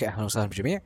[0.00, 0.80] okay أهلا وسهلا بالجميع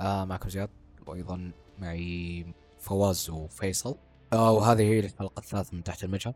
[0.00, 0.68] آه معكم زياد
[1.06, 2.46] وأيضا معي
[2.78, 3.96] فواز وفيصل.
[4.32, 6.34] آه وهذه هي الحلقة الثالثة من تحت المجهر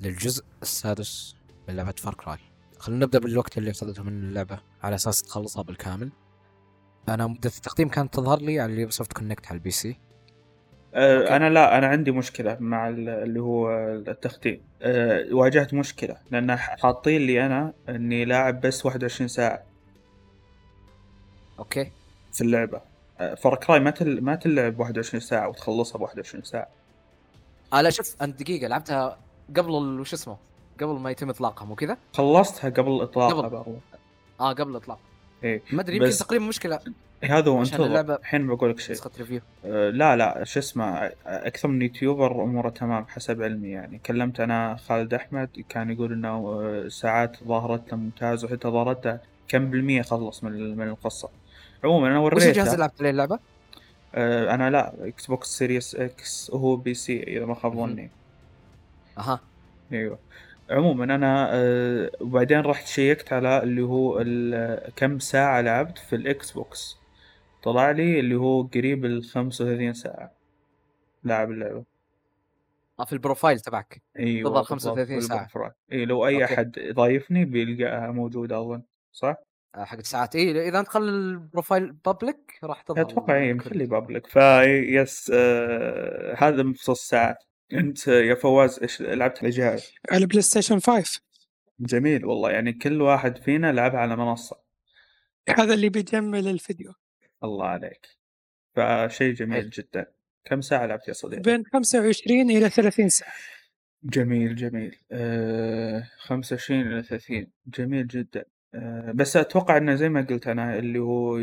[0.00, 1.36] للجزء السادس
[1.68, 2.38] من لعبة Far Cry
[2.78, 6.10] خلينا نبدأ بالوقت اللي أخذته من اللعبة على أساس تخلصها بالكامل.
[7.08, 10.00] أنا مده التقديم كانت تظهر لي على ال Ubisoft Connect على ال PC.
[10.94, 17.20] أه أنا لا أنا عندي مشكلة مع اللي هو التختيم أه واجهت مشكلة لأن حاطين
[17.20, 19.75] لي أنا إني لاعب بس 21 ساعة.
[21.58, 21.90] okay.
[22.32, 22.80] في اللعبة.
[23.36, 24.20] Far Cry ما تل...
[24.20, 26.68] ما تلعب 21 ساعة وتخلصها ب 21 ساعة.
[27.72, 29.18] آه لا شوف أنت دقيقة لعبتها
[29.56, 30.36] قبل وش اسمه؟
[30.80, 33.48] قبل ما يتم إطلاقها مو كذا؟ خلصتها قبل اطلاقها قبل.
[33.50, 33.74] برضو
[34.40, 34.98] آه قبل الإطلاق.
[35.44, 36.80] إيه ما أدري يمكن بس- تقريبا مشكلة
[37.24, 38.14] هذا هو انتظر.
[38.16, 38.96] الحين بقول لك شيء.
[39.18, 43.98] review أه لا لا شو اسمه أكثر من YouTuber أموره تمام حسب علمي يعني.
[43.98, 49.18] كلمت أنا خالد أحمد كان يقول إنه آه، ساعات ظهرت له ممتاز وحتى ظهرت له
[49.48, 51.28] كم بالمية خلص من من القصة.
[51.84, 53.38] عموما أنا وش الجهاز اللي وريته لعبت عليه اللعبه؟
[54.14, 57.76] آه أنا لا Xbox Series X وهو PC إذا ما خاب.
[57.76, 58.10] ظني
[59.18, 59.40] أها
[59.92, 60.18] أيوه
[60.70, 64.24] عموما أنا آه وبعدين رحت شيكت على اللي هو
[64.96, 66.96] كم ساعة لعبت في ال Xbox
[67.62, 70.32] طلع لي اللي هو قريب ال 35 ساعة
[71.24, 71.84] لاعب اللعبة
[73.00, 75.38] آه في ال profile تبعك أيوه بالضبط، 35 ساعة.
[75.44, 75.72] بال profile.
[75.92, 76.44] اي لو أي okay.
[76.54, 78.82] أحد ضايفني بيلقاها موجودة أظن
[79.12, 79.36] صح؟
[79.76, 80.36] آه، حق الساعات.
[80.36, 83.54] اي إذا أنت خلي ال profile public راح تظهر أتوقع اي.
[83.54, 87.44] مخلي بابليك ف yes آه هذا بخصوص الساعات.
[87.72, 91.20] أنت يا فواز إيش لعبت على جهاز؟ على PlayStation 5
[91.80, 94.56] جميل والله يعني كل واحد فينا لعب على منصة.
[95.58, 96.92] هذا اللي بيجمل الفيديو.
[97.44, 98.06] الله عليك.
[98.76, 99.70] فشيء جميل حلو.
[99.70, 100.06] جدا.
[100.44, 103.32] كم ساعة لعبت يا صديقي؟ بين 25 إلى 30 ساعة.
[104.02, 104.96] جميل جميل.
[105.12, 108.44] آه 25 إلى 30 جميل جدا.
[109.14, 111.38] بس أتوقع إنه زي ما قلت أنا اللي هو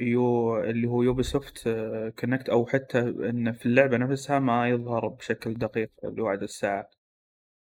[0.00, 5.54] يو اللي هو Ubisoft آه Connect أو حتى إنه في اللعبة نفسها ما يظهر بشكل
[5.54, 6.94] دقيق اللي هو عدد الساعات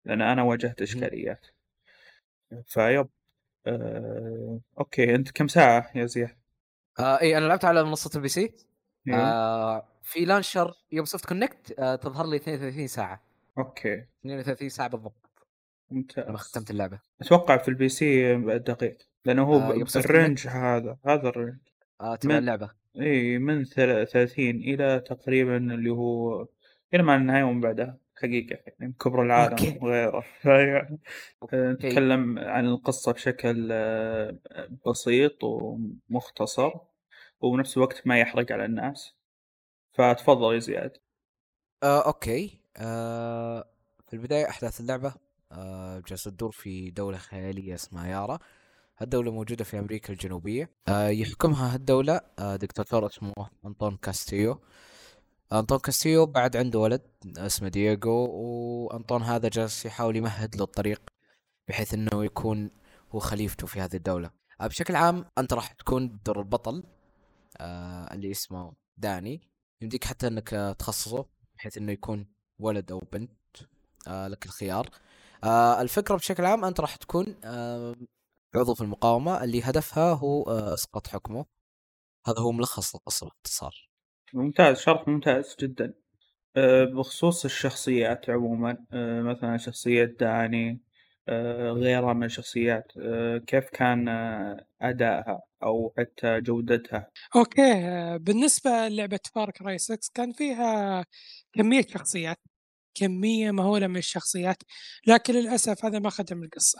[0.05, 1.45] لأن أنا واجهت إشكاليات.
[2.65, 3.07] Yep.
[3.67, 6.35] آه okay أنت كم ساعة يا زياد؟
[6.99, 8.55] آه إي أنا لعبت على منصة ال PC.
[9.07, 9.19] أيوه.
[9.19, 13.21] آه في launcher Ubisoft Connect آه تظهر لي 32 ساعة.
[13.57, 13.93] okay.
[13.93, 15.24] 32 ساعة بالضبط.
[15.91, 16.35] لما ممتاز.
[16.35, 16.99] ختمت اللعبة.
[17.21, 21.57] أتوقع في ال PC دقيق لأنه هو آه، ال range هذا هذا ال range.
[22.01, 22.71] آه تبع من- اللعبة.
[22.99, 26.47] إي من ثل- ثلاثين إلى تقريبا اللي هو
[26.93, 29.79] إلى ما النهاية ومن بعدها حقيقة يعني كبر العالم okay.
[29.81, 30.23] وغيره.
[31.43, 31.55] okay.
[31.57, 34.37] نتكلم عن القصة بشكل آه،
[34.87, 36.71] بسيط ومختصر
[37.41, 39.15] وبنفس الوقت ما يحرق على الناس.
[39.93, 40.97] فتفضل يا زياد.
[41.83, 42.59] آه okay.
[42.77, 43.65] آه
[44.07, 45.13] في البداية أحداث اللعبة.
[45.51, 48.39] آه جالسه تدور في دولة خيالية اسمها يارا.
[48.97, 50.69] هالدولة موجودة في أمريكا الجنوبية.
[50.87, 53.33] آه يحكمها هالدولة آه دكتاتور اسمه
[53.65, 54.61] أنطون كاستيو
[55.53, 57.01] أنطون كاستيو بعد عنده ولد
[57.37, 61.01] اسمه دييغو وأنطون هذا جالس يحاول يمهد له الطريق
[61.67, 62.71] بحيث أنه يكون
[63.11, 64.31] هو خليفته في هذه الدولة.
[64.61, 66.83] بشكل عام أنت راح تكون دور البطل
[68.11, 69.41] اللي اسمه داني.
[69.81, 71.25] يمديك حتى أنك تخصصه
[71.55, 72.27] بحيث أنه يكون
[72.59, 73.31] ولد أو بنت
[74.07, 74.89] لك الخيار.
[75.43, 77.95] آه الفكرة بشكل عام أنت راح تكون آه
[78.55, 79.43] عضو في المقاومة.
[79.43, 81.45] اللي هدفها هو آه، إسقاط حكمه.
[82.27, 83.89] هذا هو ملخص القصة باختصار.
[84.33, 85.93] ممتاز شرح ممتاز جدا.
[86.57, 90.81] آه، بخصوص الشخصيات عموما آه، مثلا شخصية داني
[91.29, 98.69] آه، غيرها من الشخصيات آه، كيف كان آه، أدائها أو حتى جودتها؟ okay آه، بالنسبة
[98.87, 101.05] للعبة Far Cry 6 كان فيها
[101.53, 102.37] كمية شخصيات.
[102.95, 104.63] كمية مهولة من الشخصيات
[105.07, 106.79] لكن للأسف هذا ما خدم القصة.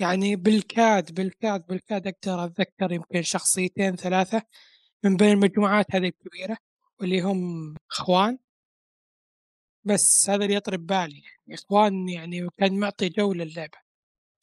[0.00, 4.42] يعني بالكاد بالكاد بالكاد أقدر أتذكر يمكن شخصيتين ثلاثة
[5.04, 6.56] من بين المجموعات هذه الكبيرة
[7.00, 8.38] واللي هم خوان.
[9.84, 13.78] بس هذا اللي يطري ببالي يعني خوان يعني كان معطي جو للعبة.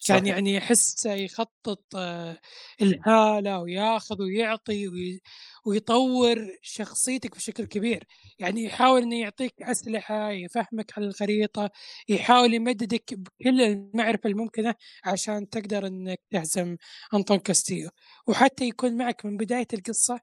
[0.08, 0.34] كان صحيح.
[0.36, 2.40] يعني يحس يخطط آه،
[2.82, 5.22] إلهالة وياخذ ويعطي وي-
[5.66, 8.04] ويطور شخصيتك بشكل كبير.
[8.40, 11.70] يعني يحاول إنه يعطيك أسلحة يفهمك على الخريطة
[12.10, 14.76] يحاول يمددك بكل المعرفة الممكنة
[15.06, 16.78] عشان تقدر إنك تهزم
[17.14, 17.90] أنطون كاستيو
[18.28, 20.20] وحتى يكون معك من بداية القصة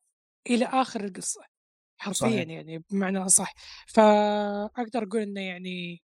[0.50, 1.40] إلى آخر القصة
[1.98, 2.28] حرفيا.
[2.42, 3.54] يعني بمعنى أصح.
[3.88, 6.02] فأقدر أقول إنه يعني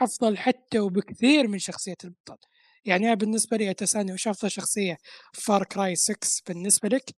[0.00, 2.36] أفضل حتى وبكثير من شخصية البطل.
[2.84, 4.96] يعني أنا بالنسبة لي تسألني وش أفضل شخصية؟
[5.34, 7.10] Far Cry 6 بالنسبة لك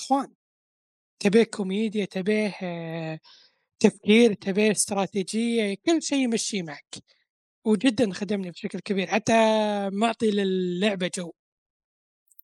[0.00, 0.34] خوان.
[1.20, 3.18] تبيه كوميديا تبيه آه،
[3.80, 6.94] تفكير تبيه استراتيجية كل شيء يمشي معك.
[7.64, 9.32] وجدا خدمني بشكل كبير حتى
[9.92, 11.32] معطي للعبة جو.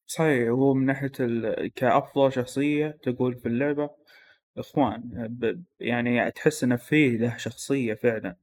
[0.07, 1.71] صحيح هو من ناحية ال...
[1.75, 3.91] كأفضل شخصية تقول في اللعبة
[4.59, 5.63] خوان ب...
[5.81, 8.37] يعني تحس إنه فيه له شخصية فعلا.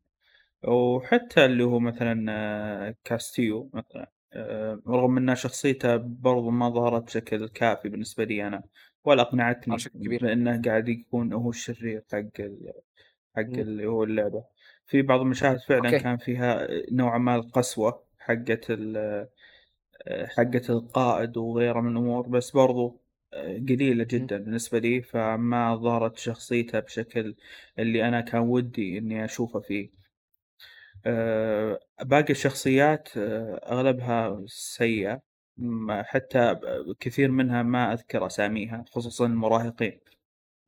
[0.64, 7.48] وحتى اللي هو مثلا آه، كاستيو مثلا آه، رغم إن شخصيته برضو ما ظهرت بشكل
[7.48, 8.64] كافي بالنسبة لي أنا.
[9.04, 12.74] ولا اقنعتني بانه قاعد يكون هو الشرير حق ال...
[13.36, 14.44] حق اللي هو اللعبة.
[14.88, 16.00] في بعض المشاهد فعلا okay.
[16.00, 19.28] كان فيها نوعا ما القسوة حقت ال...
[20.08, 23.02] حقت القائد وغيره من الأمور بس برضو
[23.70, 27.36] قليلة جدا بالنسبة لي فما ظهرت شخصيته بشكل
[27.80, 29.90] اللي أنا كان ودي إني اشوفه فيه.
[31.06, 35.22] آه، باقي الشخصيات آه، أغلبها سيئة.
[35.90, 36.56] حتى
[37.00, 40.00] كثير منها ما أذكر أساميها خصوصا المراهقين.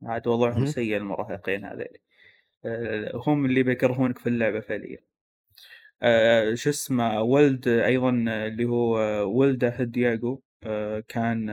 [0.02, 1.88] عاد وضعهم سيء المراهقين هذول
[2.64, 4.98] آه، هم اللي بيكرهونك في اللعبة فعليا.
[6.54, 8.96] شو اسمه ولد أيضا اللي هو
[9.38, 10.42] ولده دياغو
[11.08, 11.46] كان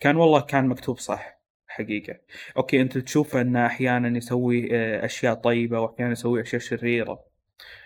[0.00, 2.18] كان والله كان مكتوب صح حقيقة.
[2.56, 7.24] أوكي أنت تشوف أنه أحيانا يسوي أشياء طيبة واحيانا يسوي أشياء شريرة.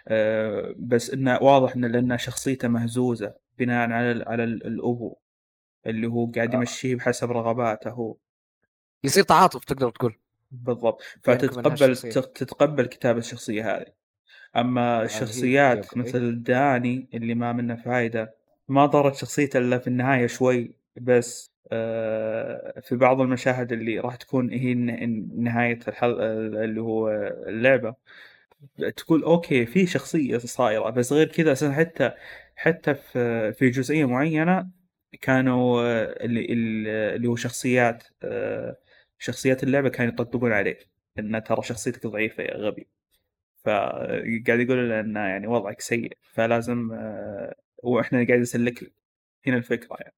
[0.08, 3.43] آه، بس إنه واضح انه لأن شخصيته مهزوزة.
[3.58, 5.16] بناء على على الأبو
[5.86, 6.58] اللي هو قاعد آه.
[6.58, 7.90] يمشيه بحسب رغباته.
[7.90, 8.16] هو
[9.04, 10.16] يصير تعاطف تقدر تقول.
[10.50, 11.02] بالضبط.
[11.22, 14.04] فتتقبل تتقبل كتابة الشخصية هذه.
[14.56, 18.34] أما الشخصيات مثل داني اللي ما منه فايدة
[18.68, 24.50] ما ضرت شخصيته إلا في النهاية شوي بس آه، في بعض المشاهد اللي راح تكون
[24.50, 24.74] هي
[25.36, 27.08] نهاية الحل اللي هو
[27.46, 27.94] اللعبة
[28.96, 32.12] تقول أوكي في شخصية صايرة بس غير كذا أساسا حتى
[32.56, 34.70] حتى في في جزئية معينة
[35.20, 35.82] كانوا
[36.24, 36.52] اللي
[37.16, 38.04] اللي هو شخصيات
[39.18, 40.78] شخصيات اللعبة كانوا يطبقون عليه
[41.18, 42.88] إن ترى شخصيتك ضعيفة يا غبي.
[43.64, 46.90] فقاعد يقول انه يعني وضعك سيء فلازم
[47.82, 48.92] وإحنا قاعد نسلك
[49.46, 50.14] هنا الفكرة يعني.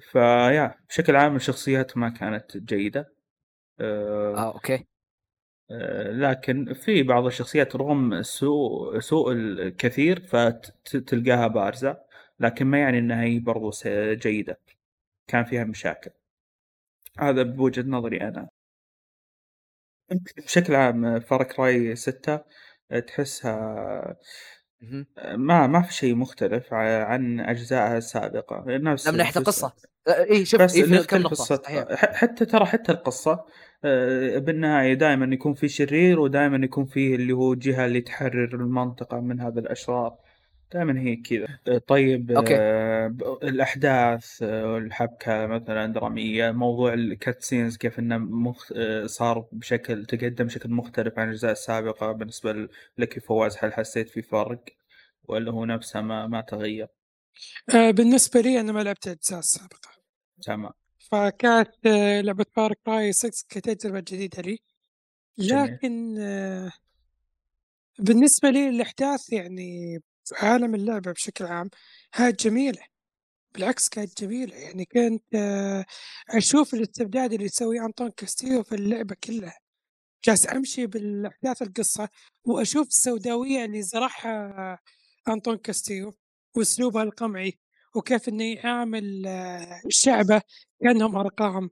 [0.00, 3.14] فيا بشكل عام الشخصيات ما كانت جيدة.
[3.80, 4.74] آه أوكي.
[4.74, 4.84] آه،
[6.10, 12.04] لكن في بعض الشخصيات رغم سوء سوء الكثير فتلقاها بارزة
[12.40, 13.70] لكن ما يعني إنها هي برضو
[14.14, 14.60] جيدة.
[15.26, 16.10] كان فيها مشاكل.
[17.18, 18.48] هذا بوجهة نظري أنا.
[20.36, 22.40] بشكل عام فارك رأي ستة
[23.06, 24.16] تحسها
[25.34, 28.64] ما ما في شيء مختلف عن أجزائها السابقة.
[28.66, 29.72] نفس من ناحيه القصة.
[30.08, 31.62] اي شوف إيه في قصة
[31.96, 33.46] حتى ترى حتى القصة آه،
[34.38, 39.40] بالنهاية دائما يكون في شرير ودائما يكون في اللي هو جهة اللي تحرر المنطقة من
[39.40, 40.16] هذا الأشرار.
[40.72, 41.46] دائما هي كذا.
[41.68, 42.56] آه، طيب okay.
[42.58, 48.72] آه الأحداث آه الحبكة مثلا درامية موضوع ال cutscenes كيف إنه مخ...
[48.76, 52.12] آه صار بشكل تقدم بشكل مختلف عن الأجزاء السابقة.
[52.12, 54.64] بالنسبة لك فواز هل حسيت في فرق؟
[55.24, 56.88] ولا هو نفسه ما ما تغير؟
[57.74, 59.90] آه بالنسبة لي أنا ما لعبت الأجزاء السابقة.
[60.42, 60.72] تمام.
[61.14, 64.58] فكانت آه لعبة فارك راي 6 كتجربة جديدة لي.
[65.38, 66.72] لكن آه
[67.98, 71.70] بالنسبة لي الأحداث يعني في عالم اللعبة بشكل عام
[72.12, 72.82] كانت جميلة.
[73.54, 74.56] بالعكس كانت جميلة.
[74.56, 75.84] يعني كنت آه،
[76.30, 79.58] أشوف الاستبداد اللي يسويه أنطون كاستيو في اللعبة كلها.
[80.24, 82.08] جالس أمشي بالأحداث القصة
[82.44, 84.78] وأشوف السوداوية اللي زرعها
[85.28, 86.14] أنطون كاستيو
[86.56, 87.58] وأسلوبها القمعي.
[87.94, 90.42] وكيف إنه يعامل آه، شعبة
[90.82, 91.70] كأنهم أرقام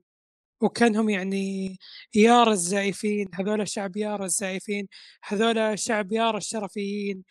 [0.61, 1.77] وكأنهم يعني
[2.15, 4.87] يارا الزائفين هذول شعب يارا الزائفين
[5.23, 7.23] هذول شعب يارا الشرفيين.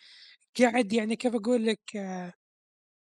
[0.59, 2.33] قاعد يعني كيف أقول لك آه،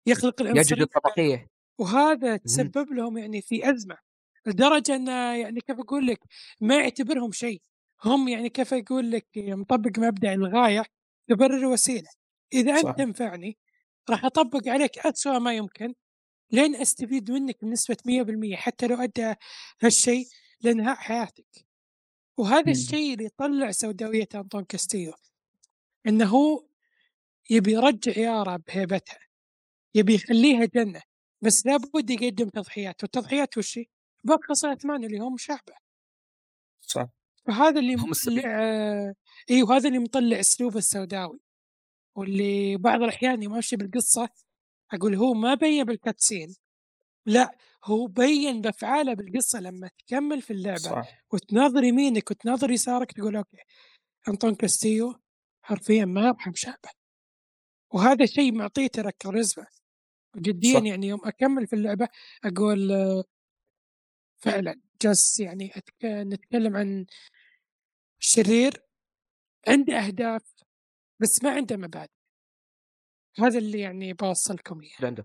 [0.06, 1.48] يخلق يجد الطبقية.
[1.78, 3.96] وهذا تسبب لهم يعني في أزمة
[4.46, 6.18] لدرجة انه يعني كيف أقول لك
[6.60, 7.62] ما يعتبرهم شيء.
[8.04, 10.84] هم يعني كيف أقول لك مطبق مبدأ الغاية
[11.28, 12.08] تبرر الوسيله
[12.52, 12.88] إذا صح.
[12.88, 13.58] انت تنفعني
[14.10, 15.94] راح أطبق عليك اسوء ما يمكن
[16.52, 19.34] لين أستفيد منك بنسبة 100% حتى لو أدى
[19.82, 20.26] هالشيء
[20.60, 21.66] لإنهاء حياتك.
[22.36, 25.12] وهذا الشيء اللي يطلع سوداوية أنطون كاستيو
[26.06, 26.64] إنه هو
[27.50, 29.18] يبي يرجع يارا بهيبتها
[29.94, 31.02] يبي يخليها جنة
[31.42, 33.86] بس لابد يقدم تضحيات والتضحيات وش هي؟
[34.24, 35.74] باقي ثمان اللي هم شعبه.
[36.80, 37.08] صح.
[37.46, 38.42] فهذا اللي مطلع
[39.50, 41.40] اي وهذا اللي مطلع اسلوب السوداوي.
[42.18, 44.28] واللي بعض الأحيان يمشي بالقصة
[44.92, 46.54] أقول هو ما بين بال cutscene
[47.26, 51.24] لا هو بين بأفعاله بالقصة لما تكمل في اللعبة صح.
[51.32, 53.62] وتناظر يمينك وتناظر يسارك تقول okay
[54.28, 55.14] أنطون كاستيو
[55.62, 56.90] حرفيا ما يرحم شعبه
[57.90, 59.66] وهذا شيء معطيه ترى كاريزما
[60.36, 60.86] جديا صح.
[60.86, 62.08] يعني يوم أكمل في اللعبة
[62.44, 62.92] أقول
[64.38, 65.72] فعلا جالس يعني
[66.04, 67.06] نتكلم عن
[68.18, 68.82] شرير
[69.68, 70.57] عنده أهداف
[71.20, 72.10] بس ما عنده مبادئ
[73.38, 75.24] هذا اللي يعني بوصلكم اياه عنده.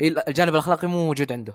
[0.00, 1.54] إيه، الجانب الأخلاقي مو موجود عنده.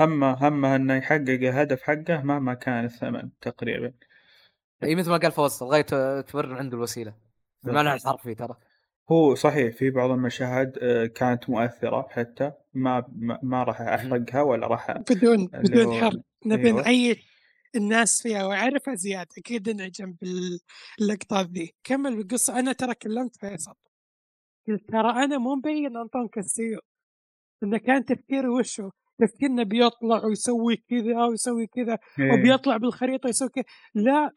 [0.00, 3.92] همه همه إنه يحقق الهدف حقه مهما كان الثمن تقريبا.
[4.82, 5.82] اي مثل ما قال فوز الغايه
[6.20, 7.14] تبرر عنده الوسيلة.
[7.64, 8.56] بمعنى الحرفي ترى.
[9.10, 14.66] هو صحيح في بعض المشاهد آه، كانت مؤثرة حتى ما ما, ما راح أحرقها ولا
[14.66, 16.20] راح بدون بدون هو- حرق.
[16.46, 16.82] نبي أيوة.
[16.82, 17.37] نعيش
[17.76, 21.74] الناس فيها وأعرفها زيادة أكيد نعجب باللقطات ذي.
[21.84, 23.74] كمل بالقصة أنا ترى كلمت فيصل.
[24.68, 26.80] قلت ترى أنا مو مبين أنطون كاسيو
[27.62, 32.32] إنه كان تفكيري وشه تفكيرنا بيطلع ويسوي كذا ويسوي كذا إيه.
[32.32, 33.64] وبيطلع بالخريطة يسوي كذا.
[33.94, 34.30] لا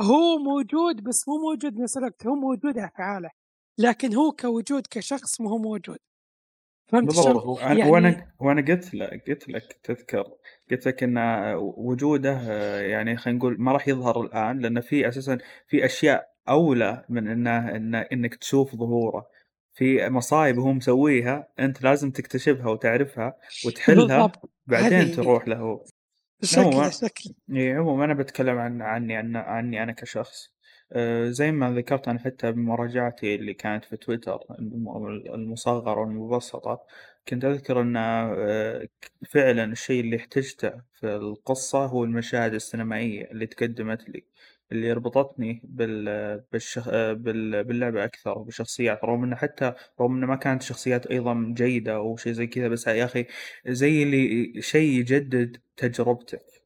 [0.00, 3.30] هو موجود بس مو موجود بنفس الوقت هو موجود أفعاله
[3.78, 5.98] لكن هو كوجود كشخص مو هو موجود.
[6.88, 7.60] فهمت بالضبط.
[7.60, 10.24] يعني- وأنا وأنا قلت لك قلت لك تذكر
[10.70, 11.18] قلت لك إن
[11.58, 12.40] وجوده
[12.80, 17.76] يعني خلينا نقول ما راح يظهر الآن لأن في أساسا في أشياء أولى من انه
[17.76, 19.26] إن إنك تشوف ظهوره.
[19.72, 24.50] في مصايب هو مسويها أنت لازم تكتشفها وتعرفها وتحلها بالضبط.
[24.66, 25.84] بعدين هذه- تروح له.
[26.42, 30.48] شكله شكله اي عموما أنا بتكلم عن عني عن عني أنا كشخص.
[31.28, 36.86] زي ما ذكرت أنا حتى بمراجعتي اللي كانت في تويتر الم- المصغرة والمبسطة
[37.28, 38.88] كنت أذكر أن أه،
[39.30, 44.24] فعلا الشيء اللي احتجته في القصة هو المشاهد السينمائية اللي تقدمت لي
[44.72, 46.04] اللي ربطتني بال
[46.52, 46.88] بالشخ...
[46.88, 47.64] أه، بال...
[47.64, 52.32] باللعبة أكثر بالشخصيات رغم إن حتى رغم إن ما كانت شخصيات أيضا جيدة أو شيء
[52.32, 53.26] زي كذا بس يا أخي
[53.66, 56.57] زي اللي شيء يجدد تجربتك.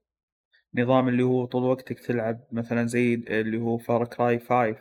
[0.74, 4.76] نظام اللي هو طول وقتك تلعب مثلا زي اللي هو فار كراي 5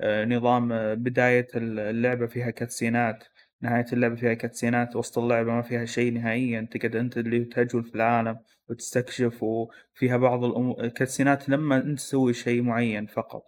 [0.00, 3.24] آه، نظام آه، بداية اللعبة فيها كاتسينات
[3.62, 7.94] نهاية اللعبة فيها كاتسينات وسط اللعبة ما فيها شيء نهائيا تقعد أنت اللي تهجول في
[7.94, 8.38] العالم
[8.68, 10.44] وتستكشف وفيها بعض
[10.80, 13.42] الكاتسينات لما أنت تسوي شيء معين فقط.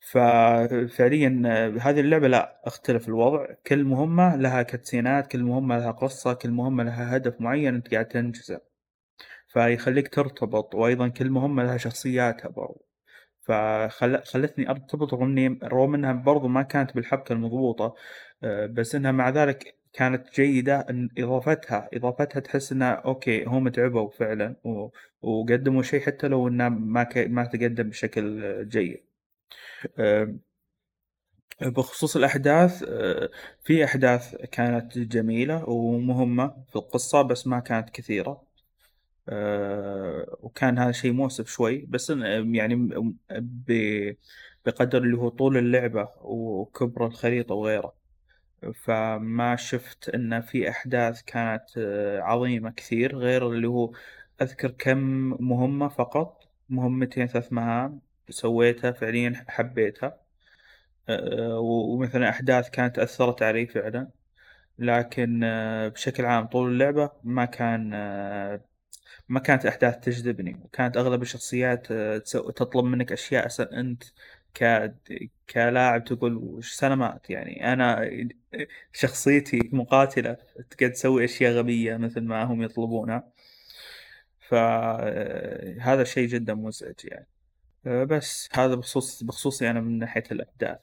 [0.00, 3.46] ففعليا آه، هذه اللعبة لا أختلف الوضع.
[3.66, 8.08] كل مهمة لها كاتسينات كل مهمة لها قصة كل مهمة لها هدف معين أنت قاعد
[8.08, 8.75] تنجزه.
[9.56, 12.86] فيخليك ترتبط وأيضا كل مهمة لها شخصياتها برضو.
[13.42, 17.94] فخلتني أرتبط رغم إني رغم إنها برضو ما كانت بالحبكة المضبوطة
[18.44, 24.10] آه، بس إنها مع ذلك كانت جيدة إن إضافتها إضافتها تحس إنها أوكي هم تعبوا
[24.10, 24.88] فعلا و-
[25.22, 27.18] وقدموا شيء حتى لو انه ما ك...
[27.18, 29.04] ما تقدم بشكل جيد.
[31.62, 33.30] بخصوص الأحداث آه،
[33.64, 38.45] في أحداث كانت جميلة ومهمة في القصة بس ما كانت كثيرة.
[39.28, 42.10] آه، وكان هذا شيء مؤسف شوي بس
[42.54, 42.88] يعني
[44.66, 47.94] بقدر اللي هو طول اللعبة وكبر الخريطة وغيره.
[48.84, 53.92] فما شفت إن في أحداث كانت آه، عظيمة كثير غير اللي هو
[54.42, 54.98] أذكر كم
[55.40, 60.20] مهمة فقط مهمتين ثلاث مهام سويتها فعليا حبيتها.
[61.08, 64.08] آه، ومثلا أحداث كانت أثرت علي فعلا
[64.78, 65.40] لكن
[65.94, 67.94] بشكل عام طول اللعبة ما كان
[69.28, 72.18] ما كانت أحداث تجذبني وكانت أغلب الشخصيات آه،
[72.56, 74.04] تطلب منك أشياء أصلا أنت
[74.54, 74.92] ك...
[75.50, 78.10] كلاعب تقول وش سلامات؟ يعني أنا
[78.92, 80.36] شخصيتي مقاتلة
[80.70, 83.32] تقعد تسوي أشياء غبية مثل ما هم يطلبونها.
[84.48, 87.26] فهذا شيء جدا مزعج يعني.
[87.86, 90.78] آه، بس هذا بخصوص بخصوصي أنا من ناحية الأحداث.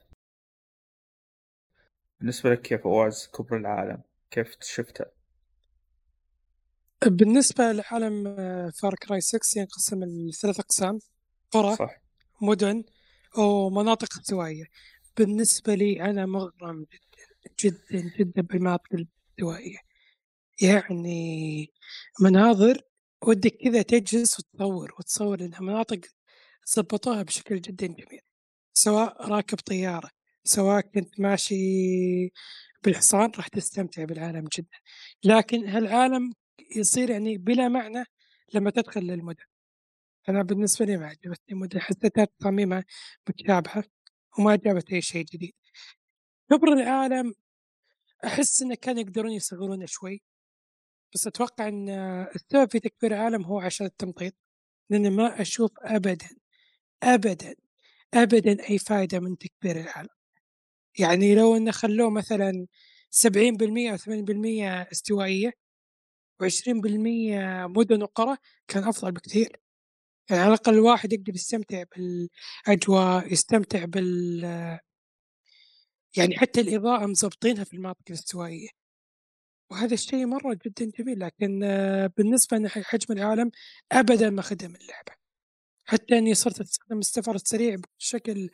[2.19, 5.22] بالنسبة لك كيف أواز كبر العالم؟ كيف شفتها
[7.05, 8.23] بالنسبة لعالم
[8.71, 10.99] فار كراي 6 ينقسم لثلاث أقسام.
[11.51, 12.01] قرى صح.
[12.41, 12.83] مدن
[13.37, 14.65] ومناطق استوائية.
[15.17, 19.77] بالنسبة لي أنا مغرم جدا جدا جدا بالمناطق الاستوائية.
[20.61, 21.71] يعني
[22.19, 22.81] مناظر
[23.27, 25.99] ودك كذا تجلس وتصور وتصور إنها مناطق
[26.75, 28.21] ظبطوها بشكل جدا جميل.
[28.73, 30.09] سواء راكب طيارة
[30.43, 31.55] سواء كنت ماشي
[32.83, 34.77] بالحصان راح تستمتع بالعالم جدا.
[35.23, 36.33] لكن هالعالم
[36.77, 38.03] يصير يعني بلا معنى
[38.53, 39.43] لما تدخل للمدن
[40.29, 42.85] أنا بالنسبة لي ما عجبتني المدن حسيتها تصاميمها
[43.29, 43.83] متشابهة
[44.39, 45.53] وما جابت أي شيء جديد.
[46.51, 47.33] كبر العالم
[48.25, 50.21] أحس إنه كانوا يقدرون يصغرونه شوي
[51.13, 51.89] بس أتوقع إن
[52.35, 54.33] السبب في تكبير العالم هو عشان التمطيط
[54.89, 56.29] لأن ما أشوف أبدا
[57.03, 57.55] أبدا
[58.13, 60.09] أبدا أي فائدة من تكبير العالم.
[60.99, 62.67] يعني لو إنه خلوه مثلا
[63.09, 65.53] سبعين بالمية أو ثمانين بالمية استوائية
[66.41, 68.37] وعشرين بالمية مدن وقرى
[68.67, 69.59] كان أفضل بكثير.
[70.29, 74.79] يعني على الأقل الواحد يقدر يستمتع بالأجواء يستمتع بال
[76.17, 78.69] يعني حتى الإضاءة مظبطينها في المناطق الاستوائية.
[79.71, 81.59] وهذا الشيء مرة جدا جميل لكن
[82.17, 83.51] بالنسبة لحجم العالم
[83.91, 85.11] أبدا ما خدم اللعبة.
[85.85, 88.49] حتى إني صرت أستخدم السفر السريع بشكل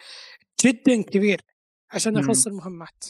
[0.66, 1.42] جدا كبير
[1.92, 2.20] عشان مم.
[2.20, 3.04] أخلص المهمات.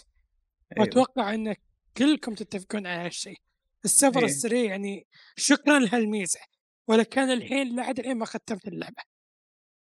[0.77, 0.87] أيوة.
[0.87, 1.55] وأتوقع إن
[1.97, 3.41] كلكم تتفقون على هالشيء
[3.85, 4.25] السفر إيه.
[4.25, 6.39] السريع يعني شكرا لهالميزة
[6.87, 9.01] ولا كان الحين لحد الحين ما ختمت اللعبة.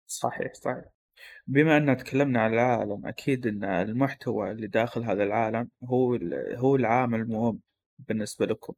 [0.08, 0.86] صحيح صحيح.
[1.48, 6.20] بما أن تكلمنا عن العالم أكيد أن المحتوى اللي داخل هذا العالم هو
[6.56, 7.60] هو العامل المهم
[8.00, 8.74] بالنسبة لكم.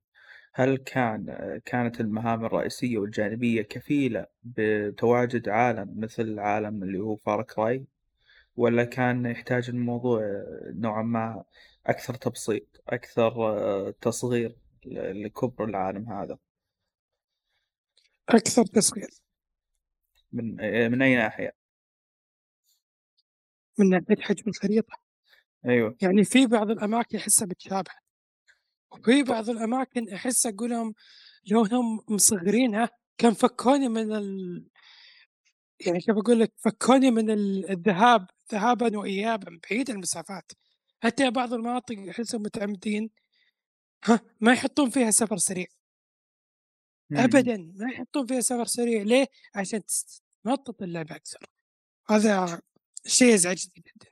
[0.54, 1.26] هل كان
[1.66, 7.86] كانت المهام الرئيسية والجانبية كفيلة بتواجد عالم مثل العالم اللي هو فار كراي
[8.58, 10.22] ولا كان يحتاج الموضوع
[10.66, 11.44] نوعا ما
[11.88, 16.38] أكثر تبسيط أكثر آه، تصغير؟ لكبر العالم هذا.
[18.30, 19.10] أكثر تصغير
[20.32, 21.54] من آه، من أي ناحية؟
[23.78, 24.98] من ناحية حجم الخريطة.
[25.66, 25.98] أيوه.
[26.02, 27.92] يعني في بعض الأماكن أحسها بتشابه
[28.92, 30.94] وفي بعض الأماكن أحس أقولهم
[31.52, 34.66] لو انهم مصغرينها كان فكوني من ال...
[35.86, 40.52] يعني كيف أقول لك؟ فكوني من ال- الذهاب ذهابا وايابا بعيد المسافات.
[41.04, 43.10] حتى بعض المناطق أحسهم متعمدين
[44.06, 45.68] ها ما يحطون فيها سفر سريع.
[47.12, 49.02] ابدا ما يحطون فيها سفر سريع.
[49.04, 49.82] ليه؟ عشان
[50.44, 51.40] تمطط اللعبة أكثر.
[52.10, 52.62] هذا
[53.06, 54.10] شيء يزعجني جدا.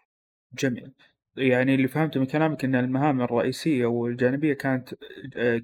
[0.54, 0.94] جميل.
[1.38, 4.94] يعني اللي فهمته من كلامك إن المهام الرئيسية والجانبية كانت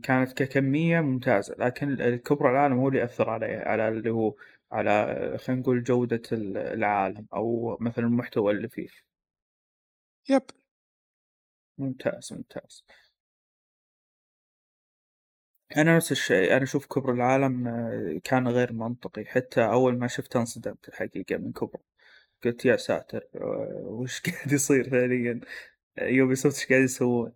[0.03, 4.35] كانت ككمية ممتازة لكن الكبرى العالم هو اللي اثر على على اللي هو
[4.71, 8.87] على خلينا نقول جودة ال- العالم أو مثلا المحتوى اللي فيه.
[10.29, 10.41] yep.
[11.77, 12.83] ممتاز ممتاز.
[15.77, 20.39] أنا نفس الشيء أنا أشوف كبر العالم آه، كان غير منطقي حتى أول ما شفته
[20.39, 21.79] انصدمت الحقيقة من كبر.
[22.45, 25.39] قلت يا ساتر آه، وش قاعد يصير فعليا؟
[26.01, 27.33] Ubisoft إيش قاعد يسوون؟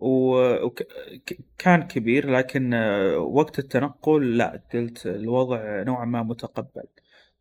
[0.00, 6.84] وكان كبير لكن آه، وقت التنقل لا قلت الوضع نوعا ما متقبل.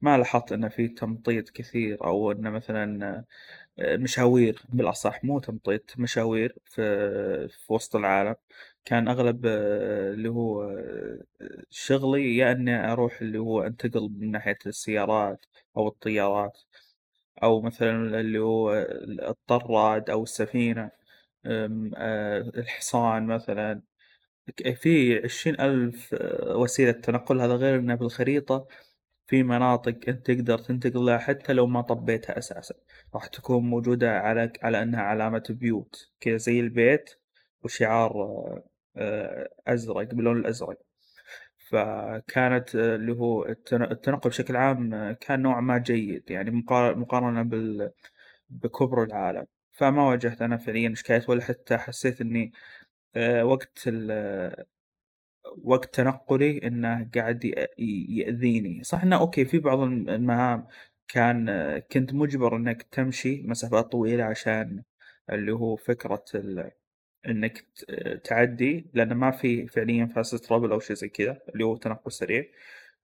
[0.02, 3.26] ما لاحظت إنه في تمطيط كثير أو إنه مثلا
[3.80, 6.82] آه، مشاوير بالأصح مو تمطيط مشاوير في
[7.50, 8.36] في وسط العالم.
[8.86, 11.20] كان أغلب آه، اللي هو آه،
[11.70, 15.46] شغلي يا إني أروح اللي هو أنتقل من ناحية السيارات
[15.78, 16.58] أو الطيارات
[17.44, 18.74] أو مثلا اللي هو
[19.30, 20.92] الطراد أو السفينة
[21.46, 23.82] آه، الحصان مثلا.
[24.76, 28.68] في عشرين ألف آه، وسيلة تنقل هذا غير إنه بالخريطة
[29.28, 32.76] في مناطق أنت تقدر تنتقل لها حتى لو ما طبيتها أساسا.
[33.16, 37.10] راح تكون موجودة على على إنها علامة بيوت كذا زي البيت
[37.64, 38.14] وشعار
[38.98, 40.78] آه، أزرق باللون الأزرق.
[41.70, 46.96] فكانت آه، اللي هو التن- التنقل بشكل عام آه، كان نوعا ما جيد يعني مقار-
[46.96, 47.92] مقارنة بال
[48.50, 49.46] بكبر العالم.
[49.72, 52.54] فما واجهت أنا فعليا إشكاليات ولا حتى حسيت إني
[53.44, 54.66] وقت ال-
[55.64, 57.46] وقت تنقلي إنه قاعد
[58.10, 58.84] يأذيني.
[58.84, 60.68] صح إنه okay في بعض الم- المهام
[61.08, 61.48] كان
[61.92, 64.84] كنت مجبر إنك تمشي مسافات طويلة عشان
[65.30, 66.72] اللي هو فكرة ال...
[67.28, 67.66] إنك
[68.24, 72.46] تعدي لأن ما في فعليا fast travel أو شيء زي كذا اللي هو تنقل سريع.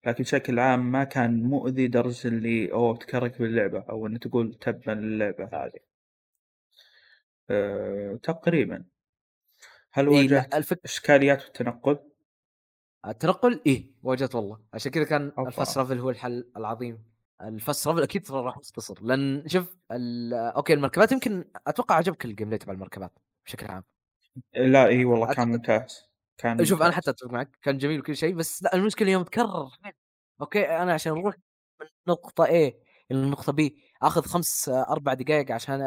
[0.05, 4.91] لكن بشكل عام ما كان مؤذي درجة اللي أوه تكرهك باللعبة أو ان تقول تبا
[4.91, 5.79] للعبة هذه.
[7.49, 8.85] أه تقريبا.
[9.91, 11.99] هل إيه واجهت لا الفكرة إشكاليات في التنقل؟
[13.07, 14.59] التنقل؟ إيه واجهت والله.
[14.73, 15.31] عشان كذا كان.
[15.39, 17.03] ال fast travel هو الحل العظيم.
[17.41, 19.03] ال fast travel أكيد ترى راح يختصر.
[19.03, 23.83] لأن شوف okay المركبات يمكن أتوقع عجبك ال gameplay تبع المركبات بشكل عام.
[24.55, 26.03] لا إي والله كان ممتاز
[26.37, 26.91] كان شوف أنا.
[26.91, 29.69] حتى أتفق معك كان جميل وكل شيء بس لا المشكلة يوم تكرر
[30.41, 31.35] okay أنا عشان أروح
[31.81, 32.73] من نقطة A إلى
[33.11, 33.71] النقطه B
[34.01, 35.81] آخذ خمس أربع دقائق عشان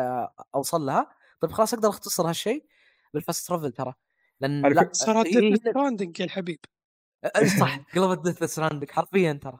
[0.55, 1.11] أوصل لها
[1.41, 2.65] طيب خلاص أقدر أختصر هالشيء
[3.15, 3.95] بال fast travel ترى
[4.41, 6.59] لأن لا صارت Death Stranding يا الحبيب.
[7.61, 9.59] صح قلبت Death Stranding حرفيا ترى.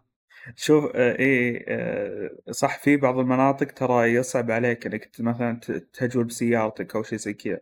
[0.57, 6.97] شوف إيه آه، صح في بعض المناطق ترى يصعب عليك إنك مثلا ت- تهجول بسيارتك
[6.97, 7.61] أو شيء زي كذا.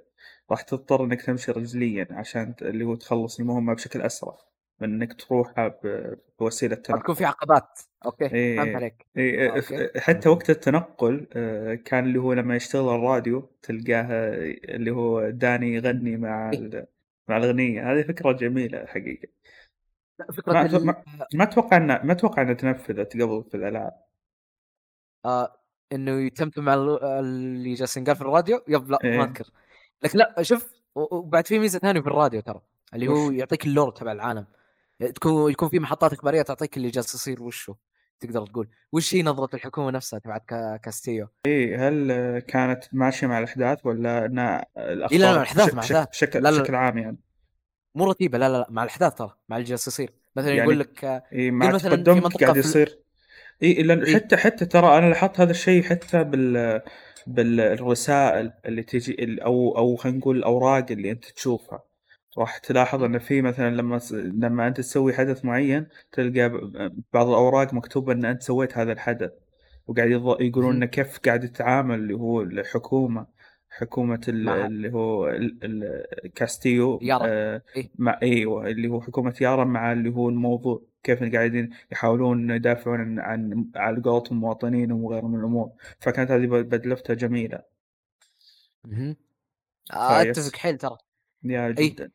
[0.50, 4.36] راح تضطر إنك تمشي رجليا عشان اللي هو تخلص المهمة بشكل أسرع
[4.80, 8.56] من إنك تروحها ب- بوسيلة تكون تنقل في عقبات okay إيه.
[8.56, 9.88] فهمت عليك إيه okay.
[9.88, 15.30] ف- حتى وقت التنقل آه، كان اللي هو لما يشتغل الراديو تلقاه آه، اللي هو
[15.30, 16.88] داني يغني مع إيه.
[17.28, 19.28] مع الأغنية هذه فكرة جميلة الحقيقة
[20.18, 23.92] لا، فكرة ما ال- ما, ما أتوقع انها ما أتوقع إنها تنفذت قبل في الألعاب
[25.24, 25.54] آه
[25.92, 29.18] إنه يتمتم مع ال- اللي جالس ينقال في الراديو يب لا إيه.
[29.18, 29.50] ما أذكر
[30.02, 32.60] لكن لا شوف وبعد في ميزة ثانية في الراديو ترى
[32.94, 34.46] اللي هو؟ يعطيك اللور تبع العالم
[35.14, 37.76] تكون يكون في محطات إخبارية تعطيك اللي جالس يصير وشه
[38.20, 43.38] تقدر تقول وش هي نظرة الحكومة نفسها تبعت كا- كاستيو إيه هل كانت ماشية مع
[43.38, 46.08] الأحداث ولا إنها الاخبار إيه، لا، لا، الأحداث بش- مع بشكل الأحداث.
[46.10, 46.60] بشكل, لا، لا.
[46.62, 47.18] بشكل عام يعني
[47.94, 50.80] مو رتيبة لا لا لا مع الأحداث ترى مع اللي جالس يصير مثلا يعني يقول
[50.80, 52.98] لك إيه مع مثلاً في تقدمك منطقة قاعد يصير
[53.60, 54.14] لأن إيه.
[54.14, 56.82] حتى حتى ترى أنا لاحظت هذا الشيء حتى بال
[57.28, 61.82] بالرسائل اللي تجي أو أو خلينا نقول الأوراق اللي أنت تشوفها.
[62.38, 66.48] راح تلاحظ إن في مثلا لما لما أنت تسوي حدث معين تلقى
[67.12, 69.30] بعض الأوراق مكتوب إن أنت سويت هذا الحدث.
[69.86, 70.10] وقاعد
[70.40, 73.26] يقولون كيف قاعد يتعامل اللي هو الحكومة.
[73.70, 75.38] حكومة ال- مع- اللي هو
[76.34, 77.24] كاستيو يارا.
[77.28, 77.90] آه، إيه.
[77.98, 83.18] مع إيوه اللي هو حكومة يارا مع اللي هو الموضوع كيف قاعدين يحاولون يدافعون عن,
[83.18, 87.62] عن على قولتهم مواطنينهم وغيرهم من الأمور فكانت هذه بدلفتها جميلة
[88.84, 89.16] مهم.
[89.92, 90.22] آه،.
[90.22, 90.96] أتفق حيل ترى
[91.44, 91.70] يا.
[91.70, 92.10] جدا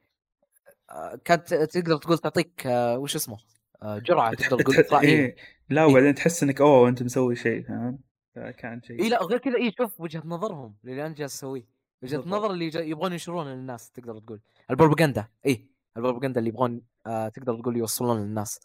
[0.89, 3.37] آه، كانت تقدر تقول تعطيك آه، وش اسمه
[3.83, 5.25] آه، جرعة تقدر تقول إسرائيلية.
[5.25, 5.35] إيه.
[5.69, 7.99] لا وبعدين تحس إنك أوه أنت مسوي شيء فاهم
[8.35, 11.67] كان شيء إي لا وغير كذا إي شوف وجهة نظرهم اللي انت جالس تسويه
[12.03, 12.27] وجهة بالضبط.
[12.27, 14.41] نظر اللي جا- يبغون ينشرون للناس تقدر تقول.
[14.69, 15.67] البروباغندا إي
[15.97, 18.59] البروباغندا اللي يبغون آه تقدر تقول يوصلون للناس.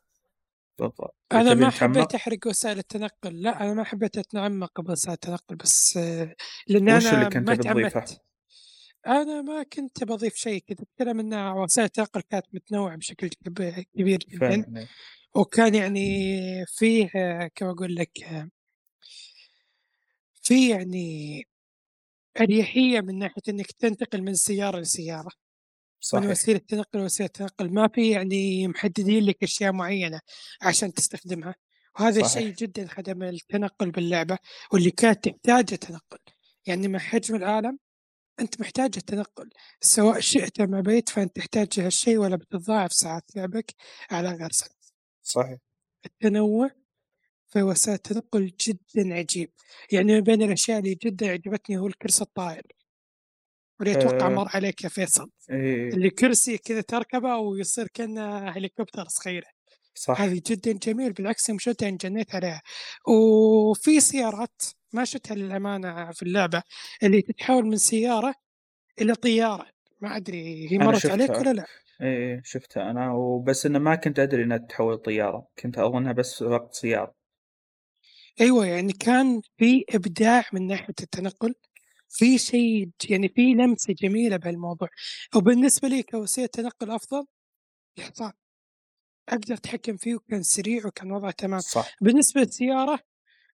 [0.78, 1.16] بالضبط.
[1.32, 3.42] أنا ما؟ حبيت أحرق وسائل التنقل.
[3.42, 6.34] لا أنا ما حبيت أتعمق بوسائل التنقل بس آه،
[6.68, 8.20] لأن وش اللي أنا كنت ما؟ تعمدت.
[9.06, 10.62] أنا ما كنت بضيف شيء.
[10.68, 14.38] كنت اتكلم إن وسائل التنقل كانت متنوعة بشكل كب- كبير جدا.
[14.38, 14.86] فعلا.
[15.34, 16.28] وكان يعني
[16.66, 18.48] فيه آه، كما أقول لك آه،
[20.48, 21.44] في يعني
[22.40, 25.30] أريحية من ناحية إنك تنتقل من سيارة لسيارة من
[26.00, 30.20] صحيح وسيلة تنقل لوسيله تنقل ما في يعني محددين لك أشياء معينة
[30.62, 31.54] عشان تستخدمها
[32.00, 32.20] وهذا.
[32.20, 34.38] الشيء جدا خدم التنقل باللعبة
[34.72, 36.18] واللي كانت تحتاج التنقل
[36.66, 37.78] يعني مع حجم العالم
[38.40, 43.74] أنت محتاج التنقل سواء شئت أم أبيت فأنت تحتاج هالشيء ولا بتضاعف ساعات لعبك
[44.10, 44.74] على غير سنة.
[45.22, 45.58] صحيح
[46.06, 46.70] التنوع
[47.48, 49.50] في وسائل التنقل جدا عجيب.
[49.92, 52.62] يعني من بين الأشياء اللي جدا عجبتني هو الكرسي الطائر.
[53.80, 54.30] واللي أتوقع آه.
[54.30, 55.30] مر عليك يا فيصل.
[55.50, 55.88] إيه.
[55.88, 59.46] اللي كرسي كذا تركبه ويصير كأنه هليكوبتر صغيره
[59.94, 60.20] صح.
[60.20, 62.62] هذه جدا جميل بالعكس يوم شفتها انجنيت عليها.
[63.08, 66.62] وفي سيارات ما شفتها للأمانة في اللعبة
[67.02, 68.34] اللي تتحول من سيارة
[69.00, 69.66] إلى طيارة.
[70.00, 71.30] ما أدري هي مرت عليك.
[71.30, 71.66] ولا لا؟
[72.02, 73.12] إيه شفتها أنا.
[73.12, 75.48] وبس إنه ما كنت أدري إنها تتحول طيارة.
[75.62, 77.17] كنت أظنها بس وقت سيارة.
[78.40, 81.54] أيوه يعني كان في إبداع من ناحية التنقل
[82.08, 84.88] في شيء يعني في لمسة جميلة بهالموضوع.
[85.36, 87.24] وبالنسبة لي كوسيلة تنقل أفضل
[87.98, 88.32] الحصان
[89.28, 91.60] أقدر أتحكم فيه وكان سريع وكان وضعه تمام.
[91.60, 91.96] صح.
[92.00, 93.00] بالنسبة للسيارة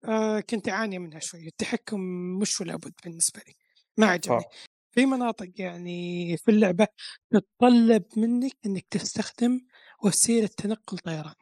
[0.04, 1.46] آه كنت أعاني منها شوي.
[1.46, 2.00] التحكم
[2.40, 3.54] مش ولا بد بالنسبة لي.
[3.98, 4.44] ما عجبني.
[4.92, 6.86] في مناطق يعني في اللعبة
[7.30, 9.60] تتطلب منك إنك تستخدم
[10.04, 11.34] وسيلة تنقل طيران.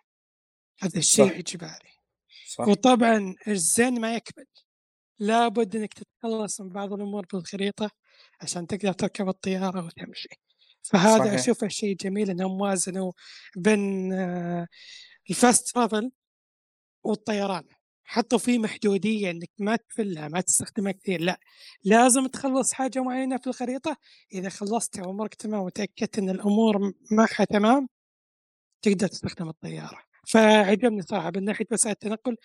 [0.82, 1.38] هذا الشيء.
[1.38, 1.97] إجباري.
[2.48, 4.46] صح؟ وطبعا الزين ما يكمل.
[5.18, 7.90] لابد إنك تتخلص من بعض الأمور بالخريطة
[8.40, 10.28] عشان تقدر تركب الطيارة وتمشي.
[10.82, 11.32] فهذا صحيح.
[11.32, 13.12] أشوفه شيء جميل إنهم وازنوا
[13.56, 14.66] بين آه،
[15.30, 16.10] الفاست ترافل
[17.04, 17.64] والطيران.
[18.04, 21.20] حطوا فيه محدودية إنك ما تفلها ما تستخدمها كثير.
[21.20, 21.40] لا
[21.84, 23.96] لازم تخلص حاجة معينة في الخريطة.
[24.32, 27.88] إذا خلصتها وامورك تمام وتأكدت إن الأمور معها تمام
[28.82, 30.07] تقدر تستخدم الطيارة.
[30.32, 32.36] فعجبني صراحة من ناحية وسائل التنقل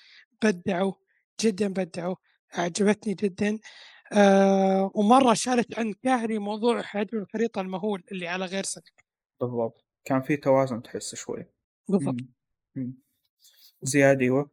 [0.43, 0.93] بدعوا
[1.41, 2.15] جدا بدعوا
[2.57, 3.59] أعجبتني جدا.
[4.13, 8.83] آه ومرة شالت عن كاهلي موضوع حجم الخريطه المهول اللي على غير سنه
[9.41, 9.85] بالضبط.
[10.05, 11.45] كان في توازن تحس شوي.
[11.89, 12.15] بالضبط.
[12.15, 12.27] مم.
[12.75, 12.93] مم.
[13.83, 14.51] زياد أيوه.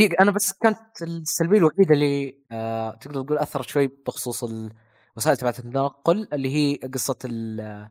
[0.00, 5.58] إيه أنا بس كانت السلبية الوحيدة اللي آه تقدر تقول أثرت شوي بخصوص الوسائل تبعت
[5.58, 7.88] التنقل اللي هي قصة ال-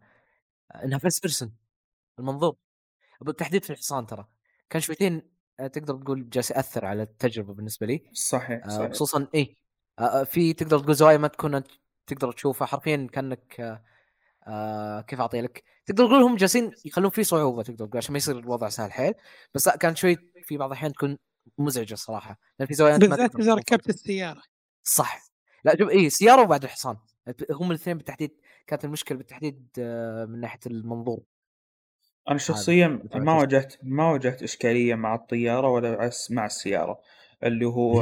[0.84, 1.54] إنها first person
[2.20, 2.56] المنظور.
[3.22, 4.28] بالتحديد في الحصان ترى.
[4.70, 5.22] كان شويتين
[5.60, 8.10] آه، تقدر تقول جالس يأثر على التجربة بالنسبة لي.
[8.14, 8.92] صحيح آه صحيح.
[8.92, 9.56] خصوصا اي
[10.00, 11.64] آه في تقدر تقول زوايا ما تكون
[12.08, 12.68] تقدر تشوفها.
[12.68, 13.82] حرفيا كأنك
[14.48, 18.18] آه كيف أعطي لك؟ تقدر تقول هم جالسين يخلون فيه صعوبة تقدر تقول عشان ما
[18.18, 19.14] يصير الوضع سهل حيل.
[19.54, 21.18] بس لا كان شوي في بعض الأحيان تكون
[21.58, 23.54] مزعجة الصراحه لأن في زوايا بالذات اذا.
[23.54, 24.42] ركبت السيارة.
[24.84, 25.26] صح.
[25.64, 26.98] لا شوف اي سيارة وبعد الحصان.
[27.52, 28.32] هم الاثنين بالتحديد
[28.68, 31.20] كانت المشكلة بالتحديد آه، من ناحية المنظور.
[32.30, 37.00] أنا شخصيا ما واجهت ما واجهت إشكالية مع الطيارة ولا مع السيارة.
[37.44, 38.02] اللي هو.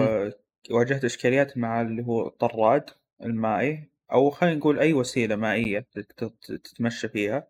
[0.72, 2.90] واجهت إشكاليات مع اللي هو الطراد
[3.24, 7.48] المائي أو خلينا نقول أي وسيلة مائية تت- تتمشى فيها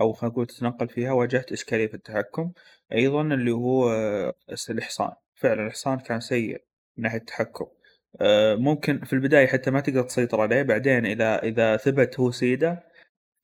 [0.00, 2.52] أو خلينا نقول تتنقل فيها واجهت إشكالية في التحكم.
[2.92, 4.34] أيضا اللي هو آه،
[4.70, 6.62] الحصان فعلا الحصان كان سيء
[6.96, 7.66] من ناحية التحكم.
[8.58, 12.82] ممكن في البداية حتى ما تقدر تسيطر عليه بعدين إذا إذا ثبت هو سيدة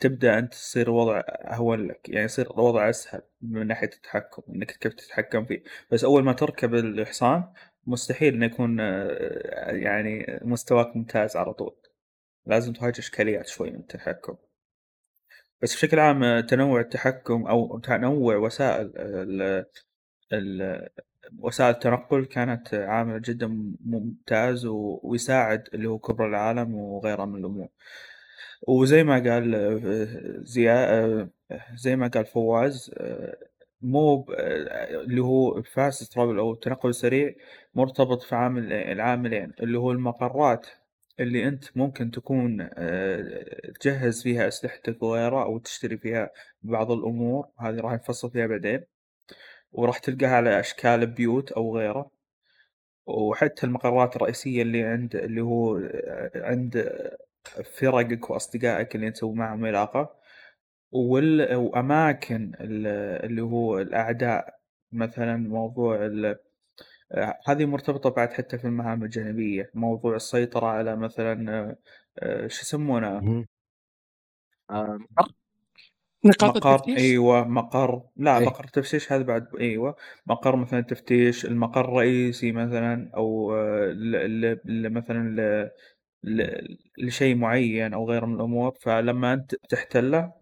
[0.03, 4.95] تبدأ أنت تصير الوضع أهون لك يعني يصير الوضع أسهل من ناحية التحكم إنك كيف
[4.95, 5.63] تتحكم فيه.
[5.91, 7.45] بس أول ما تركب الحصان
[7.87, 11.77] مستحيل إنه يكون آه، يعني مستواك ممتاز على طول.
[12.47, 14.37] لازم تواجه إشكاليات شوي من التحكم.
[15.63, 18.93] بس بشكل عام آه، تنوع التحكم أو تنوع وسائل
[21.39, 23.47] وسائل التنقل كانت عامل جدا
[23.87, 27.69] ممتاز ويساعد اللي هو كبر العالم وغيره من الأمور.
[28.69, 31.29] وزي ما قال آه،
[31.77, 32.95] زي ما قال فواز
[33.83, 37.35] مو اللي هو فاست ترافل أو التنقل السريع
[37.75, 40.67] مرتبط في عامل العاملين اللي هو المقرات
[41.21, 42.69] اللي أنت ممكن تكون
[43.81, 46.31] تجهز فيها أسلحتك وغيرها أو تشتري فيها
[46.63, 47.47] بعض الأمور.
[47.59, 48.92] هذه راح نفصل فيها بعدين.
[49.73, 52.11] وراح تلقاها على أشكال بيوت أو غيره.
[53.07, 55.81] وحتى المقرات الرئيسية اللي عند اللي هو
[56.35, 57.01] عند
[57.75, 60.17] فرقك وأصدقائك اللي تسوي معهم علاقة.
[60.93, 61.55] وال...
[61.57, 62.87] وأماكن ال-
[63.27, 64.59] اللي هو الأعداء.
[64.93, 66.39] مثلا موضوع ال...
[67.47, 69.71] هذه مرتبطة بعد حتى في المهام الجانبية.
[69.75, 71.77] موضوع السيطرة على مثلا
[72.19, 73.21] آه، شو يسمونه.
[74.71, 75.33] آه، مقر
[76.25, 78.03] نقاط مقر التفتيش؟ أيوه مقر.
[78.17, 78.47] لا إيه.
[78.47, 79.97] مقر تفتيش هذا بعد أيوه.
[80.27, 84.41] مقر مثلا تفتيش المقر الرئيسي مثلا أو آه، ل...
[84.41, 84.61] ل...
[84.65, 84.91] ل...
[84.91, 85.71] مثلا ل...
[86.25, 86.77] ل...
[86.99, 88.75] لشيء معين أو غيره من الأمور.
[88.81, 90.33] فلما أنت تحتله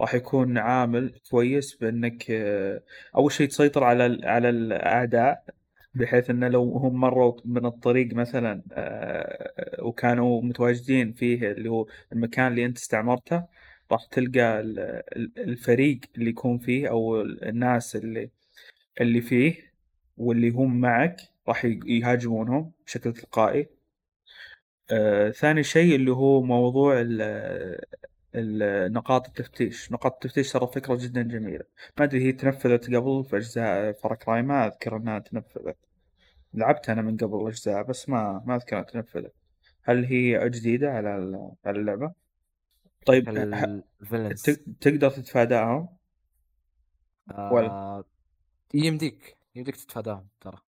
[0.00, 2.82] راح يكون عامل كويس بأنك آه،
[3.16, 4.24] أول شيء تسيطر على ال...
[4.24, 5.44] على الأعداء
[5.94, 12.46] بحيث إنه لو هم مروا من الطريق مثلا آه، وكانوا متواجدين فيه اللي هو المكان
[12.46, 13.44] اللي أنت استعمرته
[13.92, 14.78] راح تلقى ال-
[15.16, 18.30] ال- الفريق اللي يكون فيه أو الناس اللي
[19.00, 19.72] اللي فيه
[20.16, 21.16] واللي هم معك
[21.48, 23.68] راح يهاجمونهم بشكل تلقائي.
[24.90, 27.80] آه، ثاني شيء اللي هو موضوع ال-
[28.34, 29.92] ال- نقاط التفتيش.
[29.92, 31.64] نقاط التفتيش ترى فكرة جدا جميلة.
[31.98, 35.76] ما أدري هي تنفذت قبل في أجزاء فار ما أذكر أنها تنفذت.
[36.54, 39.32] لعبت أنا من قبل أجزاء بس ما ما أذكر أنها تنفذت.
[39.82, 42.27] هل هي جديدة على اللعبة؟
[43.06, 45.88] طيب ه- ال villains تق- تقدر تتفاداهم؟
[47.52, 48.04] ولا؟ آه،
[48.74, 50.58] يمديك يمديك تتفاداهم ترى.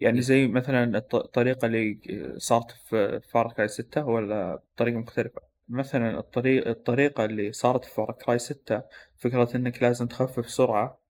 [0.00, 0.22] يعني.
[0.22, 1.98] زي مثلا الط- الطريقة اللي
[2.36, 8.12] صارت في فار كراي 6 ولا طريقة مختلفة؟ مثلا الطريق الطريقة اللي صارت في فار
[8.12, 8.82] كراي 6
[9.16, 11.00] فكرة إنك لازم تخفف سرعة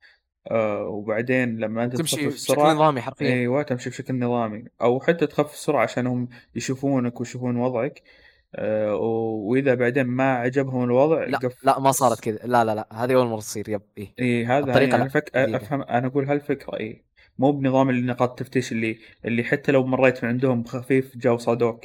[0.50, 3.26] آه وبعدين لما أنت تمشي تخفف بشكل نظامي حرفيا.
[3.32, 4.64] أيوه تمشي بشكل نظامي.
[4.82, 8.02] أو حتى تخفف السرعة عشان هم يشوفونك ويشوفون وضعك.
[8.02, 12.38] آه وإذا بعدين ما عجبهم الوضع لا قف لا ما صارت كذا.
[12.44, 14.14] لا لا لا هذه أول مرة تصير يب إيه.
[14.20, 15.36] اي هذا الطريقة يعني لا، فك...
[15.36, 17.04] أفهم أنا أقول هالفكرة اي
[17.38, 21.84] مو بنظام اللي نقاط التفتيش اللي اللي حتى لو مريت من عندهم بخفيف جاو صادوك.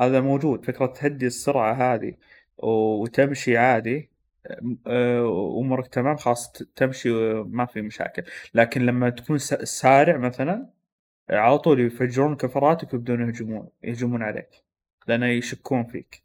[0.00, 2.14] هذا موجود فكرة تهدي السرعة هذه
[2.58, 4.10] وتمشي عادي
[4.86, 8.22] أه، وأمورك تمام خلاص تمشي ما في مشاكل.
[8.54, 10.70] لكن لما تكون سارع مثلا
[11.30, 14.65] على طول يفجرون كفراتك ويبدون يهجمون يهجمون عليك.
[15.06, 16.22] لأن يشكون فيك.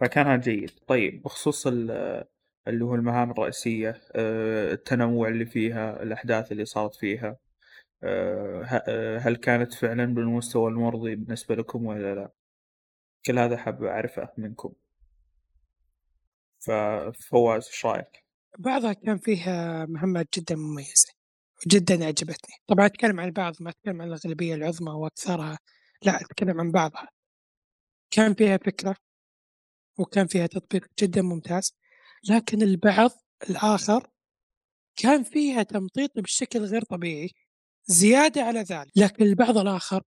[0.00, 0.70] فكان هذا جيد.
[0.86, 2.24] طيب بخصوص ال-
[2.68, 7.36] اللي هو المهام الرئيسية آه، التنوع اللي فيها الأحداث اللي صارت فيها
[8.02, 12.30] آه، آه، هل كانت فعلا بالمستوى المرضي بالنسبة لكم ولا لا؟
[13.26, 14.72] كل هذا حاب أعرفه منكم.
[16.58, 18.24] ففواز إيش رأيك؟
[18.58, 21.12] بعضها كان فيها مهمات جدا مميزة
[21.66, 25.58] جدا عجبتني طبعا أتكلم عن بعض ما أتكلم عن الأغلبية العظمى وأكثرها
[26.04, 27.08] لا أتكلم عن بعضها.
[28.10, 28.96] كان فيها فكرة
[29.98, 31.76] وكان فيها تطبيق جدا ممتاز
[32.30, 33.10] لكن البعض
[33.50, 34.10] الآخر
[34.96, 37.30] كان فيها تمطيط بشكل غير طبيعي
[37.84, 38.90] زيادة على ذلك.
[38.96, 40.02] لكن البعض الآخر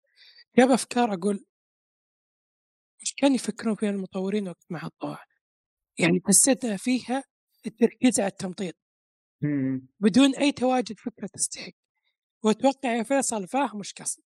[0.57, 1.45] جاب أفكار أقول
[3.01, 5.25] وش كانوا يفكرون فيها المطورين وقت ما حطوها؟
[5.99, 7.23] يعني حسيت إن فيها
[7.67, 8.75] التركيز على التمطيط.
[9.99, 11.71] بدون أي تواجد فكرة تستحق.
[12.43, 14.23] وأتوقع يا فيصل فاهم وش قصدي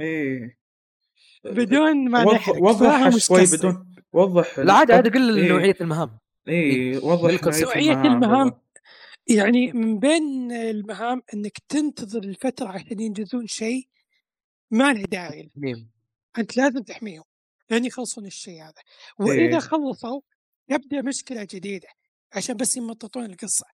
[0.00, 0.56] إيه.
[1.52, 2.62] بدون ما وضح نحرق.
[2.62, 5.48] وضح شوي بدون وضح لا عاد عاد قل إيه.
[5.48, 6.18] نوعية المهام.
[6.48, 7.64] إيه وضح بالكونسبت.
[7.64, 8.60] نوعية نوعية المهام.
[9.26, 13.88] يعني من بين المهام إنك تنتظر الفترة عشان ينجزون شيء
[14.70, 15.50] ما له داعي.
[16.38, 17.24] أنت لازم تحميهم
[17.70, 18.82] لين يخلصون الشيء هذا.
[19.18, 19.58] وإذا إيه.
[19.58, 20.20] خلصوا
[20.68, 21.88] يبدأ مشكلة جديدة
[22.32, 23.66] عشان بس يمططون القصة.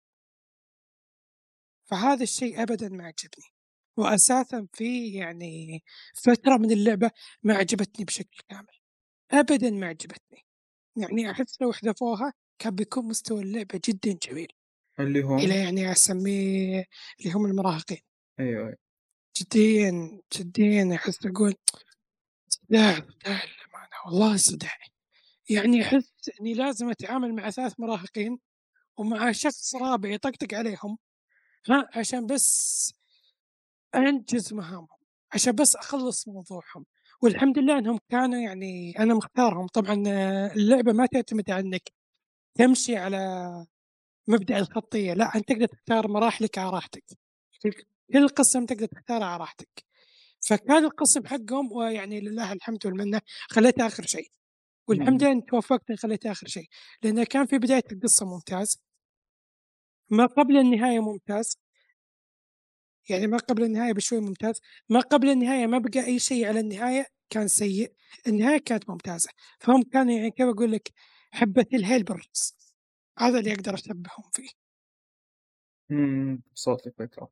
[1.83, 3.60] فهذا الشيء ابدا ما عجبني.
[4.01, 5.83] واساسا في يعني
[6.13, 7.11] فترة من اللعبة
[7.43, 8.77] ما عجبتني بشكل كامل
[9.31, 10.45] ابدا ما عجبتني.
[10.95, 14.53] يعني أحس لو حذفوها كان بيكون مستوى اللعبة جدا جميل.
[14.99, 16.85] اللي هم؟ إلى يعني أسميه
[17.19, 18.01] اللي هم المراهقين.
[18.39, 18.77] أيوه أيوة.
[19.41, 21.55] جديا جديا أحس أقول
[22.49, 24.77] صداع صداع للأمانة والله صداع.
[25.49, 28.39] يعني أحس إني لازم أتعامل مع ثلاث مراهقين
[28.97, 30.97] ومع شخص رابع يطقطق عليهم
[31.69, 32.93] ها عشان بس
[33.95, 34.87] أنجز مهامهم
[35.33, 36.85] عشان بس أخلص موضوعهم
[37.21, 39.67] والحمد لله إنهم كانوا يعني أنا مختارهم.
[39.67, 41.91] طبعا آه، اللعبة ما تعتمد على انك
[42.55, 43.19] تمشي على
[44.27, 47.03] مبدأ الخطية لا أنت تقدر تختار مراحلك على راحتك.
[48.13, 49.85] كل قسم تقدر تختارها على راحتك.
[50.41, 54.29] فكان القسم حقهم ويعني لله الحمد والمنة خليته آخر شيء.
[54.87, 55.23] والحمد.
[55.23, 56.67] لله توفقت إن خليته آخر شيء
[57.03, 58.79] لأنه كان في بداية القصة ممتاز.
[60.09, 61.57] ما قبل النهاية ممتاز.
[63.09, 64.61] يعني ما قبل النهاية بشوي ممتاز.
[64.89, 67.93] ما قبل النهاية ما بقى أي شيء على النهاية كان سيء.
[68.27, 69.29] النهاية كانت ممتازة.
[69.59, 70.91] فهم كانوا يعني كيف أقول لك
[71.31, 72.03] حبة الهيل
[73.19, 74.49] هذا اللي أقدر أشبههم فيه.
[75.89, 76.41] مم.
[76.53, 77.31] وصلت الفكرة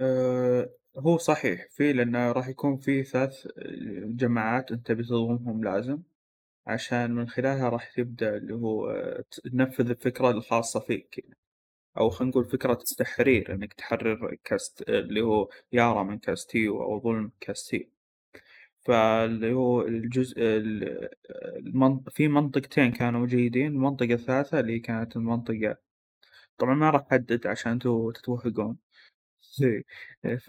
[0.00, 3.46] أه هو صحيح في لأنه راح يكون في ثلاث
[4.16, 6.02] جماعات أنت بتضمهم لازم.
[6.66, 11.18] عشان من خلالها راح تبدأ اللي هو آه، تنفذ الفكرة الخاصة فيك.
[11.18, 11.36] يعني.
[11.98, 17.32] أو خلينا نقول فكرة التحرير إنك تحرر كاست اللي هو يارا من كاستيو أو ظلم
[17.40, 17.88] كاستيو
[18.80, 21.08] فاللي هو الجزء ال-
[21.56, 22.10] المنط...
[22.10, 25.76] في منطقتين كانوا جيدين المنطقة الثالثة اللي كانت المنطقة
[26.58, 28.78] طبعا ما راح أحدد عشان تو تتوهقون.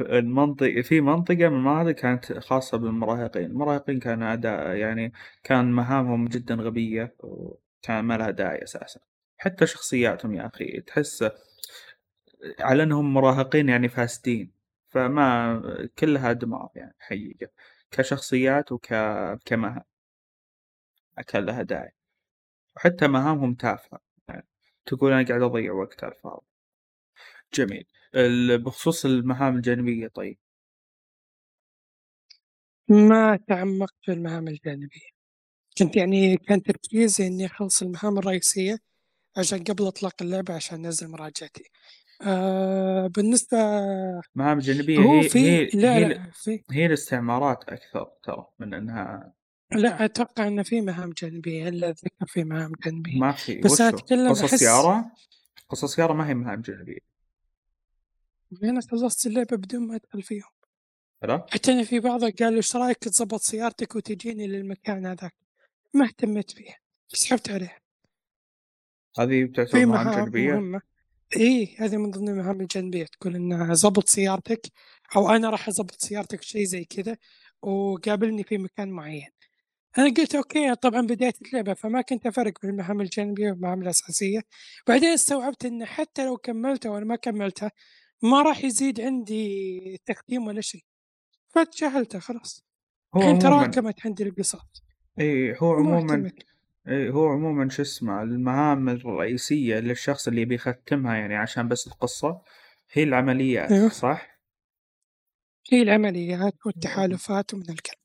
[0.02, 3.46] المنطقة في منطقة من المناطق كانت خاصة بالمراهقين.
[3.46, 9.00] المراهقين كانوا أداء يعني كان مهامهم جدا غبية وكان ما لها داعي أساسا.
[9.44, 11.24] حتى شخصياتهم يا أخي تحس
[12.60, 14.52] على أنهم مراهقين يعني فاسدين
[14.90, 17.48] فما كلها دمار يعني حقيقة
[17.92, 18.88] كشخصيات وك
[19.46, 19.84] كمهام
[21.28, 21.92] كان لها داعي.
[22.76, 24.48] وحتى مهامهم تافهة يعني
[24.86, 26.46] تقول أنا قاعد أضيع وقت على الفاضي.
[27.54, 27.86] جميل.
[28.64, 30.38] بخصوص المهام الجانبية طيب.
[32.90, 35.14] ما تعمقت في المهام الجانبية.
[35.78, 38.93] كنت يعني كان تركيزي إني أخلص المهام الرئيسية
[39.38, 41.72] عشان قبل إطلاق اللعبة عشان أنزل مراجعتي.
[42.22, 43.58] آه بالنسبة
[44.36, 48.74] المهام الجانبية هو هي في هي لا هي, لا في هي الاستعمارات أكثر ترى من
[48.74, 49.34] أنها
[49.72, 53.20] لا أتوقع إن في مهام جانبية إلا أتذكر في مهام جانبية.
[53.20, 55.12] ما في بس أتكلم قصص أحس يارا
[55.70, 57.00] قصص يارا ما هي مهام جانبية.
[58.64, 60.50] أنا خلصت اللعبة بدون ما أدخل فيهم.
[61.24, 65.34] لا؟ حتى أنا في بعضها قالوا إيش رأيك تظبط سيارتك وتجيني للمكان هذاك؟
[65.94, 67.83] ما اهتميت فيها سحبت عليها.
[69.20, 70.82] هذه بتعتبر في مهام جانبية؟ مهمة.
[71.36, 73.06] إيه هذه من ضمن المهام الجانبية.
[73.06, 74.62] تقول إنها ظبط سيارتك
[75.16, 77.18] أو أنا راح أظبط سيارتك شيء زي كذا
[77.62, 79.30] وقابلني في مكان معين.
[79.98, 84.42] أنا قلت أوكي طبعا بداية اللعبة فما كنت أفرق بين المهام الجانبية والمهام الأساسية.
[84.88, 87.72] بعدين استوعبت إن حتى لو كملتها ولا ما كملتها
[88.22, 90.84] ما راح يزيد عندي تختيم ولا شيء.
[91.50, 92.66] فتجاهلتها خلاص.
[93.16, 94.84] هو الحين عموما تراكمت عندي القصص
[95.20, 96.32] اي هو وما عموما
[96.88, 102.42] إيه هو عموما شو اسمه المهام الرئيسية للشخص اللي بيختمها يعني عشان بس القصة
[102.92, 103.90] هي العمليات أيوه.
[103.90, 104.40] صح؟
[105.72, 107.98] هي العمليات والتحالفات ومن الكلام.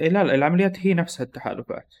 [0.00, 1.94] إيه لا لا العمليات هي نفسها التحالفات.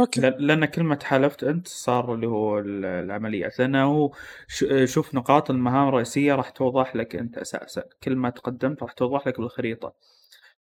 [0.00, 0.20] أوكي.
[0.20, 3.58] ل- لأن كل ما تحالفت أنت صار اللي هو ال- العمليات.
[3.58, 4.12] لأنه هو
[4.48, 7.82] ش- شوف نقاط المهام الرئيسية راح توضح لك أنت أساسا.
[8.02, 9.94] كل ما تقدمت راح توضح لك بالخريطة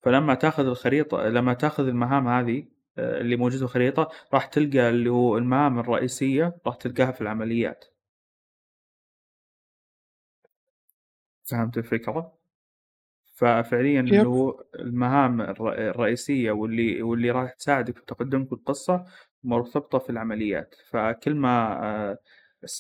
[0.02, 2.64] فلما تأخذ الخريطة لما تأخذ المهام هذه
[2.98, 7.84] اللي موجودة في الخريطة راح تلقى اللي هو المهام الرئيسية راح تلقاها في العمليات.
[11.44, 12.38] فهمت الفكرة؟
[13.36, 19.04] ففعليا اللي هو المهام الر- الرئيسية واللي واللي راح تساعدك في تقدمك بالقصة
[19.44, 20.74] مرتبطة في العمليات.
[20.90, 22.18] فكل ما آه،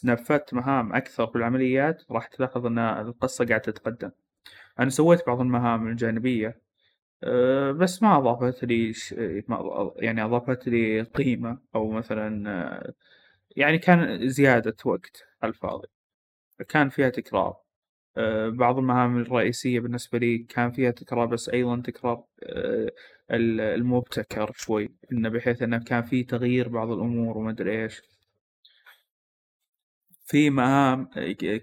[0.04, 4.10] نفذت مهام أكثر في العمليات راح تلاحظ أن القصة قاعدة تتقدم.
[4.80, 6.60] أنا سويت بعض المهام الجانبية.
[7.24, 8.94] آه، بس ما أضافت لي
[9.96, 12.94] يعني أضافت لي قيمة أو مثلا آه،
[13.56, 15.88] يعني كان زيادة وقت على الفاضي
[16.68, 17.56] كان فيها تكرار.
[18.16, 22.24] آه، بعض المهام الرئيسية بالنسبة لي كان فيها تكرار بس أيضا تكرار
[23.30, 28.02] ال- المبتكر شوي إنه بحيث إنه كان في تغيير بعض الأمور وما أدري إيش.
[30.26, 31.04] في مهام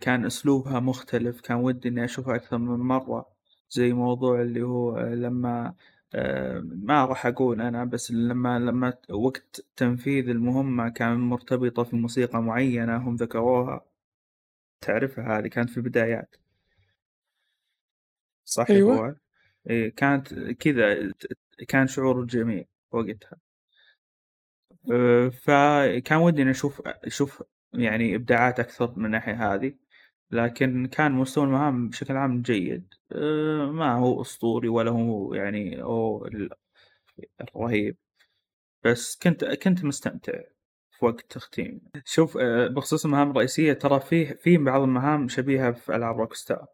[0.02, 3.37] كان أسلوبها مختلف كان ودي إني أشوفها أكثر من مرة.
[3.70, 5.74] زي موضوع اللي هو آه، لما
[6.16, 12.42] آه، ما راح أقول أنا بس لما لما وقت تنفيذ المهمة كان مرتبطة في موسيقى
[12.42, 13.86] معينة هم ذكروها.
[14.82, 16.36] تعرفها هذه كانت في البدايات.
[18.46, 19.16] صح فواز؟
[19.70, 21.14] إيه كانت كذا
[21.68, 23.38] كان شعور جميل وقتها.
[24.92, 27.44] أه، فكان ودي اني أشوف أشوف
[27.74, 29.74] يعني إبداعات أكثر من الناحيه هذه.
[30.32, 32.94] لكن كان مستوى المهام بشكل عام جيد.
[33.12, 36.50] أه، ما هو أسطوري ولا هو يعني هو ال-
[37.42, 37.98] الرهيب
[38.84, 40.34] بس كنت كنت مستمتع
[40.92, 45.96] في وقت تختيم شوف أه، بخصوص المهام الرئيسية ترى فيه في بعض المهام شبيهة في
[45.96, 46.68] ألعاب روك ستار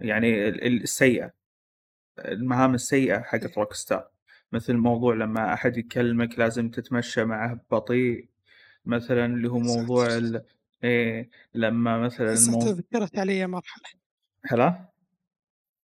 [0.00, 1.32] يعني ال- ال- السيئة.
[2.18, 4.10] المهام السيئة حقت روك ستار
[4.52, 8.28] مثل موضوع لما أحد يكلمك لازم تتمشى معه بطيء.
[8.84, 10.06] مثلا اللي هو موضوع.
[10.84, 12.58] إيه لما مثلا المو...
[12.58, 13.84] ذكرت علي مرحلة.
[14.46, 14.88] هلا؟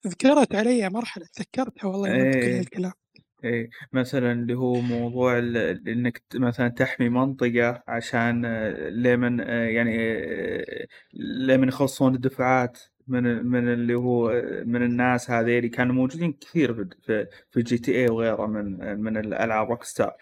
[0.07, 2.59] ذكرت علي مرحلة تذكرتها والله يوم كل إيه.
[2.59, 2.93] هالكلام.
[3.45, 9.97] إيه مثلا اللي هو موضوع ال- إنك مثلا تحمي منطقة عشان لمن يعني
[11.15, 17.27] لمن يخلصون الدفعات من من اللي هو من الناس هذيلي كانوا موجودين كثير في في,
[17.51, 20.13] في جي تي اي وغيره من من الألعاب روك ستار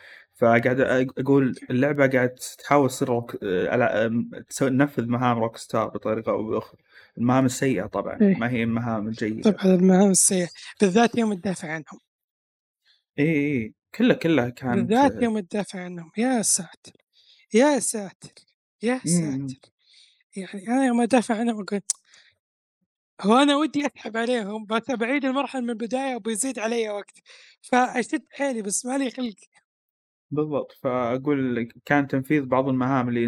[0.40, 0.80] فقاعد
[1.18, 4.24] أقول اللعبة قاعد تحاول تصير روك آه،
[4.58, 6.80] تنفذ مهام روك ستار بطريقة أو بأخرى.
[7.18, 8.36] المهام السيئة طبعا إيه.
[8.36, 9.50] ما هي المهام الجيدة.
[9.50, 10.48] طبعا المهام السيئة
[10.80, 12.00] بالذات يوم تدافع عنهم.
[13.18, 16.10] اي اي كلها كلها كانت بالذات يوم تدافع عنهم.
[16.16, 16.92] يا ساتر!
[17.54, 18.32] يا ساتر!
[18.82, 19.48] يا مم.
[19.48, 19.70] ساتر!
[20.36, 21.80] يعني أنا يوم ادافع عنهم أقول
[23.20, 27.18] هو أنا ودي أسحب عليهم بس بعيد المرحلة من البداية وبيزيد علي وقت.
[27.62, 29.34] فأشد حيلي بس مالي خلق.
[30.30, 30.72] بالضبط.
[30.72, 33.26] فأقول كان تنفيذ بعض المهام اللي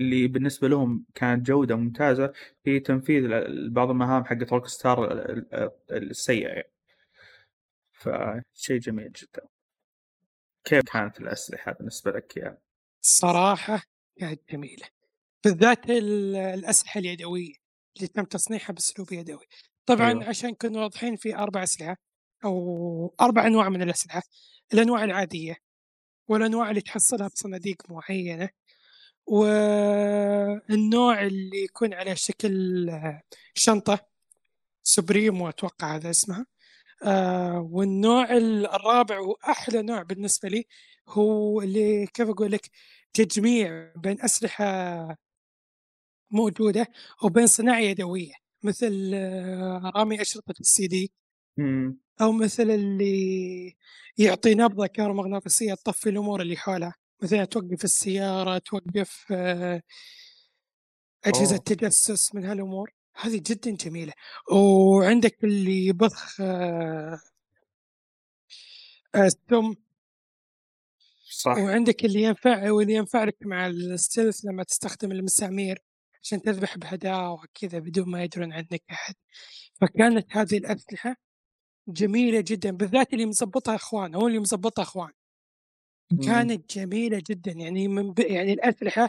[0.00, 2.32] اللي بالنسبة لهم كانت جودة ممتازة
[2.66, 3.28] هي تنفيذ
[3.70, 5.70] بعض المهام حقت روك ستار ال- ال-
[6.10, 6.70] السيئة يعني.
[7.92, 9.42] فشيء جميل جدا.
[10.64, 12.58] كيف كانت الأسلحة بالنسبة لك يعني؟
[13.02, 13.82] الصراحة
[14.16, 14.86] كانت جميلة.
[15.44, 17.52] بالذات ال- الأسلحة اليدوية
[17.96, 19.46] اللي تم تصنيعها بأسلوب يدوي.
[19.86, 20.28] طبعا أيوة.
[20.28, 21.96] عشان نكون واضحين في أربع أسلحة
[22.44, 24.22] أو أربع أنواع من الأسلحة.
[24.74, 25.56] الأنواع العادية.
[26.30, 28.48] والانواع اللي تحصلها بصناديق معينة
[29.26, 33.22] والنوع اللي يكون على شكل آه،
[33.54, 33.98] شنطة
[34.82, 36.46] سوبريمو أتوقع هذا اسمها
[37.04, 40.64] آه والنوع ال- الرابع وأحلى نوع بالنسبة لي
[41.08, 42.70] هو اللي كيف أقول لك
[43.12, 44.64] تجميع بين أسلحة
[46.30, 46.86] موجودة
[47.24, 51.12] وبين صناعه يدوية مثل آه، رامي أشرطة السي دي.
[52.20, 53.76] أو مثل اللي
[54.18, 59.82] يعطي نبضة كهرومغناطيسية تطفي الأمور اللي حولها مثلا توقف السيارة توقف آه،
[61.24, 61.64] أجهزة أوه.
[61.64, 62.90] تجسس من هالأمور.
[63.16, 64.12] هذه جدا جميلة.
[64.52, 67.20] وعندك اللي يبخ آه،
[69.14, 69.74] آه، السم
[71.30, 71.56] صح.
[71.56, 75.78] وعندك اللي ينفع واللي ينفع لك مع ال stealth لما تستخدم المسامير
[76.22, 79.14] عشان تذبح بهداوة كذا بدون ما يدرون عنك أحد.
[79.80, 81.16] فكانت هذه الأسلحة
[81.92, 85.10] جميلة جدا بالذات اللي مزبطها إخوان هو اللي مزبطها إخوان.
[86.12, 86.20] مم.
[86.20, 88.18] كانت جميلة جدا يعني من ب...
[88.18, 89.08] يعني الأسلحة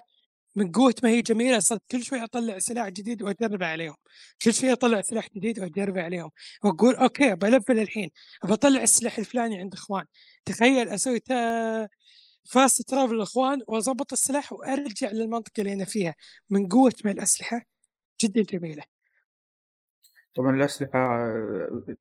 [0.56, 3.96] من قوة ما هي جميلة صرت كل شوي أطلع سلاح جديد وأجربه عليهم.
[4.42, 6.30] كل شوي أطلع سلاح جديد وأجربه عليهم.
[6.64, 8.10] وأقول okay ب level الحين.
[8.44, 10.06] بطلع السلاح الفلاني عند إخوان.
[10.46, 11.88] تخيل أسوي تا...
[12.46, 16.16] فاست ترافل الإخوان وأضبط السلاح وأرجع للمنطقة اللي أنا فيها.
[16.50, 17.62] من قوة ما الأسلحة؟
[18.22, 18.84] جدا جميلة.
[20.36, 21.32] طبعا الأسلحة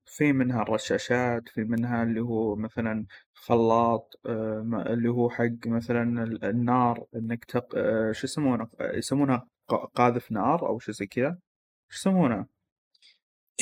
[0.06, 6.44] في منها الرشاشات في منها اللي هو مثلا خلاط آه، اللي هو حق مثلا ال-
[6.44, 7.74] النار إنك تق...
[7.76, 11.38] آه، شو يسمونه؟ يسمونها ق- قاذف نار أو شيء زي كذا.
[11.88, 12.46] شو يسمونه؟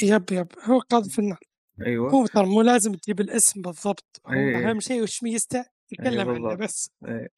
[0.02, 1.38] يب يب هو قاذف النار.
[1.86, 2.10] أيوه.
[2.10, 4.20] هو ترى مو لازم تجيب الاسم بالضبط.
[4.26, 4.70] هو إيه.
[4.70, 6.58] أهم شيء وش ميزته؟ تتكلم عنه بالضبط.
[6.58, 6.90] بس.
[7.06, 7.28] إيه.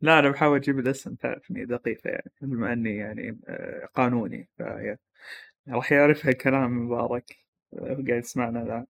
[0.00, 4.96] لا أنا بحاول أجيب الاسم تعرفني دقيقة يعني بما إني يعني آه، قانوني فهي
[5.68, 7.36] راح يعرف هالكلام مبارك
[7.74, 8.86] آه، قاعد يسمعنا الآن.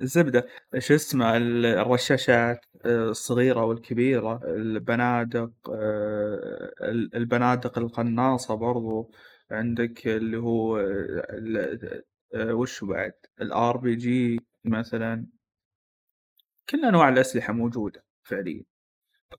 [0.00, 0.46] الزبدة
[0.78, 9.12] شو اسمه؟ ال- الرشاشات آه، الصغيرة والكبيرة البنادق آه، ال- البنادق القناصة برضو
[9.50, 10.78] عندك اللي هو
[12.36, 15.26] وش بعد؟ ال RPG مثلا.
[16.70, 18.64] كل أنواع الأسلحة موجودة فعليا.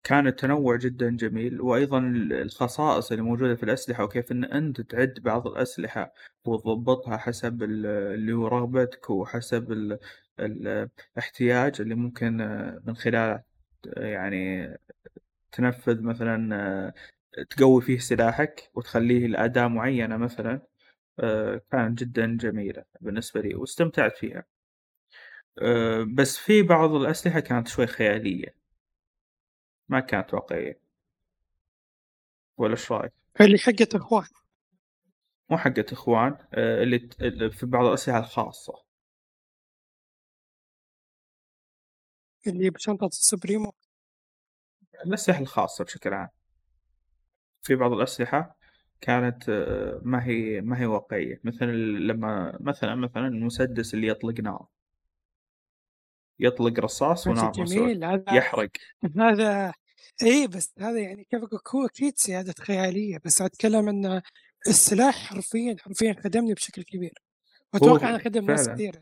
[0.04, 2.00] كان التنوع جدا جميل وأيضا
[2.32, 6.14] الخصائص اللي موجودة في الأسلحة وكيف إن أنت تعد بعض الأسلحة
[6.46, 10.00] وتضبطها حسب ال- اللي هو رغبتك وحسب ال-
[10.40, 12.38] ال- الاحتياج اللي ممكن
[12.86, 13.44] من خلاله
[13.98, 14.68] يعني
[15.52, 16.94] تنفذ مثلا
[17.50, 20.62] تقوي فيه سلاحك وتخليه لأداة معينة مثلا
[21.72, 24.46] كانت جدا جميلة بالنسبة لي واستمتعت فيها.
[26.16, 28.61] بس في بعض الأسلحة كانت شوي خيالية.
[29.92, 30.80] ما كانت واقعية
[32.58, 34.28] ولا إيش رأيك؟ اللي حقت إخوان.
[35.50, 38.74] مو حقة إخوان آه، اللي في بعض الأسلحة الخاصة.
[42.48, 43.74] اللي بشنطة السوبريمو
[45.06, 46.30] الأسلحة الخاصة بشكل عام.
[47.62, 48.58] في بعض الأسلحة
[49.02, 51.66] كانت آه، ما هي ما هي واقعية مثل
[52.08, 54.68] لما مثلا مثلا المسدس اللي يطلق نار.
[56.40, 57.54] يطلق رصاص ونار
[58.04, 58.70] هذا يحرق.
[59.20, 59.74] هذا
[60.24, 64.22] اي بس هذا يعني كيف أقول هو أكيد سيادة خيالية بس أتكلم إن
[64.68, 67.14] السلاح حرفيا حرفيا خدمني بشكل كبير.
[67.74, 68.70] وأتوقع انه خدم ناس.
[68.70, 69.00] كثير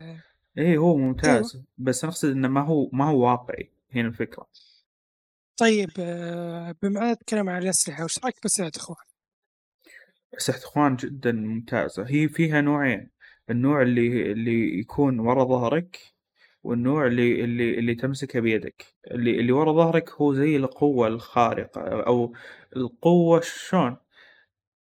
[0.58, 0.78] إيه.
[0.78, 4.46] هو ممتاز بس نقصد إنه ما هو ما هو واقعي هنا الفكرة.
[5.56, 8.98] طيب آه، بما ان نتكلم عن الأسلحة وش رأيك بأسلحة اخوان؟
[10.38, 12.06] أسلحة إخوان جدا ممتازة.
[12.08, 13.10] هي فيها نوعين.
[13.50, 15.98] النوع اللي اللي يكون ورا ظهرك
[16.62, 22.34] والنوع اللي اللي اللي تمسكه بيدك اللي اللي ورا ظهرك هو زي القوة الخارقة أو
[22.76, 23.96] القوة شلون؟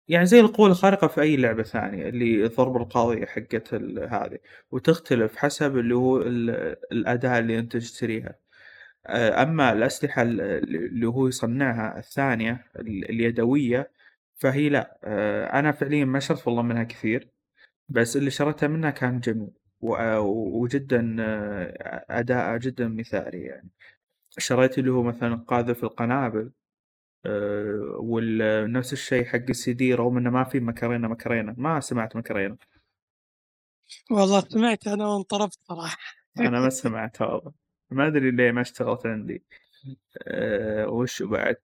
[0.08, 4.38] يعني زي القوة الخارقة في أي لعبة ثانية اللي الضربة القاضية حقت هذه
[4.70, 8.34] وتختلف حسب اللي هو ال- الأداة اللي أنت تشتريها.
[9.06, 10.40] آه، أما الأسلحة ال-
[10.76, 13.92] اللي هو يصنعها الثانية ال- اليدوية
[14.36, 14.98] فهي لا.
[15.04, 17.28] آه، أنا فعليا ما شريت والله منها كثير
[17.88, 19.50] بس اللي شريتها منها كان جميل.
[19.82, 23.68] وجدا آه، أداء جدا مثالي يعني.
[24.38, 26.52] شريت اللي هو مثلا قاذف القنابل
[27.26, 32.56] آه، ونفس الشيء حق السي دي رغم إنه ما في مكرينه مكرينه ما سمعت مكرينه
[34.10, 35.98] والله سمعت أنا وانطربت صراحة.
[36.40, 37.52] أنا ما سمعت هذا
[37.90, 39.42] ما أدري ليه ما اشتغلت عندي.
[40.28, 41.56] أه وش بعد؟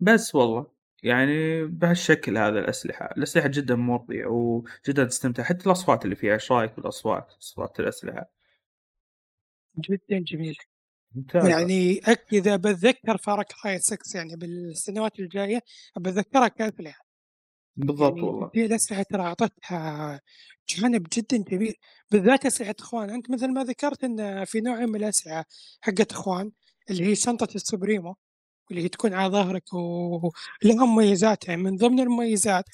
[0.00, 0.73] بس والله.
[1.04, 3.10] يعني بهالشكل هذا الأسلحة.
[3.16, 5.42] الأسلحة جدا مرضية وجدا تستمتع.
[5.42, 8.30] حتى الأصوات اللي فيها إيش رأيك بالأصوات؟ أصوات الأسلحة.
[9.78, 10.56] جدا جميل.
[11.14, 12.00] ممتازة يعني
[12.32, 15.60] إذا بتذكر فارك راي 6 يعني بالسنوات الجاية
[15.96, 17.04] بتذكرها كأسلحة.
[17.76, 18.50] بالضبط يعني والله.
[18.54, 20.20] دي الأسلحة ترى أعطتها
[20.68, 21.74] جانب جدا جميل.
[22.10, 23.10] بالذات أسلحة إخوان.
[23.10, 25.44] أنت مثل ما ذكرت إن في نوع من الأسلحة
[25.80, 26.52] حقت إخوان
[26.90, 28.16] اللي هي شنطة السوبريمو.
[28.70, 32.68] واللي هي تكون على ظهرك ولها مميزات يعني من ضمن المميزات.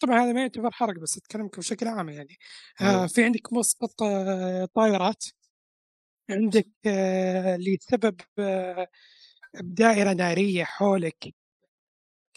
[0.00, 2.36] طبعا هذا ما يعتبر حرق بس أتكلمك بشكل عام يعني.
[2.80, 3.06] آه أيوة.
[3.06, 5.24] في عندك مسقط آه طائرات
[6.30, 8.88] عندك آه اللي سبب آه
[9.54, 11.34] بدائرة نارية حولك.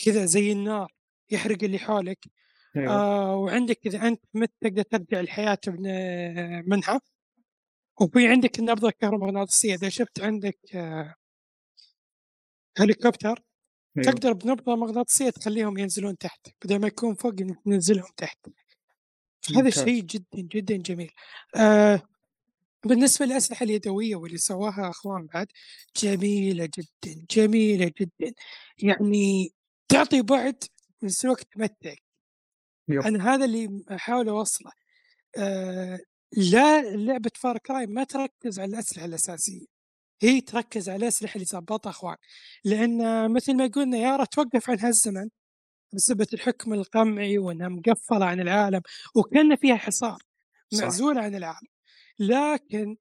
[0.05, 0.91] كذا زي النار
[1.31, 2.19] يحرق اللي حولك.
[2.77, 7.01] آه وعندك إذا أنت مت تقدر ترجع الحياة من- منها.
[8.01, 9.75] وفي عندك النبضة الكهرومغناطيسية.
[9.75, 11.15] إذا شفت عندك آه
[12.77, 13.43] هليكوبتر
[13.97, 14.11] أيوة.
[14.11, 18.37] تقدر بنبضة مغناطيسية تخليهم ينزلون تحت بدل ما يكون فوق إنك تنزلهم تحت
[19.55, 19.69] هذا.
[19.69, 21.11] شيء جدا جدا جميل
[21.55, 22.01] آه
[22.85, 25.47] بالنسبة للأسلحة اليدوية واللي سواها أخوان بعد
[25.97, 28.33] جميلة جدا جميلة جدا
[28.77, 29.53] يعني
[29.89, 30.63] تعطي بعد
[31.01, 32.03] من سلوك تمتعك.
[32.89, 34.71] أنا هذا اللي أحاول أوصله
[35.37, 35.99] آه
[36.31, 39.76] لا لعبة فار كراي ما تركز على الأسلحة الأساسية
[40.21, 42.15] هي تركز على الأسلحة اللي ظبطها أخوان
[42.65, 45.29] لأن مثل ما قلنا يارا توقف عن هالزمن
[45.93, 48.81] بسبب الحكم القمعي وأنها مقفلة عن العالم
[49.15, 50.17] وكان فيها حصار.
[50.73, 51.67] معزولة عن العالم.
[52.19, 52.97] لكن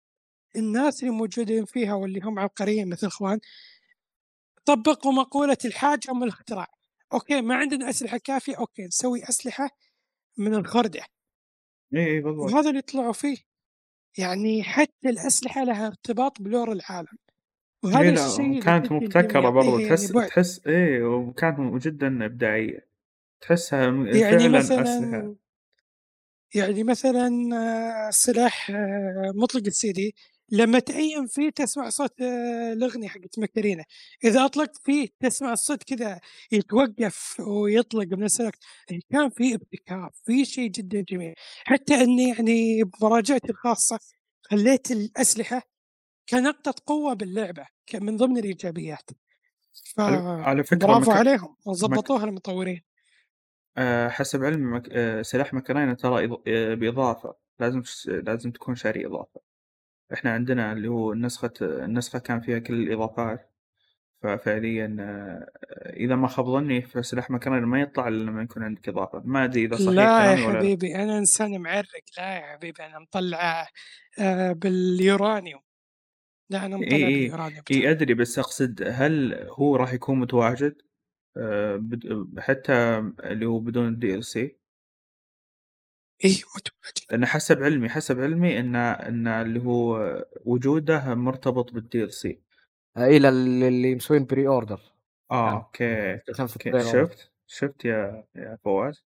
[0.57, 3.41] الناس اللي موجودين فيها واللي هم عبقريين مثل إخوان
[4.65, 6.67] طبقوا مقولة الحاجة أم الاختراع.
[7.13, 9.71] okay ما عندنا أسلحة كافية okay نسوي أسلحة
[10.37, 11.05] من الخردة.
[11.95, 12.53] إي إي بالضبط.
[12.53, 13.37] وهذا اللي طلعوا فيه.
[14.19, 17.19] يعني حتى الأسلحة لها ارتباط ب lore العالم.
[17.85, 20.27] وهذا لا الشيء كانت مبتكرة برضو تحس بعد.
[20.29, 22.87] تحس إيه وكانت جدا إبداعية.
[23.41, 25.35] تحسها يعني فعلا مثلا أسلحة.
[26.55, 30.15] يعني مثلا آه، سلاح آه، مطلق السي دي
[30.51, 33.85] لما تأيم فيه تسمع صوت آه، الأغنية حقت مكرينة
[34.25, 36.21] إذا أطلقت فيه تسمع الصوت كذا
[36.53, 38.59] يتوقف ويطلق من نفس الوقت.
[38.91, 41.35] يعني كان في ابتكار في شيء جدا جميل.
[41.65, 43.99] حتى أني يعني بمراجعتي الخاصة
[44.43, 45.63] خليت الأسلحة
[46.29, 49.11] كنقطة قوة باللعبة ك- من ضمن الإيجابيات.
[49.99, 51.17] على على فكرة برافو مك...
[51.17, 52.83] عليهم وظبطوها المطورين.
[53.77, 54.89] آه، حسب علمي مك...
[54.93, 56.43] آه، سلاح مكرينة ترى إض...
[56.79, 57.35] بإضافة.
[57.61, 59.41] لازم لازم تكون شاري إضافة.
[60.13, 63.53] إحنا عندنا اللي هو النسخة النسخة كان فيها كل الإضافات.
[64.23, 65.51] ففعليا آه،
[65.91, 69.23] إذا ما خاب ظني فسلاح مكرينة ما يطلع إلا لما يكون عندك إضافة.
[69.25, 70.59] ما أدري إذا صحيح لا يا كلامي ولا لا.
[70.59, 71.87] حبيبي أنا إنسان معرق.
[72.19, 73.69] لا يا حبيبي أنا مطلع
[74.19, 75.61] آه، باليورانيوم.
[76.51, 77.91] لا أنا مطلع إي باليورانيوم إي.
[77.91, 80.77] أدري بس أقصد هل هو راح يكون متواجد؟
[81.37, 81.89] آه،
[82.39, 82.73] حتى
[83.25, 84.57] اللي هو بدون ال DLC
[86.25, 87.11] إيه متواجد.
[87.11, 89.99] لأن حسب علمي حسب علمي إن إن اللي هو
[90.45, 92.41] وجوده مرتبط بال DLC
[92.99, 94.81] إلى اللي اللي مسوين pre order
[95.31, 95.55] آه نعم.
[95.55, 97.07] okay order.
[97.09, 99.05] شفت؟ شفت يا يا فواز؟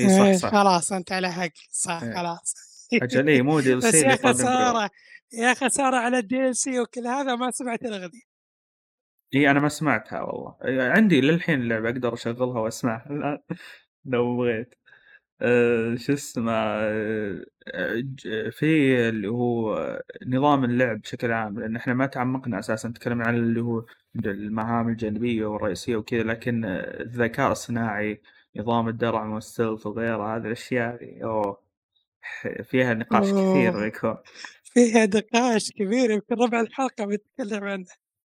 [0.00, 0.50] اي صح إيه، صح.
[0.50, 1.50] خلاص أنت على حق.
[1.70, 2.14] صح إيه.
[2.14, 2.54] خلاص.
[3.02, 4.16] أجل اي مو DL بس C يا.
[4.16, 4.90] خسارة
[5.32, 8.30] يا خسارة على ال DLC وكل هذا ما سمعت الأغنية.
[9.34, 10.56] إي أنا ما سمعتها والله.
[10.92, 13.06] عندي للحين اللعبة أقدر أشغلها وأسمعها.
[13.10, 13.38] الآن
[14.04, 14.74] لو بغيت.
[15.42, 17.44] أه شو اسمه أه
[18.00, 23.36] ج- في اللي هو نظام اللعب بشكل عام لأن إحنا ما تعمقنا أساسا نتكلم عن
[23.36, 23.84] اللي هو
[24.26, 28.20] المهام الجانبية والرئيسية وكذا لكن الذكاء الصناعي
[28.56, 31.62] نظام الدرع وال stealth وغيرها هذه الأشياء أوه
[32.62, 33.84] فيها نقاش كثير أوه.
[33.84, 34.16] بيكون
[34.64, 37.86] فيها نقاش كبير يمكن ربع الحلقة بنتكلم عنه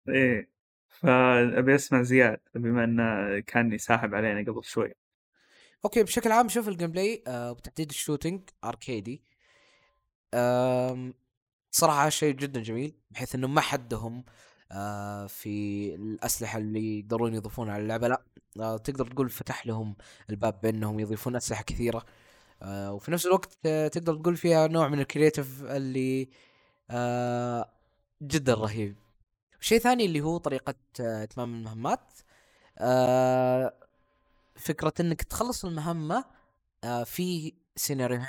[0.08, 0.50] إيه
[0.88, 4.94] فأبي أسمع زياد بما إنه كان يساحب علينا قبل شوي
[5.84, 9.22] okay بشكل عام شوف ال gameplay آه وبتحديد ال shooting arcade ي.
[10.34, 11.14] آم
[11.70, 14.24] صراحة شيء جدا جميل بحيث إنه ما حدهم
[14.72, 15.48] آه في
[15.94, 18.22] الأسلحة اللي يقدرون يضيفونها على اللعبة لا
[18.60, 19.96] آه تقدر تقول فتح لهم
[20.30, 22.04] الباب بأنهم يضيفون أسلحة كثيرة.
[22.62, 26.28] آه وفي نفس الوقت آه تقدر تقول فيها نوع من ال creative اللي
[26.90, 27.70] آه
[28.22, 28.96] جدا رهيب.
[29.60, 32.12] شيء ثاني اللي هو طريقة آه إتمام المهمات
[32.78, 33.79] آه
[34.60, 36.24] فكرة إنك تخلص المهمة
[36.84, 38.26] آه في سيناريوهين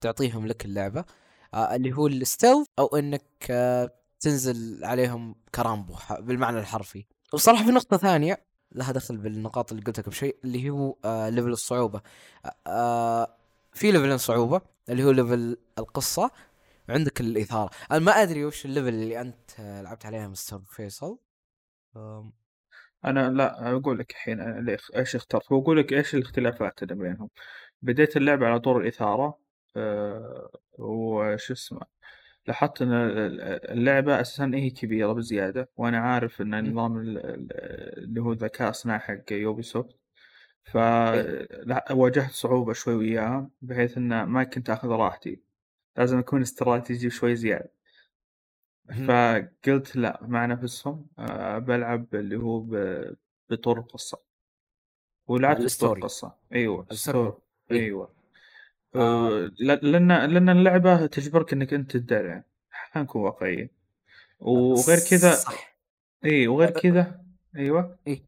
[0.00, 1.04] تعطيهم لك اللعبة
[1.54, 7.04] آه اللي هو ال stealth أو إنك آه تنزل عليهم كرامبو بالمعنى الحرفي.
[7.32, 12.00] وصراحة في نقطة ثانية لها دخل بالنقاط اللي قلتها قبل شيء اللي هو level الصعوبة.
[13.72, 16.30] في level ين صعوبة اللي هو level القصة
[16.88, 17.70] وعندك الإثارة.
[17.90, 21.18] أنا ما أدري وش ال level اللي أنت لعبت عليها مستر فيصل.
[23.04, 27.30] آم، أنا لا أقول لك الحين أنا إيش اخترت؟ واقول لك إيش الاختلافات اللي بينهم؟
[27.82, 29.38] بديت اللعبة على طور الإثارة
[29.76, 31.80] أه وش اسمه
[32.46, 37.52] لاحظت إن اللعبة أساسا هي كبيرة بزيادة وأنا عارف إن نظام ال- ال-
[38.04, 39.96] اللي هو الذكاء الصناعي حق يوبي سوفت
[40.64, 45.40] فواجهت صعوبة شوي وياها بحيث إن ما كنت آخذ راحتي.
[45.96, 47.72] لازم أكون استراتيجي شوي زيادة.
[49.08, 52.66] فقلت لا مع نفسهم أه بلعب اللي هو
[53.50, 54.18] بطور القصة.
[55.26, 55.96] ولعبت بطور.
[55.96, 56.34] القصة.
[56.52, 56.86] أيوه.
[56.90, 57.32] ال story.
[57.70, 57.80] إيه.
[57.80, 58.12] أيوه.
[58.94, 59.30] آه.
[59.60, 62.44] ل- لأن لأن اللعبة تجبرك إنك أنت تدرعم.
[62.70, 63.70] حنكون واقعيين.
[64.40, 65.76] وغير كذا صح.
[66.24, 67.24] اي وغير كذا.
[67.56, 67.98] أيوه.
[68.06, 68.22] إيه.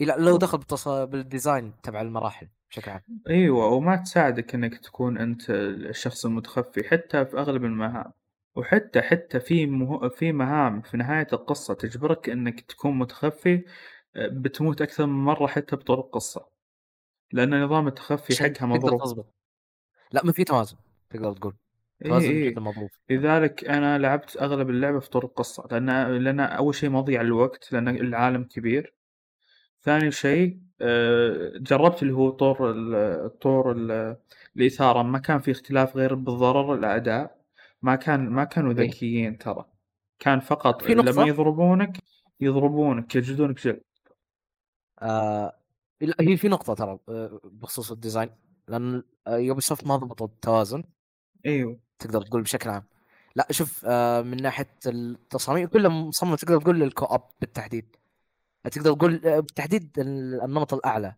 [0.00, 0.88] لا لو دخل بالتص...
[0.88, 3.02] بال design تبع المراحل بشكل عام.
[3.28, 6.88] أيوه وما تساعدك إنك تكون أنت الشخص المتخفي.
[6.88, 8.12] حتى في أغلب المهام
[8.56, 10.08] وحتى حتى في مه...
[10.08, 13.64] في مهام في نهاية القصة تجبرك إنك تكون متخفي
[14.16, 16.46] آه، بتموت أكثر من مرة حتى بطول القصة.
[17.32, 19.00] لأن نظام التخفي حقها مضروب
[20.12, 20.76] لا ما في توازن
[21.10, 21.54] تقدر تقول.
[22.04, 26.40] اي توازن اي جدا مضروب لذلك أنا لعبت أغلب اللعبة في طور القصة لأن لأن
[26.40, 28.94] أول شيء مضيع الوقت لأن العالم كبير.
[29.82, 34.16] ثاني شيء آه، جربت اللي هو طور ال- طور ال-
[34.56, 37.43] الإثارة ما كان في اختلاف غير بالضرر الأعداء
[37.84, 38.88] ما كان ما كانوا إيه.
[38.90, 39.64] ذكيين ترى.
[40.18, 41.10] كان فقط في نقطة.
[41.10, 41.98] لما يضربونك
[42.40, 43.82] يضربونك يجلدونك جلد
[45.02, 45.56] آه
[46.20, 48.30] هي في نقطة ترى آه، بخصوص ال design.
[48.68, 50.84] لأن آه، Ubisoft ما ضبطوا التوازن.
[51.46, 51.78] إيوه.
[51.98, 52.84] تقدر تقول بشكل عام.
[53.36, 57.96] لا شوف آه من ناحية التصاميم كلها مصمم تقدر تقول لل co-op بالتحديد.
[58.70, 61.14] تقدر تقول آه، بالتحديد ال- النمط الأعلى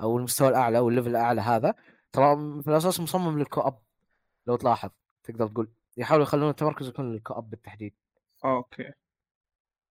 [0.00, 1.74] أو المستوى الأعلى أو ال level الأعلى هذا.
[2.12, 3.78] ترى في الأساس مصمم لل co-op
[4.46, 4.90] لو تلاحظ
[5.24, 5.68] تقدر تقول.
[5.96, 7.94] يحاولوا يخلون التمركز يكون لل co-op بالتحديد
[8.44, 8.92] أوكي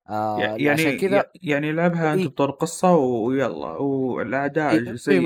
[0.08, 2.28] آه يعني عشان كذا يعني لعبها أنت إيه.
[2.28, 5.20] بطور قصة ويلا والاعداء إيه، زي إيه،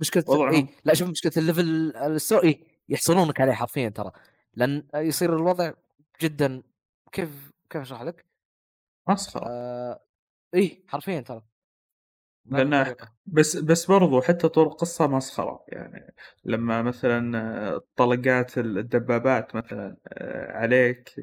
[0.00, 0.54] مشكلة وضعهم.
[0.54, 4.12] اي لا شوف مشكلة ال level ال story إيه يحصلونك عليه حرفيا ترى
[4.54, 5.72] لأن يصير الوضع
[6.22, 6.62] جدا
[7.12, 8.26] كيف كيف أشرح لك؟
[9.08, 10.00] مسخرة آه
[10.54, 11.42] اي حرفيا ترى
[12.52, 13.12] الطريقة.
[13.26, 16.14] بس بس برضو حتى طور القصة مسخرة يعني
[16.44, 21.14] لما مثلا طلقات الدبابات مثلا آه، عليك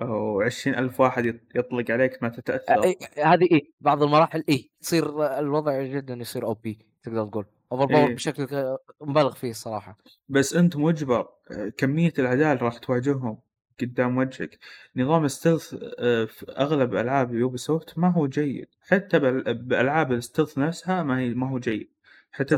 [0.00, 4.70] أو عشرين ألف واحد يط- يطلق عليك ما تتأثر إيه هذه اي بعض المراحل اي
[4.82, 8.14] يصير الوضع جدا يصير OP تقدر تقول overpower إيه.
[8.14, 13.38] بشكل مبالغ فيه الصراحة بس أنت مجبر آه، كمية الأعداء اللي راح تواجههم
[13.80, 14.58] قدام وجهك.
[14.96, 18.66] نظام ال stealth آه، في أغلب ألعاب Ubisoft ما هو جيد.
[18.90, 21.90] حتى بأل- بألعاب ال stealth نفسها ما هي ما هو جيد.
[22.32, 22.56] حتى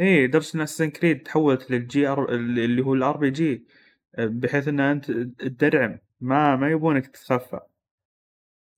[0.00, 3.66] إيه لدرجة ان Assassin's Creed تحولت لل GR اللي هو ال RPG
[4.18, 5.98] بحيث إن أنت تدرعم.
[6.20, 7.60] ما ما يبونك تتخفى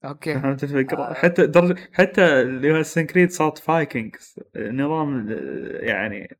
[0.05, 0.33] أوكي.
[0.33, 1.13] فهمت الفكرة؟ آه.
[1.13, 6.37] حتى درجة حتى اللي هو Assassin's Creed صارت Vikings نظام آه، يعني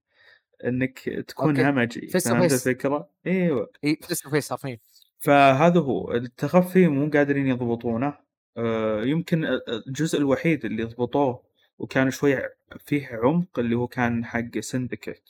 [0.66, 1.70] إنك تكون أوكي.
[1.70, 2.08] همجي.
[2.08, 2.54] فهمت face.
[2.54, 3.72] الفكرة؟ إيوه.
[3.84, 4.78] إي face to face حرفيا
[5.26, 6.12] فهذا هو.
[6.14, 8.18] التخفي مو قادرين يضبطونه.
[8.58, 9.46] آه، يمكن
[9.88, 11.44] الجزء الوحيد اللي ضبطوه
[11.78, 12.38] وكان شوي
[12.80, 15.30] فيه عمق اللي هو كان حق Syndicate.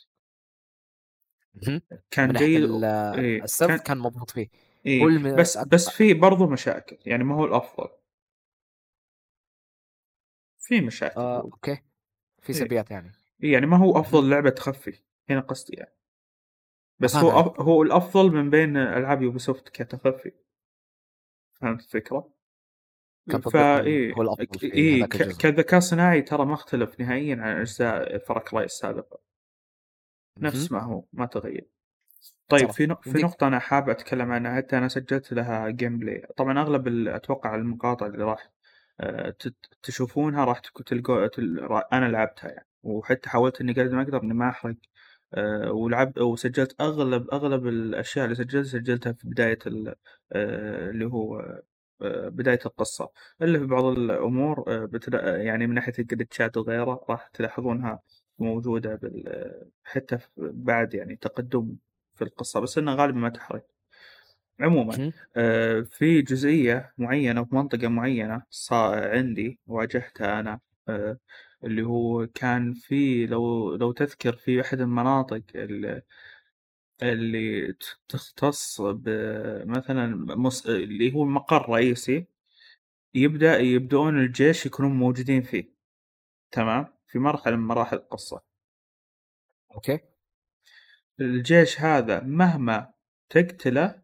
[2.11, 4.47] كان جيد إيه، كان- كان مضبوط فيه.
[4.85, 6.97] إيه بس أت- بس في برضو مشاكل.
[7.05, 7.87] يعني ما هو الأفضل.
[10.59, 11.41] في مشاكل آه،.
[11.41, 11.75] أوكي.
[12.41, 12.59] في إيه.
[12.59, 13.11] سلبيات يعني.
[13.43, 14.99] إيه، يعني ما هو أفضل لعبة تخفي.
[15.29, 15.95] هنا قصدي يعني.
[16.99, 17.59] بس هو أف...
[17.59, 20.31] هو الأفضل من بين ألعاب Ubisoft كتخفي
[21.53, 22.35] فهمت الفكرة؟
[23.53, 25.37] فا إيه هو الأفضل في إيه ك...
[25.37, 29.19] كذكاء صناعي ترى ما اختلف نهائيا عن أجزاء Far Cry السابقه
[30.39, 30.71] نفس.
[30.71, 31.67] ما هو ما تغير
[32.47, 32.71] طيب.
[32.71, 33.01] في نق...
[33.01, 37.07] في نقطة أنا حاب أتكلم عنها حتى أنا سجلت لها gameplay طبعا أغلب ال...
[37.07, 38.51] أتوقع المقاطع اللي راح
[38.99, 39.35] آه،
[39.83, 41.59] تشوفونها راح تلقوا تل...
[41.61, 44.75] را- أنا لعبتها يعني وحتى حاولت إني قد ما أقدر إني ما أحرق
[45.71, 49.95] ولعبت وسجلت أغلب أغلب الأشياء اللي سجلت سجلتها في بداية ال-
[50.31, 51.39] آه، اللي هو
[52.01, 53.09] آه، بداية القصة
[53.41, 55.37] إلا في بعض الأمور آه، بتلا...
[55.43, 57.99] يعني من ناحية الجلتشات وغيره راح تلاحظونها
[58.39, 59.51] موجودة بال...
[59.83, 61.75] حتى بعد يعني تقدم
[62.15, 63.65] في القصة بس إنها غالبا ما تحرق
[64.59, 64.93] عموما.
[65.35, 70.59] آه، في جزئية معينة في منطقة معينة صار عندي واجهتها أنا
[70.89, 71.17] آه،
[71.65, 76.01] اللي هو كان في لو لو تذكر في أحد المناطق اللي,
[78.09, 80.05] تختص بمثلا.
[80.65, 82.27] اللي هو مقر رئيسي
[83.13, 85.73] يبدأ يبدأون الجيش يكونون موجودين فيه.
[86.51, 88.41] تمام؟ في مرحلة من مراحل القصة.
[89.75, 89.99] أوكي.
[91.19, 92.93] الجيش هذا مهما
[93.29, 94.03] تقتله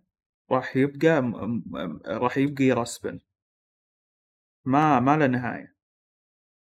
[0.51, 3.19] راح يبقى م- راح يبقى ي respawn.
[4.65, 5.75] ما ما له نهاية.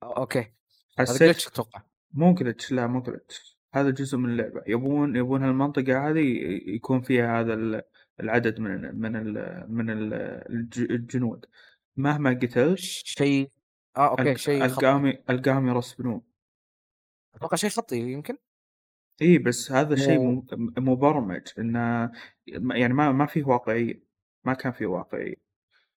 [0.02, 0.52] أوكي.
[0.98, 1.82] هذا حسيت glitch أتوقع
[2.12, 4.62] مو glitch لا مو glitch هذا جزء من اللعبة.
[4.66, 6.20] يبون يبون هالمنطقة هذه
[6.66, 7.82] يكون فيها هذا ال-
[8.20, 10.14] العدد من ال من ال من ال
[10.50, 11.46] الج- الجنود.
[11.96, 13.50] مهما قتلت شيء
[13.96, 14.74] آه أوكي شيء خطي.
[14.74, 16.22] ألقاهم ألقاهم ي respawn ون.
[17.34, 18.36] أتوقع شيء خطي يمكن؟
[19.22, 21.42] إي بس هذا شيء مو- مو- مبرمج.
[21.58, 22.12] إنه
[22.46, 24.02] يعني ما ما فيه واقعية.
[24.44, 25.34] ما كان فيه واقعية.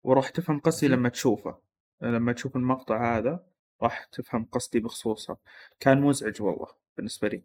[0.04, 0.88] وراح تفهم قصدي.
[0.88, 1.58] لما تشوفه.
[2.02, 3.48] لما تشوف المقطع هذا.
[3.82, 5.38] راح تفهم قصدي بخصوصه.
[5.80, 6.68] كان مزعج والله
[6.98, 7.44] بالنسبة لي.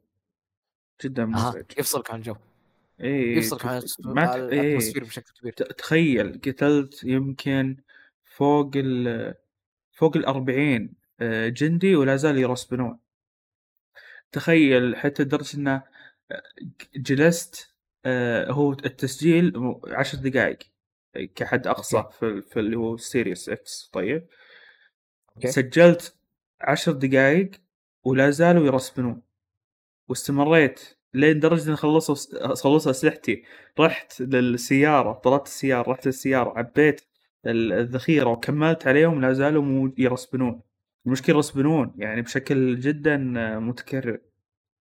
[1.04, 1.64] جدا مزعج.
[1.78, 2.36] يفصلك عن الجو.
[3.00, 3.82] إيه يفصلك عن.
[4.04, 4.36] ما ت...
[4.36, 4.44] إيه.
[4.44, 5.52] الأتموسفير بشكل كبير.
[5.52, 7.76] تخيل قتلت يمكن
[8.24, 9.34] فوق ال
[9.92, 12.98] فوق الأربعين آه، جندي ولا زال يرسبنون
[14.32, 15.82] تخيل حتى لدرجة إنه
[16.30, 16.42] آه،
[16.96, 17.74] جلست
[18.04, 19.52] آه، هو التسجيل
[19.86, 20.58] عشر دقائق
[21.34, 22.04] كحد أوكي.
[22.18, 24.26] في, في اللي هو Series X طيب.
[25.36, 25.48] أوكي.
[25.48, 26.16] سجلت
[26.60, 27.50] عشر دقائق
[28.04, 29.22] ولا زالوا ي respawn ون.
[30.08, 30.80] واستمريت
[31.14, 32.14] لين درجة خلصوا
[32.54, 33.44] خلصوا أسلحتي.
[33.80, 37.00] رحت للسيارة طلعت السيارة رحت للسيارة عبيت
[37.46, 40.60] ال- الذخيرة وكملت عليهم لا زالوا ي respawn ون.
[41.06, 43.16] المشكلة ي respawn ون يعني بشكل جدا
[43.58, 44.18] متكرر.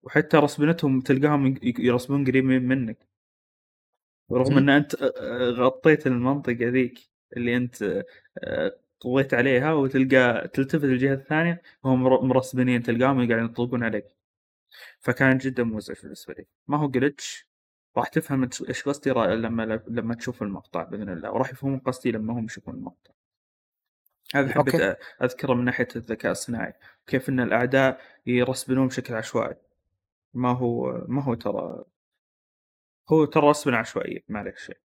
[0.04, 3.08] وحتى رسبنتهم تلقاهم يرسبون قريبين منك.
[4.32, 4.58] رغم.
[4.58, 4.96] إن أنت
[5.58, 7.00] غطيت المنطقة ذيك
[7.38, 8.04] اللي أنت
[9.04, 14.06] قضيت عليها وتلقى تلتفت الجهة الثانية وهم مر- مرسبنين تلقاهم قاعدين يطلقون عليك.
[15.00, 16.46] فكان جدا مزعج بالنسبة لي.
[16.68, 17.48] ما هو جلتش
[17.98, 22.46] راح تفهم إيش قصدي لما لما تشوف المقطع بإذن الله وراح يفهمون قصدي لما هم
[22.46, 23.12] يشوفون المقطع.
[24.36, 26.74] هذا حبيت أذكره من ناحية الذكاء الصناعي.
[27.08, 29.56] كيف إن الأعداء ي respawn ون بشكل عشوائي.
[30.34, 31.84] ما هو ما هو ترى
[33.10, 34.83] هو ترى respawn عشوائي ما عليك شيء آه،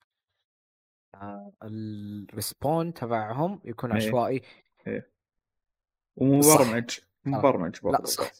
[1.63, 4.07] ال respawn تبعهم يكون إيه.
[4.07, 4.41] عشوائي.
[4.87, 5.09] إيه.
[6.15, 7.75] ومبرمج مبرمج.
[7.83, 8.31] لا صح.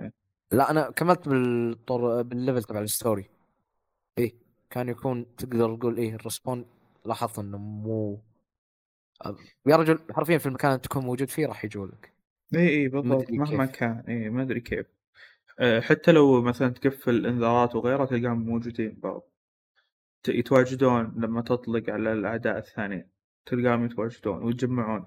[0.00, 0.12] إيه.
[0.52, 3.30] لا أنا كملت بالطر بال level تبع ال story.
[4.18, 4.34] إيه
[4.70, 6.66] كان يكون تقدر تقول إيه ال respawn
[7.04, 8.20] لاحظت إنه مو
[9.66, 12.12] يا رجل حرفيا في المكان اللي تكون موجود فيه راح يجوا لك.
[12.54, 13.30] اي اي بالضبط.
[13.30, 13.76] مهما كيف.
[13.76, 14.04] كان.
[14.08, 14.86] اي ما أدري كيف.
[15.58, 19.31] أه، حتى لو مثلا تقفل إنذارات وغيرها تلقاهم موجودين برضو.
[20.28, 23.10] يتواجدون لما تطلق على الأعداء الثانيين
[23.46, 25.06] تلقاهم يتواجدون ويتجمعون.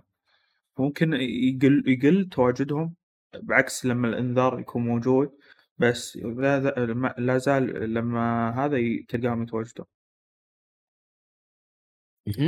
[0.79, 2.95] ممكن يقل يقل تواجدهم
[3.33, 5.37] بعكس لما الإنذار يكون موجود
[5.77, 8.77] بس لا, زال لما هذا
[9.09, 9.85] تلقاهم يتواجدون.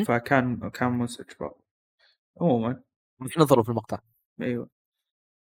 [0.07, 1.27] فكان كان مزعج
[2.41, 2.83] عموما.
[3.37, 3.99] نظروا في المقطع.
[4.41, 4.69] أيوه.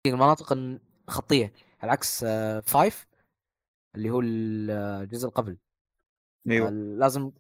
[0.06, 0.54] المناطق
[1.10, 3.08] الخطيه على عكس آه، فايف
[3.96, 5.52] اللي هو الجزء اللي قبل.
[5.52, 5.73] آه،
[6.50, 6.70] أيوه.
[6.70, 7.32] لازم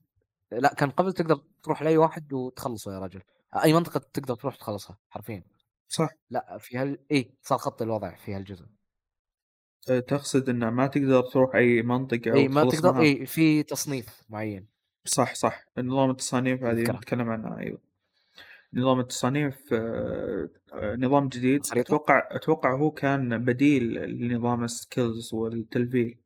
[0.51, 3.21] لا كان قبل تقدر تروح لأي واحد وتخلصه يا رجل.
[3.63, 5.43] أي منطقة تقدر تروح تخلصها حرفيا.
[5.89, 6.09] صح.
[6.29, 8.65] لا في هال اي صار خط الوضع في هالجزء.
[9.89, 14.67] أه، تقصد إنه ما تقدر تروح أي منطقة إي ما تقدر إي في تصنيف معين.
[15.05, 15.65] صح صح.
[15.77, 17.79] نظام التصانيف هذه نتكلم عنها أيوه.
[18.73, 21.61] نظام التصانيف آه، آه، نظام جديد.
[21.75, 26.17] أتوقع أتوقع هو كان بديل لنظام ال skills والتلفيل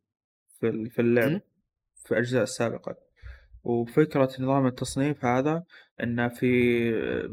[0.59, 0.69] في
[0.99, 1.41] ال-
[2.07, 2.95] في الأجزاء السابقة
[3.63, 5.63] وفكرة نظام التصنيف هذا
[6.03, 6.47] أنه في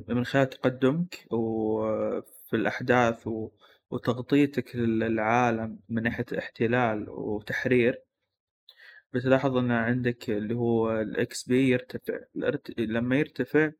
[0.09, 3.29] من خلال تقدمك وفي الأحداث
[3.91, 8.03] وتغطيتك للعالم من ناحية احتلال وتحرير
[9.12, 12.18] بتلاحظ أن عندك اللي هو الإكس بي يرتفع.
[12.79, 13.72] لما يرتفع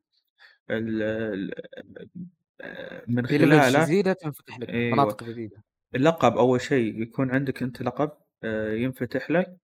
[3.07, 4.93] من خلاله جديده تنفتح لك إيوه.
[4.93, 5.63] مناطق جديدة.
[5.95, 8.11] اللقب أول شيء يكون عندك أنت لقب
[8.43, 9.57] آه، ينفتح لك.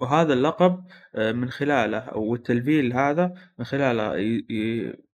[0.00, 0.84] وهذا اللقب
[1.14, 4.14] آه، من خلاله أو التلفيل هذا من خلاله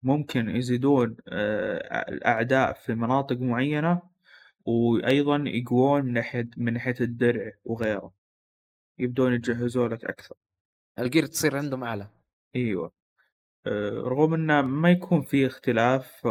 [0.02, 4.02] ممكن يزيدون آه، الأعداء في مناطق معينة
[4.64, 8.12] وأيضا يقوون من ناحية من ناحية الدرع وغيره.
[8.98, 10.36] يبدون يجهزوا لك أكثر.
[10.98, 12.06] الجير تصير عندهم أعلى.
[12.56, 12.92] إيوه.
[13.66, 16.26] آه، رغم إنه ما يكون في اختلاف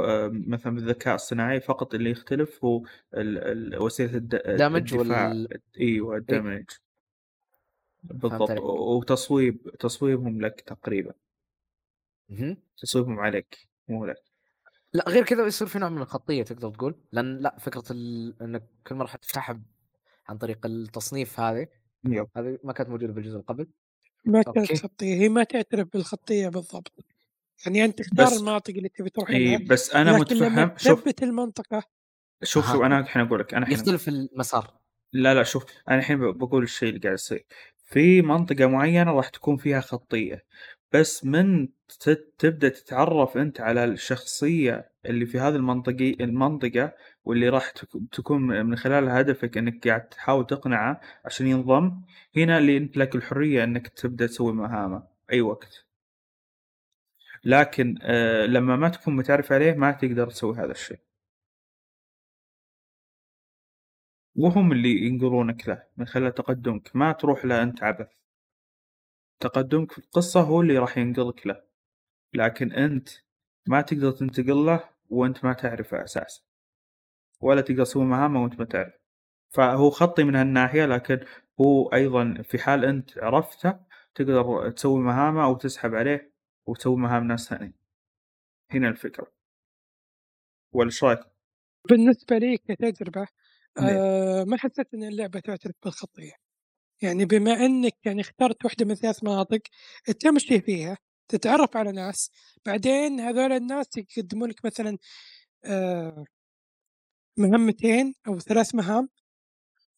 [0.47, 2.83] مثلا بالذكاء الصناعي فقط اللي يختلف هو
[3.13, 5.29] ال- ال- وسيلة الد- دامج الدفاع.
[5.29, 6.63] وال- إيوه الدمج.
[8.13, 8.51] بالضبط.
[8.59, 11.13] وتصويب تصويبهم لك تقريبا
[12.29, 12.57] مهم.
[12.77, 14.23] تصويبهم عليك مو لك
[14.93, 18.35] لا غير كذا يصير في نوع من الخطية تقدر تقول لأن لا فكرة ال...
[18.41, 19.61] إنك كل مرة حتفتحها
[20.27, 21.67] عن طريق التصنيف هذه
[22.05, 23.67] يب هذه ما كانت موجودة بالجزء اللي قبل
[24.25, 24.43] ما.
[24.43, 26.91] كانت خطية هي ما تعترف بالخطية بالضبط
[27.65, 31.23] يعني أنت تختار بس- المناطق اللي تبي تروح إي لها بس أنا متفهم شوف تثبت
[31.23, 31.83] المنطقة
[32.43, 32.71] شوف.
[32.71, 34.73] شوف أنا الحين أقول لك أنا يختلف المسار
[35.13, 37.45] لا لا شوف أنا الحين بقول الشيء اللي قاعد يصير
[37.85, 40.45] في منطقة معينة راح تكون فيها خطية
[40.93, 41.67] بس من
[42.37, 46.93] تبدأ تتعرف أنت على الشخصية اللي في هذه المنطقة المنطقة
[47.25, 52.01] واللي راح تك- تكون من خلال هدفك إنك قاعد تحاول تقنعه عشان ينضم
[52.37, 55.85] هنا اللي أنت لك الحرية إنك تبدأ تسوي مهامة أي وقت.
[57.43, 60.99] لكن آه لما ما تكون متعرف عليه ما تقدر تسوي هذا الشيء.
[64.35, 66.95] وهم اللي ينقلونك له من خلال تقدمك.
[66.95, 68.07] ما تروح له أنت عبث.
[69.39, 71.63] تقدمك في القصة هو اللي راح ينقلك له.
[72.33, 73.09] لكن أنت
[73.67, 76.41] ما تقدر تنتقل له وأنت ما تعرفه أساسا.
[77.41, 78.93] ولا تقدر تسوي مهامه وأنت ما تعرف.
[79.49, 81.25] فهو خطي من هالناحية لكن
[81.61, 83.79] هو أيضا في حال أنت عرفته
[84.15, 86.31] تقدر تسوي مهامه أو تسحب عليه
[86.65, 87.73] وتسوي مهام ناس ثانيين
[88.71, 89.31] هنا الفكرة.
[90.71, 91.19] ولا رأيك؟
[91.89, 93.27] بالنسبة لي كتجربة
[93.77, 96.31] آه ما حسيت إن اللعبة تعترف بالخطية.
[97.01, 99.61] يعني بما إنك يعني اخترت واحدة من ثلاث مناطق
[100.21, 100.97] تمشي فيها
[101.29, 102.31] تتعرف على ناس
[102.65, 104.97] بعدين هذول الناس يقدمون لك مثلا
[105.65, 106.25] آه
[107.37, 109.09] مهمتين أو ثلاث مهام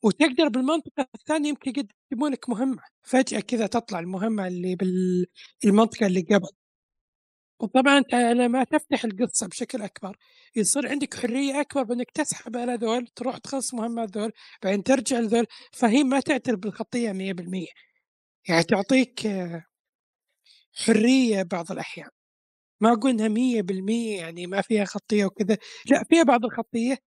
[0.04, 1.74] وتقدر بالمنطقة الثانية يمكن
[2.12, 2.84] يقدمون لك مهمة.
[3.04, 4.76] فجأة كذا تطلع المهمة اللي
[5.64, 6.50] بالمنطقة اللي قبل.
[7.60, 10.18] وطبعا انت لما تفتح القصة بشكل أكبر
[10.56, 14.32] يصير عندك حرية أكبر بإنك تسحب على ذول تروح تخلص مهمات ذول
[14.64, 17.66] بعدين ترجع لذول فهي ما تعترف بالخطية 100%
[18.50, 19.64] يعني تعطيك آه،
[20.86, 22.10] حرية بعض الأحيان
[22.82, 26.98] ما أقول إنها 100% يعني ما فيها خطية وكذا لا فيها بعض الخطية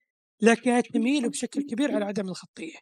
[0.40, 2.76] لكنها تميل بشكل كبير على عدم الخطية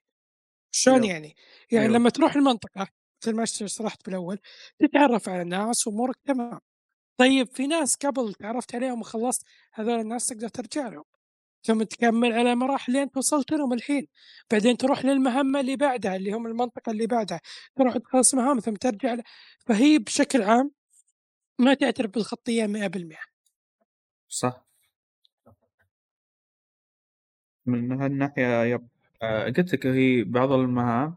[0.70, 1.12] شلون أيوه.
[1.12, 1.34] يعني؟
[1.72, 1.98] يعني أيوه.
[1.98, 2.88] لما تروح المنطقة
[3.22, 4.38] مثل ما شرحت بالأول
[4.78, 6.60] تتعرف على الناس وأمورك تمام
[7.18, 11.04] طيب في ناس قبل تعرفت عليهم وخلصت هذول الناس تقدر ترجع لهم.
[11.62, 14.06] ثم تكمل على مراحل لين توصلت لهم الحين.
[14.50, 17.40] بعدين تروح للمهمة اللي بعدها اللي هم المنطقة اللي بعدها.
[17.76, 19.22] تروح تخلص مهام ثم ترجع ل...
[19.66, 20.70] فهي بشكل عام
[21.58, 23.16] ما تعترف بالخطية 100%
[24.28, 24.64] صح.
[27.66, 28.88] من هالناحية يب
[29.22, 31.14] آه، قلت لك هي بعض المهام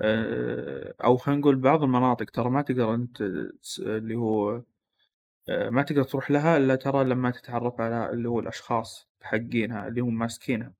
[0.00, 3.20] آه، أو خلينا نقول بعض المناطق ترى ما تقدر أنت
[3.78, 4.62] اللي هو
[5.48, 10.18] ما تقدر تروح لها إلا ترى لما تتعرف على اللي هو الأشخاص حقينها اللي هم
[10.18, 10.72] ماسكينها.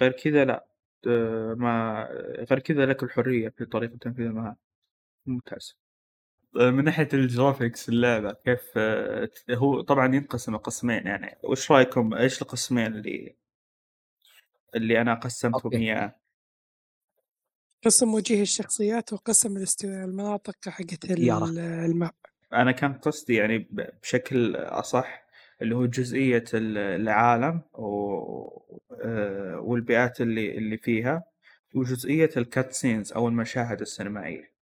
[0.00, 0.66] غير كذا لا
[1.06, 2.04] آه، ما
[2.50, 4.56] غير كذا لك الحرية في طريقة تنفيذ المهام.
[5.26, 5.78] ممتاز.
[6.60, 11.38] آه، من ناحية الجرافيكس اللعبة كيف آه، هو طبعا ينقسم قسمين يعني.
[11.44, 13.36] وش رأيكم إيش القسمين اللي
[14.74, 15.72] اللي أنا قسمتهم.
[15.72, 16.16] إياه؟
[17.84, 21.10] قسم وجيه الشخصيات وقسم الاستواء المناطق حقت.
[21.10, 22.14] ال map
[22.52, 23.68] أنا كان قصدي يعني
[24.02, 25.26] بشكل أصح
[25.62, 31.24] اللي هو جزئية ال- العالم و- آه، والبيئات اللي اللي فيها
[31.74, 34.52] وجزئية ال cutscenes أو المشاهد السينمائية.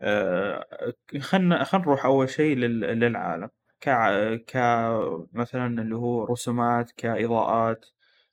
[0.00, 0.66] آه،
[1.20, 3.48] خلنا خلنا نروح أول شيء لل- للعالم.
[3.80, 4.34] كع...
[4.36, 4.56] ك
[5.32, 7.86] مثلا اللي هو رسومات كإضاءات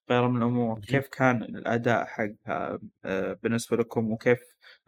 [0.09, 0.79] غيره من الأمور.
[0.79, 4.39] كيف كان الأداء حقها آه، بالنسبة لكم وكيف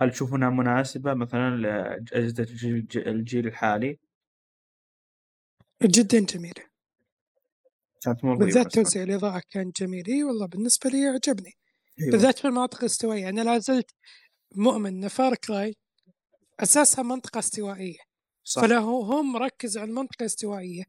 [0.03, 3.99] هل تشوفونها مناسبة مثلا لأجهزة الجيل, الجيل الحالي؟
[5.83, 6.63] جدا جميلة.
[8.01, 10.07] كانت مرضيه بالذات توزيع الإضاءة كان جميل.
[10.07, 11.49] إي والله بالنسبة لي عجبني
[11.97, 12.03] لي.
[12.03, 12.11] أيوة.
[12.11, 13.29] بالذات في المناطق الاستوائية.
[13.29, 13.91] أنا لا زلت
[14.55, 15.75] مؤمن أن فار كراي
[16.59, 17.99] أساسها منطقة استوائية.
[18.43, 18.61] صح.
[18.61, 20.83] فلو هم ركزوا على المنطقة الاستوائية.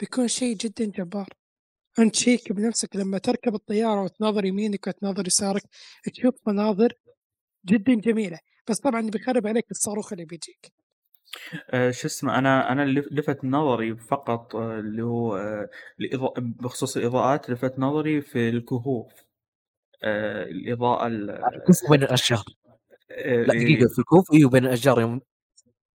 [0.00, 1.28] بيكون شيء جدا جبار.
[1.98, 5.62] أنت شيك بنفسك لما تركب الطيارة وتناظر يمينك وتناظر يسارك
[6.04, 6.92] تشوف مناظر
[7.66, 8.38] جدا جميلة.
[8.70, 10.72] بس طبعا بيخرب عليك الصاروخ اللي بيجيك.
[11.70, 15.68] آه، شو اسمه أنا أنا اللي لفت نظري فقط آه، اللي هو آه،
[16.38, 19.12] بخصوص الإضاءات لفت نظري في الكهوف.
[20.02, 22.44] آه، الإضاءة ال- الكوف بين الأشجار.
[23.10, 25.20] لا دقيقة في الكوف أيوه بين الأشجار يوم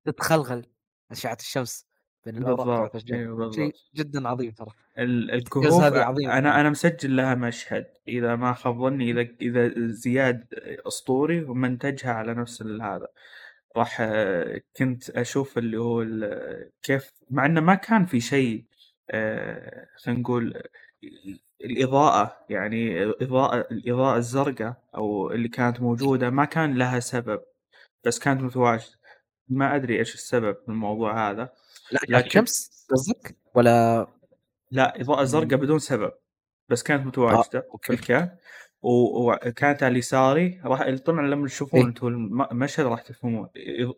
[0.04, 0.66] تتخلخل
[1.10, 1.86] أشعة الشمس.
[2.32, 4.68] بين الاوراق تبعت بالضبط أيوه شيء جدا عظيم ترى.
[4.98, 7.86] ال- الكهوف عظيمه أنا أنا مسجل لها مشهد.
[8.08, 10.44] إذا ما خاب ظني إذا إذا زياد
[10.86, 13.06] أسطوري ومنتجها على نفس هذا.
[13.76, 14.02] راح
[14.76, 16.06] كنت أشوف اللي هو
[16.82, 18.64] كيف مع إنه ما كان في شيء
[19.10, 20.62] آه، خلينا نقول
[21.64, 27.40] الإضاءة يعني إضاءة الإضاءة الزرقاء أو اللي كانت موجودة ما كان لها سبب
[28.04, 28.96] بس كانت متواجدة.
[29.48, 31.52] ما أدري إيش السبب في الموضوع هذا.
[31.92, 34.06] لكن- الشمس قصدك ولا
[34.70, 36.12] لا اضاءه زرقاء بدون سبب
[36.68, 37.86] بس كانت متواجدة آه، أوكي.
[37.96, 38.30] في الكهف
[38.82, 41.86] وكانت على يساري راح طبعا لما تشوفون إيه.
[41.86, 43.48] أنتم الم- المشهد راح تفهمون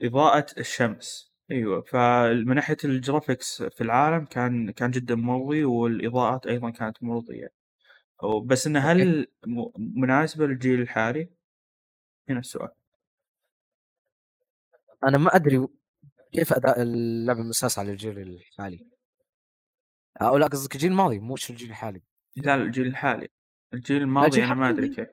[0.03, 6.71] إضاءة الشمس أيوه فمن ناحية ال graphics في العالم كان كان جدا مرضي والإضاءات أيضا
[6.71, 7.53] كانت مرضية
[8.45, 9.27] بس انه هل
[9.79, 11.31] مناسبة للجيل الحالي؟
[12.29, 12.69] هنا السؤال
[15.05, 15.67] أنا ما أدري
[16.33, 18.87] كيف أداء اللعبة مساس على الجيل الحالي؟
[20.23, 22.03] أو لا قصدك الجيل الماضي مش الجيل الحالي؟
[22.37, 23.29] لا الجيل الحالي.
[23.75, 24.89] الجيل الماضي أنا ما أدري.
[24.89, 25.09] كيف.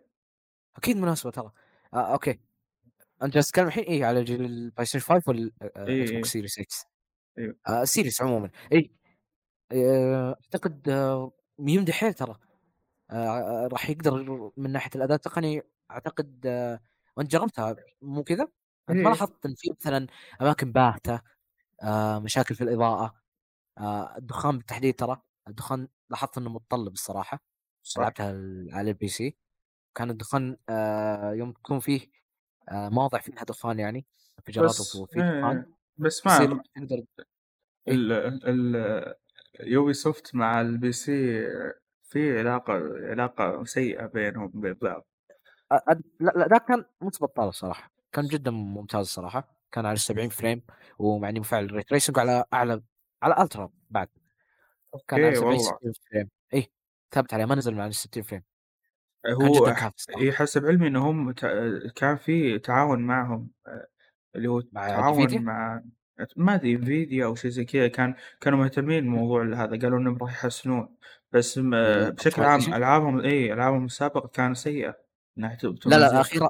[0.78, 1.52] أكيد مناسبة ترى.
[1.94, 2.40] آه أوكي.
[3.24, 6.60] أنت جالس تتكلم الحين؟ إيه على جيل البلاي ستيشن 5 ولا آه، إيه، Xbox Series
[6.60, 6.86] X
[7.38, 7.56] أيوه.
[7.68, 8.50] آه Series عموما.
[8.74, 8.92] اي
[9.72, 12.36] آه، أعتقد آه، يمدح حيل ترى.
[13.12, 15.62] آه، راح يقدر من ناحية الأداء التقني
[15.92, 16.80] أعتقد آه،
[17.18, 18.48] وأنت جربتها مو كذا؟
[18.90, 19.16] انت ما إيه.
[19.16, 20.08] لاحظت إن في مثلا
[20.42, 21.22] أماكن باهتة
[21.84, 23.16] آه، مشاكل في الإضاءة
[23.80, 27.40] آه، الدخان بالتحديد ترى الدخان لاحظت إنه متطلب الصراحة
[27.98, 28.28] لعبتها
[28.74, 29.38] على ال PC
[29.96, 32.02] كان الدخان آه، يوم تكون فيه
[32.70, 34.08] آه، مواضع فيها دخان يعني
[34.40, 35.66] انفجارات بس وفي دخان إيه،
[35.98, 37.06] بس ما تقدر
[37.88, 38.12] ال
[38.50, 39.16] ال
[39.60, 41.44] Ubisoft مع ال PC
[42.04, 42.74] في علاقة
[43.12, 45.08] علاقة سيئة بينهم وبين بعض
[46.20, 47.95] لا لا ذاك كان مو بطال الصراحة.
[48.16, 50.62] كان جدا ممتاز الصراحه كان على 70 frame
[51.00, 52.82] ومع إني مفعل ال ray tracing على أعلى
[53.24, 54.08] على ultra بعد.
[55.08, 55.78] كان على أوكي 70 والله.
[55.78, 56.30] 60 frame.
[56.54, 56.72] اي
[57.12, 58.44] ثابت عليه ما نزل مع ال 60 frame.
[59.28, 59.76] هو
[60.18, 61.32] إيه، حسب علمي انهم
[61.96, 63.88] كان في تعاون معهم آه،
[64.36, 65.84] اللي هو مع تعاون؟ مع
[66.36, 70.34] ما أدري Nvidia أو شيء زي كذا كان كانوا مهتمين بالموضوع هذا قالوا إنهم راح
[70.34, 70.96] يحسنون.
[71.32, 74.86] بس بشكل عام optimization؟ ألعابهم اي ألعابهم السابقة كانت من
[75.38, 76.48] ناحية لا لا ال optimization.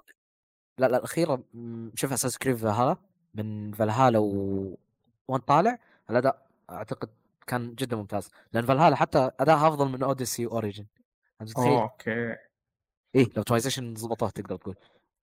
[0.78, 1.43] لا لا الأخيرة
[1.95, 2.97] شوف Assassin's Creed هذا
[3.34, 4.78] من فالهالا و
[5.28, 7.09] وان طالع الأداء أعتقد
[7.47, 8.30] كان جدا ممتاز.
[8.53, 10.86] لأن فالهالا حتى اداءها أفضل من Odyssey و Origin
[11.57, 12.36] أوكي.
[13.15, 14.76] إيه ال optimization ضبطوه تقدر تقول.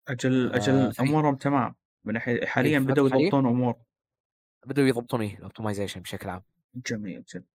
[0.09, 1.75] أجل آه، أجل في- أمورهم تمام.
[2.05, 3.75] من ناحية حاليا في بدأوا؟ يضبطون أمور.
[4.67, 6.43] بدوا يضبطون إيه ال optimization بشكل عام.
[6.75, 7.47] جميل جدا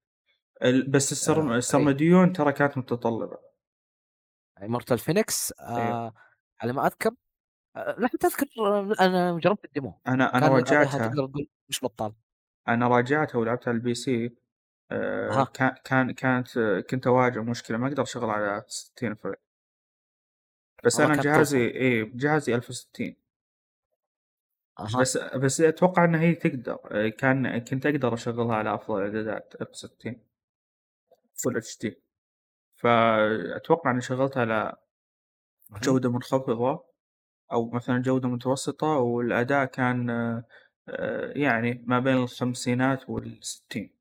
[0.87, 1.51] بس السرم...
[1.51, 3.37] آه، السرمديون ترى كانت متطلبة.
[4.61, 5.79] Immortals Fenyx أيوه.
[5.91, 6.13] آه
[6.61, 7.11] على ما أذكر
[7.75, 9.99] آه لا تذكر آه، أنا جربت ال demo.
[10.07, 11.07] أنا أنا راجعتها.
[11.07, 12.13] تقدر تقول مش بطال.
[12.67, 14.35] أنا راجعتها ولعبتها على ال PC
[14.91, 15.45] آه.
[15.45, 19.35] كان كان كانت آه، كنت أواجه مشكلة ما أقدر أشغل على 60 frame
[20.83, 21.67] بس أنا جهازي.
[21.67, 23.15] إيه جهازي 1060
[24.79, 24.99] أها.
[25.01, 27.09] بس بس أتوقع ان هي تقدر.
[27.09, 30.15] كان كنت أقدر أشغلها على أفضل الاعدادات 1060
[31.35, 31.97] full HD
[32.75, 34.75] فأتوقع إني شغلتها على
[35.83, 36.83] جودة منخفضة.
[37.51, 40.09] أو مثلا جودة متوسطة والأداء كان
[40.89, 43.95] آه، يعني ما بين الخمسينات والستين.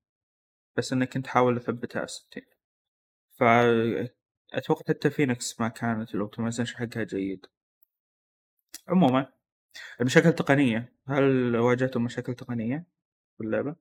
[0.77, 2.45] بس إني كنت أحاول أثبتها على الستين.
[3.41, 7.47] فأتوقع حتى فينيكس ما كانت ال optimization حقها جيد.
[8.89, 9.33] عموما
[10.01, 10.95] المشاكل التقنية.
[11.09, 12.87] هل واجهتم مشاكل تقنية
[13.39, 13.77] في اللعبة؟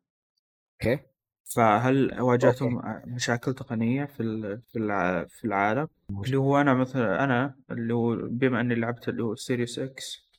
[0.83, 1.12] أوكي.
[1.45, 4.23] فهل واجهتم مشاكل تقنية في
[4.71, 5.87] في الع- في العالم؟
[6.25, 10.29] اللي هو أنا مثلا أنا اللي هو بما إني لعبت اللي هو Series X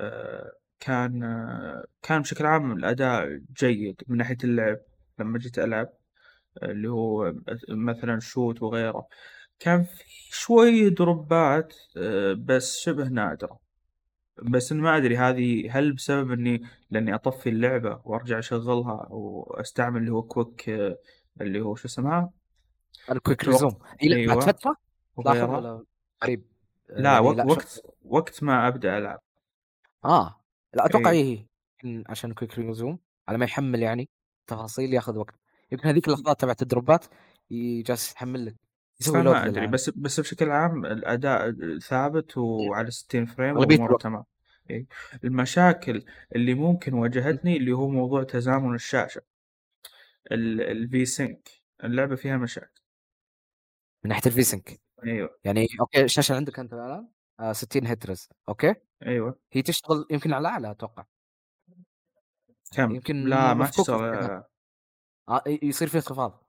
[0.00, 4.78] آه، كان آه، كان بشكل عام الأداء جيد من ناحية اللعب
[5.18, 5.88] لما جيت ألعب
[6.62, 7.34] اللي هو
[7.68, 9.06] مثلا shoot وغيره.
[9.58, 13.58] كان في شوي دروبات آه، بس شبه نادرة.
[14.42, 20.22] بس ما أدري هذه هل بسبب إني لأني أطفي اللعبة وأرجع أشغلها وأستعمل اللي هو
[20.22, 20.98] quick آه،
[21.40, 22.30] اللي هو شو اسمها؟
[23.10, 23.44] ال quick.
[23.44, 23.78] resume.
[23.78, 24.40] بعد أيوة.
[24.40, 24.76] فتره تلاحظ
[25.16, 25.84] وغيرها؟ ولا
[26.22, 26.44] قريب.
[26.90, 29.20] آه، لا يعني وقت وقت وقت ما أبدأ ألعب.
[30.04, 30.40] آه.
[30.74, 31.22] لا أتوقع إيه.
[31.22, 31.46] إيه
[31.84, 34.08] يمكن عشان quick resume على ما يحمل يعني
[34.46, 35.34] تفاصيل ياخذ وقت.
[35.72, 37.04] يمكن هذيك اللحظات تبعت الدروبات
[37.50, 38.56] جالس يحمل لك.
[39.02, 39.70] يسوي فما أدري للعالم.
[39.70, 44.02] بس بس بشكل عام الأداء ثابت وعلى 60 frame الوقت.
[44.02, 44.24] تمام.
[44.70, 44.86] إيه.
[45.24, 46.04] المشاكل
[46.36, 49.22] اللي ممكن واجهتني اللي هو موضوع تزامن الشاشة.
[50.32, 51.48] ال V-Sync
[51.84, 52.82] اللعبة فيها مشاكل.
[54.04, 55.38] من ناحية الفي سync أيوه.
[55.44, 57.08] يعني okay الشاشة عندك أنت الآن
[57.40, 58.74] آه 60 هرتز okay؟
[59.06, 59.38] أيوه.
[59.52, 61.04] هي تشتغل يمكن على أعلى أتوقع.
[62.76, 64.42] كم؟ يمكن لا ما تشتغل.
[65.28, 66.44] آه يصير في انخفاض.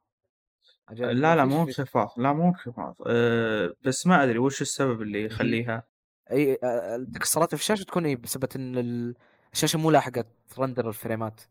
[0.94, 5.84] لا لا مو انخفاض لا مو انخفاض أه بس ما أدري وش السبب اللي يخليها.
[6.32, 9.16] أي آه، التكسرات في الشاشة تكون إيه بسبب إن ال-
[9.54, 10.26] الشاشة مو لاحقة
[10.56, 11.42] ترندر الفريمات.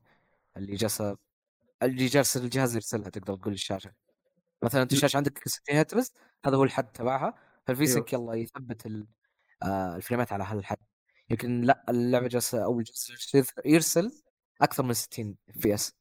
[0.57, 1.16] اللي جالسة
[1.82, 3.93] اللي جالس الجهاز يرسلها تقدر تقول الشاشة.
[4.62, 6.12] مثلا أنت الشاشة عندك 60 هرتز
[6.47, 7.34] هذا هو الحد تبعها.
[7.66, 8.01] فال V أيوه.
[8.07, 8.86] Sync يلا يثبت
[9.62, 10.78] آه، الفريمات على هذا الحد.
[11.30, 14.11] يمكن لا اللعبة جالسة أو جالسه يرسل
[14.62, 15.95] أكثر من 60 FPS.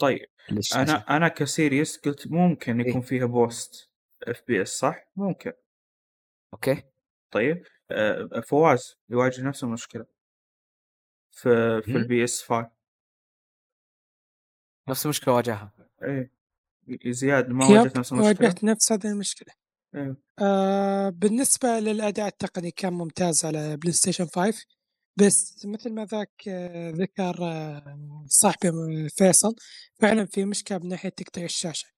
[0.00, 0.26] طيب
[0.74, 3.00] أنا أنا ك Series قلت ممكن يكون إيه.
[3.00, 3.90] فيها boost
[4.22, 5.52] FPS صح؟ ممكن
[6.54, 6.82] okay
[7.30, 10.06] طيب أه فواز يواجه نفس المشكلة
[11.30, 11.96] في في.
[11.96, 12.70] ال PS 5
[14.88, 15.72] نفس المشكلة واجهها
[16.02, 16.30] إيه
[17.06, 19.54] زياد ما واجهت نفس المشكلة؟ واجهت نفس هذه المشكلة
[19.94, 20.16] إيه.
[20.38, 24.66] آه بالنسبة للأداء التقني كان ممتاز على بلاي ستيشن 5
[25.20, 28.70] بس مثل ما ذاك آه ذكر آه صاحبي
[29.08, 29.54] فيصل
[30.00, 31.88] فعلا في مشكلة من ناحية تقطيع الشاشة.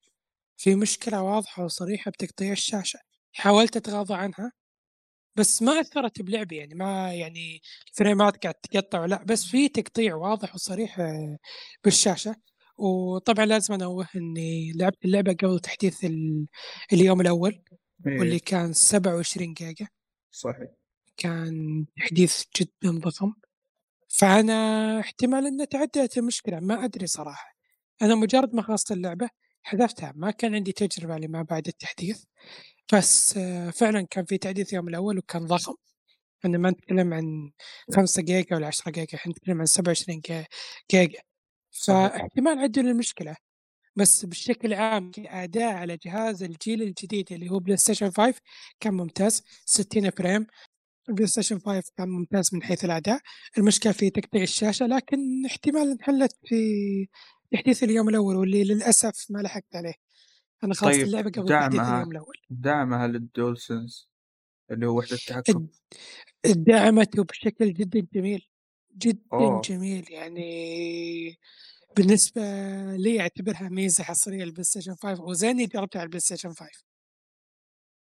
[0.56, 2.98] في مشكلة واضحة وصريحة بتقطيع الشاشة.
[3.32, 4.52] حاولت أتغاضى عنها
[5.36, 10.54] بس ما أثرت بلعبي يعني ما يعني الفريمات قاعد تقطع لا بس في تقطيع واضح
[10.54, 11.38] وصريح آه،
[11.84, 12.36] بالشاشة.
[12.78, 16.46] وطبعا لازم أنوه إني لعبت اللعبة قبل تحديث ال-
[16.92, 17.62] اليوم الأول
[18.06, 18.40] واللي إيه.
[18.46, 19.86] كان 27 جيجا.
[20.30, 20.68] صحيح.
[21.16, 23.32] كان تحديث جدا ضخم
[24.08, 27.56] فأنا احتمال أن تعدت المشكلة ما أدري صراحة.
[28.02, 29.28] أنا مجرد ما خلصت اللعبة
[29.62, 32.24] حذفتها ما كان عندي تجربة لما بعد التحديث.
[32.92, 35.74] بس آه، فعلا كان في تحديث يوم الأول وكان ضخم.
[36.44, 37.52] إحنا ما نتكلم عن
[37.94, 40.44] 5 جيجا ولا 10 جيجا إحنا نتكلم عن 27 جي-
[40.90, 41.20] جيجا.
[41.70, 43.36] فاحتمال عدل المشكلة
[43.96, 48.40] بس بشكل عام كأداء على جهاز الجيل الجديد اللي هو بلاي ستيشن 5
[48.80, 49.42] كان ممتاز.
[49.66, 50.46] 60 frame.
[51.08, 53.20] البلاي ستيشن 5 كان ممتاز من حيث الأداء.
[53.58, 56.56] المشكلة في تقطيع الشاشة لكن احتمال انحلت في
[57.52, 59.94] تحديث اليوم الأول واللي للأسف ما لحقت عليه.
[60.64, 61.80] أنا خلصت طيب، اللعبة قبل تحديث.
[61.80, 62.36] اليوم الأول.
[62.50, 64.08] دعمها لل DualSense
[64.70, 65.66] اللي هو وحدة التحكم؟
[66.46, 68.48] دعمته بشكل جدا جميل
[68.98, 69.60] جدا أوه.
[69.60, 70.06] جميل.
[70.10, 71.38] يعني
[71.96, 72.42] بالنسبة
[72.96, 76.84] لي أعتبرها ميزة حصرية للبلاي ستيشن 5 وزين إني جربتها على البلاي ستيشن 5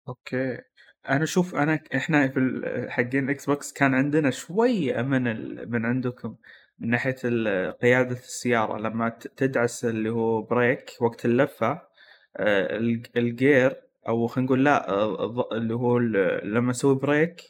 [0.08, 0.58] okay.
[1.10, 5.72] أنا شوف أنا إحنا في حقين الاكس بوكس كان عندنا شوية من ال...
[5.72, 6.36] من عندكم
[6.80, 7.16] من ناحية
[7.72, 8.78] قيادة السيارة.
[8.78, 11.72] لما تدعس اللي هو brake وقت اللفة
[12.38, 15.98] آه، ال- ال gear أو خلينا نقول لا آه، اللي هو
[16.44, 17.42] لما أسوي brake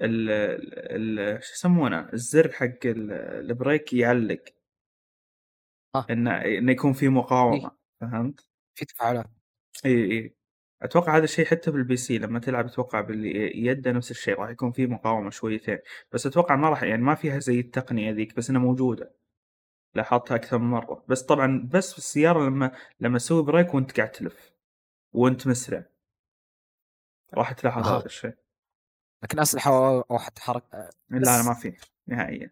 [0.00, 0.30] ال...
[1.20, 1.42] ال...
[1.44, 3.12] شو يسمونه؟ الزر حق ال-
[3.50, 4.44] ال brake يعلق.
[5.94, 6.06] آه.
[6.10, 7.70] إنه إنه يكون في مقاومة.
[8.00, 9.26] فهمت؟ في تفاعلات.
[9.84, 10.37] اي اي
[10.82, 14.86] أتوقع هذا الشيء حتى بال PC لما تلعب أتوقع باليد نفس الشيء راح يكون فيه
[14.86, 15.78] مقاومة شويتين.
[16.12, 19.14] بس أتوقع ما راح يعني ما فيها زي التقنية ذيك بس إنها موجودة.
[19.94, 21.04] لاحظتها أكثر من مرة.
[21.08, 24.52] بس طبعا بس في السيارة لما لما تسوي brake وأنت قاعد تلف
[25.12, 25.84] وأنت مسرع.
[27.34, 27.86] راح تلاحظ.
[27.86, 28.34] هذا الشيء.
[29.22, 29.70] لكن أسلحة
[30.10, 31.76] أو حتى حركه لا لا ما فيه
[32.06, 32.50] نهائيا.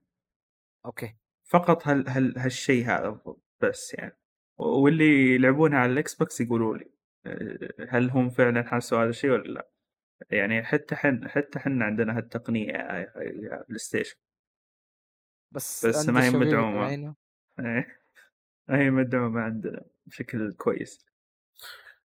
[0.84, 1.16] okay.
[1.44, 3.20] فقط هال هال هالشيء هذا
[3.60, 4.16] بس يعني.
[4.58, 6.95] واللي يلعبونها على الاكس بوكس يقولوا لي.
[7.88, 9.68] هل هم فعلا حسوا هذا الشيء ولا لا؟
[10.30, 13.12] يعني حتى حن حتى حنا عندنا يا
[13.68, 14.16] بلاي ستيشن
[15.52, 17.16] بس بس عند ما هي مدعومة.
[17.60, 18.00] إيه.
[18.70, 21.06] هي مدعومة عندنا بشكل كويس.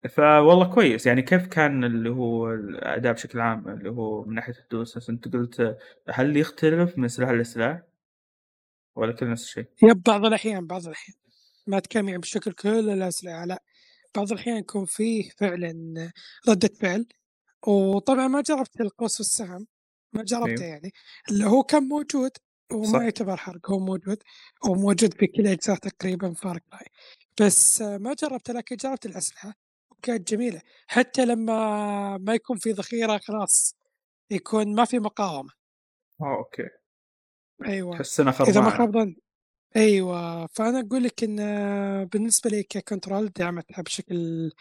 [0.10, 1.07] فوالله كويس.
[1.07, 5.34] يعني كيف كان اللي هو الأداء بشكل عام؟ اللي هو من ناحية ال DualSense أنت
[5.34, 5.78] قلت
[6.09, 7.82] هل يختلف من سلاح لسلاح؟
[8.96, 11.17] ولا كل نفس الشيء؟ يب بعض الأحيان بعض الأحيان.
[11.67, 13.63] ما أتكلم يعني بشكل كل الأسلحة لا.
[14.16, 16.12] بعض الأحيان يكون فيه فعلا
[16.50, 17.08] ردة فعل
[17.68, 19.68] وطبعا ما جربت القوس والسهم
[20.14, 20.64] ما جربته أيوه.
[20.64, 20.94] يعني
[21.30, 22.32] اللي هو كان موجود
[22.72, 22.76] صح.
[22.76, 24.24] وما يعتبر حرق هو موجود
[24.66, 26.86] هو موجود في كل أجزاء تقريبا فار كراي
[27.42, 29.54] بس آه، ما جربته لكن جربت الأسلحة
[29.92, 30.62] وكانت جميلة.
[30.88, 33.76] حتى لما ما يكون في ذخيرة خلاص
[34.32, 35.50] يكون ما في مقاومة.
[36.22, 36.70] آه okay.
[37.66, 37.98] أيوه.
[37.98, 39.22] تحس انها إذا ما خربانه خاب ظني
[39.75, 44.51] أيوه فأنا أقول لك إن آه، بالنسبة لي ك control دعمتها بشكل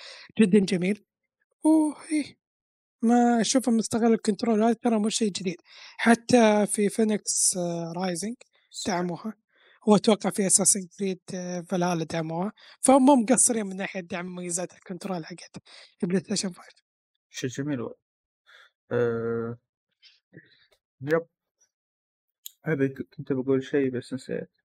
[0.41, 1.05] جدا جميل.
[1.65, 2.37] وإيه
[3.03, 5.57] ما أشوفه مستغل ال control هذا ترى مو شيء جديد.
[5.99, 7.57] حتى في Fenyx
[7.97, 8.35] Rising
[8.87, 9.35] دعموها
[9.87, 11.21] وأتوقع في Assassin's Creed
[11.71, 12.53] Valhalla دعموها
[12.83, 15.57] فهم مو مقصرين من ناحية دعم مميزات ال control حقت
[16.03, 16.69] البلاي ستيشن 5
[17.31, 17.97] شيء جميل والله.
[18.93, 19.59] أه...
[21.03, 21.27] yep.
[22.67, 24.58] هذا كنت بقول شيء بس نسيت.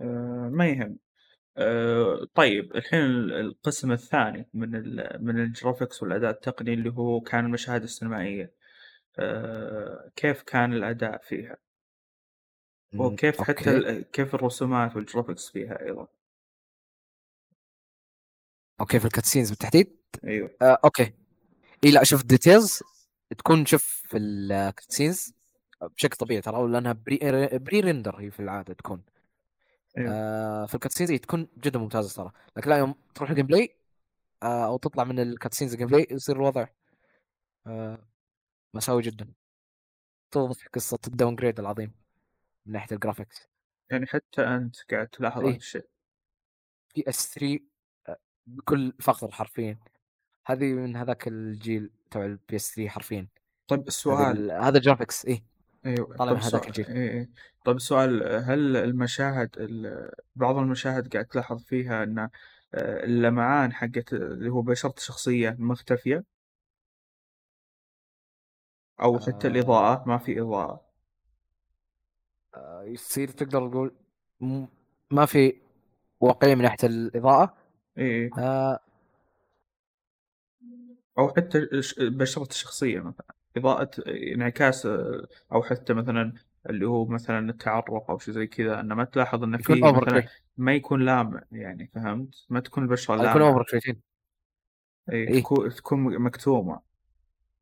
[0.00, 0.50] أه...
[0.52, 0.98] ما يهم.
[1.56, 2.26] أه...
[2.34, 4.70] طيب الحين ال- القسم الثاني من.
[5.24, 8.54] من ال graphics والأداء التقني اللي هو كان المشاهد السينمائية
[9.18, 10.10] أه...
[10.16, 11.56] كيف كان الأداء فيها؟
[12.94, 13.76] وكيف حتى okay.
[13.76, 14.10] ال...
[14.10, 16.08] كيف الرسومات وال graphics فيها أيضا؟
[18.80, 20.56] okay في ال cutscenes بالتحديد؟ أيوه.
[20.62, 21.12] آه okay.
[21.84, 22.82] اي لا شوف details
[23.38, 25.34] تكون شوف في ال cutscenes
[25.82, 27.18] بشكل طبيعي ترى لأنها pre,
[27.58, 29.02] pre-render هي في العادة تكون.
[29.98, 30.10] أيوه.
[30.12, 33.76] آه في ال cutscenes تكون جدا ممتازة ترى لكن لا يوم تروح ال gameplay
[34.42, 36.66] آه أو تطلع من ال cutscenes ال gameplay يصير الوضع
[37.66, 38.06] آه
[38.74, 39.32] مساوي جدا.
[40.30, 41.92] توضح قصة ال downgrade العظيم
[42.66, 43.48] من ناحية ال graphics
[43.90, 45.44] يعني حتى أنت قاعد تلاحظ.
[45.44, 45.86] هذا الشيء
[46.94, 47.58] PS 3
[48.08, 49.78] آه، بكل فخر حرفيا.
[50.46, 53.28] هذه من هذاك الجيل تبع ال PS 3 حرفيا.
[53.68, 54.50] طيب السؤال.
[54.50, 55.44] ال- هذا graphics إيه.
[55.86, 56.16] أيوه.
[56.16, 56.86] طالع من هذاك الجيل.
[56.86, 57.30] إيه إيه.
[57.64, 62.30] طب السؤال هل المشاهد ال- بعض المشاهد قاعد تلاحظ فيها إن آه،
[63.04, 66.24] اللمعان حقت اللي هو بشرة الشخصية مختفية؟
[69.02, 69.50] أو حتى آه.
[69.50, 70.90] الإضاءة ما في إضاءة.
[72.54, 73.94] آه، يصير تقدر تقول
[74.40, 74.66] م-
[75.10, 75.60] ما في
[76.20, 77.56] واقعية من ناحية الإضاءة؟
[77.98, 78.78] إيه آه.
[81.18, 83.39] أو حتى بشرة الشخصية مثلا.
[83.56, 86.32] إضاءة انعكاس آه، أو حتى مثلا
[86.70, 90.74] اللي هو مثلا التعرق أو شيء زي كذا إنه ما تلاحظ إنه في مثلا ما
[90.74, 94.00] يكون لامع يعني فهمت ما تكون البشرة آه، يكون اوفر شويتين
[95.12, 95.40] إيه إيه.
[95.40, 96.80] تكون تكون مكتومة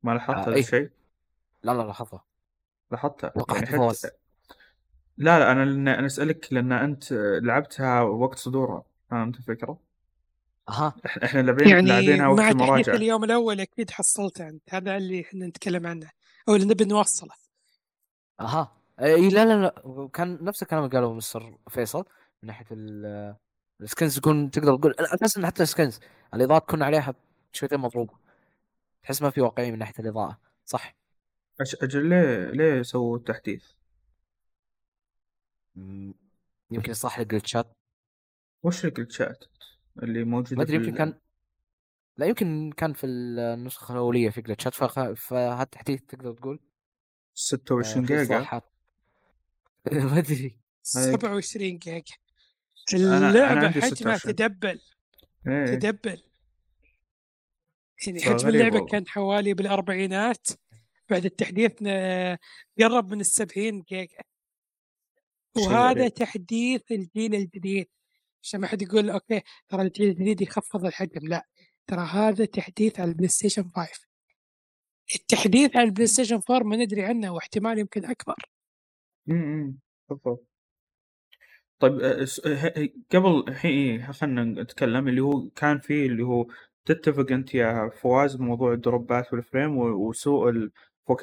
[0.02, 0.60] ما لاحظت آه، هذا إيه.
[0.60, 0.90] الشيء
[1.62, 2.24] لا لا لاحظها
[2.90, 3.88] لاحظتها وقعت يعني.
[3.90, 4.08] حتى
[5.16, 7.12] لا لا أنا لأن أنا أسألك لأن أنت
[7.42, 9.87] لعبتها وقت صدورها فهمت الفكرة؟
[10.68, 10.94] أها.
[11.06, 15.20] إحنا إحنا لاعبين يعني لاعبينها وقت مع المراجعه اليوم الأول أكيد حصلته أنت هذا اللي
[15.20, 16.10] إحنا نتكلم عنه
[16.48, 17.34] أو اللي نبي نوصله.
[18.40, 18.76] أها.
[19.00, 22.04] إي لا لا لا كان نفس الكلام اللي قاله مستر فيصل
[22.42, 23.36] من ناحية ال-
[23.80, 24.94] السكنز تكون تقدر تقول
[25.38, 26.00] إن حتى السكنز
[26.34, 27.14] الإضاءة تكون عليها
[27.52, 28.14] شويتين مضروبة.
[29.02, 30.94] تحس ما في واقعية من ناحية الإضاءة صح؟
[31.62, 33.64] أش- أجل ليه ليه سووا التحديث؟
[36.70, 37.66] يمكن يصلح الجلتشات
[38.62, 39.44] وش الجلتشات
[40.02, 41.14] اللي موجودة ما أدري يمكن كان
[42.16, 45.12] لا يمكن كان في النسخة الأولية في جلتشات فخ...
[45.12, 46.54] فهالتحديث تقدر تقول.
[46.54, 48.38] آه، 26 في جيجا.
[49.92, 50.58] ما أدري.
[50.82, 52.02] 27 جيجا.
[52.94, 54.32] عندي حجمها 16.
[54.32, 54.80] تدبل.
[55.48, 56.22] إيه تدبل.
[58.06, 58.86] يعني حجم والله.
[58.86, 60.48] كان حوالي بالأربعينات.
[61.10, 61.72] بعد التحديث
[62.80, 64.22] قرب من السبعين جيجا.
[65.56, 66.08] وهذا.
[66.08, 67.88] تحديث الجيل الجديد.
[68.42, 71.28] عشان ما حد يقول okay ترى الجيل الجديد يخفض الحجم.
[71.28, 71.46] لا
[71.86, 74.08] ترى هذا تحديث على البلاي ستيشن 5
[75.14, 78.34] التحديث على ال PlayStation 4 ما ندري عنه واحتمال يمكن أكبر.
[79.30, 79.78] امم
[80.08, 80.44] بالضبط.
[81.78, 86.46] طيب أه، س- ه- ه- قبل الحين خلينا نتكلم اللي هو كان فيه اللي هو
[86.84, 90.72] تتفق أنت يا فواز بموضوع الدروبات وال frame وسوء ال...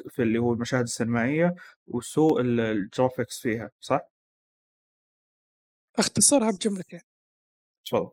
[0.08, 1.54] في اللي هو المشاهد السينمائية
[1.86, 4.00] وسوء ال- ال graphics فيها صح؟
[5.98, 7.00] أختصرها بجملتين.
[7.86, 8.10] تفضل.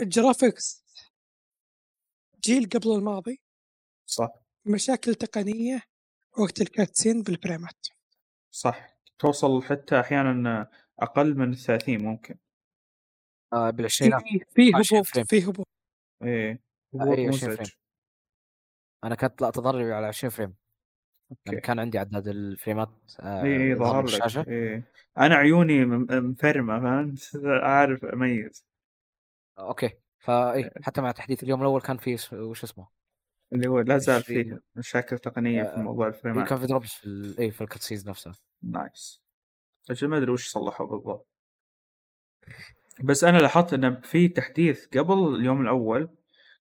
[0.00, 0.84] ال graphics
[2.44, 3.40] جيل قبل الماضي.
[4.06, 4.28] صح.
[4.66, 5.82] مشاكل تقنية
[6.38, 7.86] وقت ال cutscene بالفريمات
[8.50, 8.98] صح.
[9.18, 12.38] توصل حتى أحيانا أقل من الثلاثين ممكن.
[13.52, 14.22] آه بالعشرينات.
[14.22, 15.28] في في 20 هبوط.
[15.28, 15.66] في هبوط.
[16.22, 16.62] إيه
[16.94, 17.56] هبوط أي 20 مزعج.
[17.56, 17.78] frame.
[19.04, 20.56] أنا كانت لا تظهر على 20 frame.
[21.30, 21.60] okay.
[21.60, 22.88] كان عندي عداد الفريمات
[23.20, 24.04] آه إيه يظهر ظهر لك.
[24.04, 24.84] بالشاشة إيه.
[25.18, 27.30] أنا عيوني م- مفرمة فهمت؟
[27.62, 28.66] عارف اميز
[29.58, 29.90] okay.
[30.18, 32.88] فاي حتى مع تحديث اليوم الأول كان في وش اسمه؟
[33.52, 34.22] اللي هو لا زال.
[34.22, 36.48] فيه مشاكل تقنية في آه، موضوع إيه الفريمات.
[36.48, 39.22] كان في drops في اي في ال cutscenes نفسها nice.
[39.90, 41.28] أجل ما أدري وش صلحوا بالضبط.
[43.04, 46.08] بس أنا لاحظت انه في تحديث قبل اليوم الأول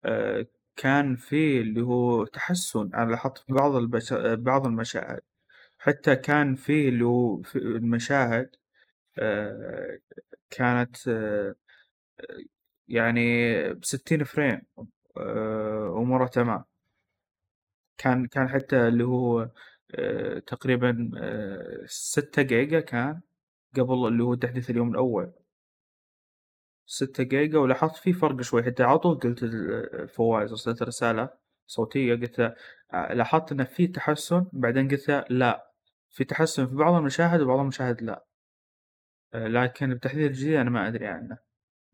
[0.05, 4.13] آه، كان في اللي هو تحسن أنا لاحظت في بعض البش...
[4.39, 5.21] بعض المشاهد
[5.79, 8.57] حتى كان في اللي هو في المشاهد
[9.19, 9.99] آه،
[10.51, 11.55] كانت آه،
[12.89, 13.23] يعني
[13.75, 14.63] بستين frame
[15.17, 16.65] آه، امورها تمام.
[17.99, 19.51] كان كان حتى اللي هو
[19.95, 23.21] آه، تقريبا آه، ستة جيجا كان
[23.77, 25.33] قبل اللي هو تحديث اليوم الأول.
[26.87, 28.63] ستة جيجا ولاحظت في فرق شوي.
[28.63, 31.31] حتى على طول قلت لفواز أرسلت رسالة
[31.67, 32.41] صوتية قلت
[32.95, 35.71] آه، لاحظت إنه في تحسن بعدين قلت لا.
[36.11, 38.25] في تحسن في بعض المشاهد وبعض المشاهد لا.
[39.35, 41.39] آه، لكن بتحديث الجديد أنا ما أدري عنه.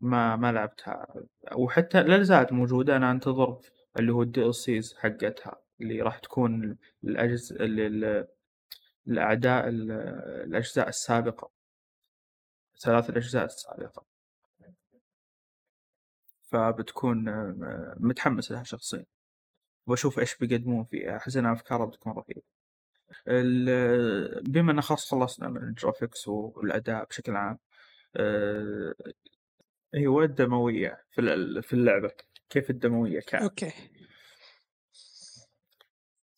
[0.01, 1.07] ما ما لعبتها.
[1.55, 2.95] وحتى لا زالت موجودة.
[2.95, 3.59] أنا أنتظر
[3.99, 7.63] اللي هو ال DLCs حقتها اللي راح تكون الأجزاء
[9.07, 9.91] الأعداء ال-
[10.47, 11.51] الأجزاء السابقة.
[12.79, 14.10] ثلاث الأجزاء السابقة.
[16.51, 19.05] فبتكون آه، متحمس لها شخصيا.
[19.87, 22.41] وأشوف إيش بيقدمون فيها أحس إن أفكارها بتكون رهيبة.
[23.27, 27.57] ال- بما أن خلاص خلصنا من ال graphics والأداء بشكل عام
[28.15, 28.95] آه،
[29.95, 32.11] أيوه الدمويه في ال- في اللعبة.
[32.49, 33.71] كيف الدموية كانت؟ okay.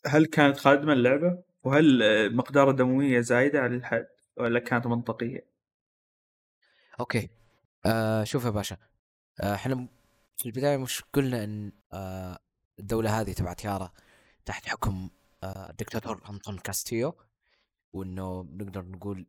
[0.06, 2.00] هل كانت خادمة اللعبة؟ وهل
[2.36, 4.08] مقدار الدمويه زايدة عن الحد
[4.38, 5.46] ولا كانت منطقية؟
[7.00, 7.30] okay.
[7.86, 8.78] آه شوف يا باشا.
[9.42, 9.88] آه، إحنا
[10.38, 12.40] في البداية مش قلنا إن آه
[12.80, 13.92] الدولة هذه تبعت يارا
[14.46, 15.10] تحت حكم
[15.44, 17.16] آه الدكتاتور أنطون كاستيو
[17.94, 19.28] وإنه نقدر نقول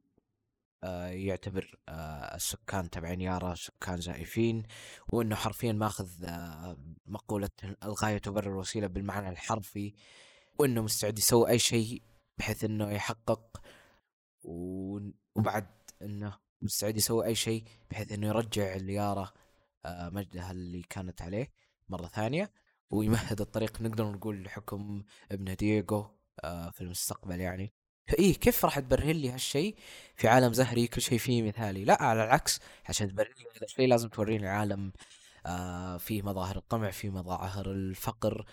[0.84, 4.62] آه يعتبر آه السكان تبعين يارا سكان زائفين
[5.08, 6.76] وإنه حرفيا ماخذ آه
[7.06, 7.50] مقولة
[7.84, 9.94] الغاية تبرر الوسيلة بالمعنى الحرفي
[10.58, 12.02] وإنه مستعد يسوي أي شيء
[12.38, 13.60] بحيث إنه يحقق
[14.44, 15.66] وبعد
[16.02, 19.43] إنه مستعد يسوي أي شيء بحيث إنه يرجع ليارا آه،
[19.86, 21.52] مجدها اللي كانت عليه
[21.88, 22.50] مرة ثانية.
[22.90, 25.02] ويمهد الطريق نقدر نقول لحكم
[25.32, 26.10] ابنه دييغو
[26.44, 27.72] آه، في المستقبل يعني.
[28.08, 29.76] فايه كيف راح تبرهن لي هالشيء
[30.16, 31.84] في عالم زهري؟ كل شيء فيه مثالي.
[31.84, 34.92] لا على العكس عشان تبرهن لي هذا الشيء لازم توريني عالم
[35.46, 38.46] آه فيه مظاهر الطمع فيه مظاهر الفقر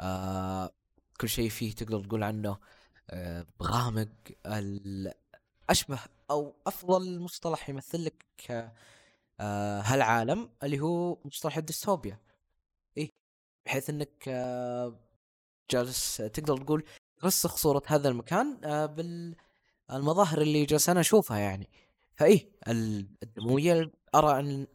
[0.00, 0.70] آه
[1.20, 2.58] كل شيء فيه تقدر تقول عنه
[3.10, 4.08] آه غامق
[5.70, 5.98] أشبه
[6.30, 8.24] أو أفضل مصطلح يمثل لك
[9.40, 12.20] آه هالعالم اللي هو مصطلح الديستوبيا.
[12.96, 13.10] إيه
[13.66, 15.00] بحيث إنك آه
[15.70, 16.84] جالس تقدر تقول
[17.20, 21.70] ترسخ صورة هذا المكان آه بالمظاهر اللي جالس أنا أشوفها يعني.
[22.16, 24.66] فإيه ال- الدموية أرى أن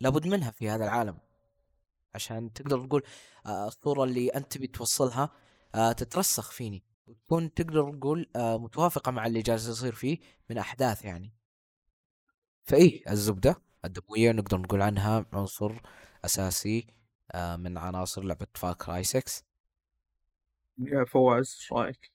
[0.00, 1.18] لابد منها في هذا العالم.
[2.14, 3.02] عشان تقدر تقول
[3.46, 5.30] آه الصورة اللي أنت تبي توصلها
[5.74, 6.82] آه تترسخ فيني.
[7.06, 10.18] وتكون تقدر تقول آه متوافقة مع اللي جالس يصير فيه
[10.50, 11.32] من أحداث يعني.
[12.64, 13.62] فإيه الزبدة.
[13.84, 15.72] الدموية نقدر نقول عنها عنصر
[16.24, 16.86] أساسي
[17.32, 19.42] آه من عناصر لعبة Far Cry 6
[20.78, 22.12] يا فواز إيش رأيك؟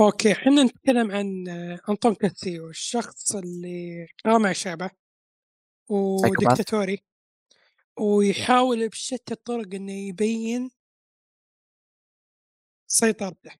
[0.00, 4.90] okay إحنا نتكلم عن آه، انطون كاستيو الشخص اللي قامع شعبه
[5.88, 7.02] وديكتاتوري
[7.96, 10.70] ويحاول بشتى الطرق إنه يبين
[12.86, 13.50] سيطرته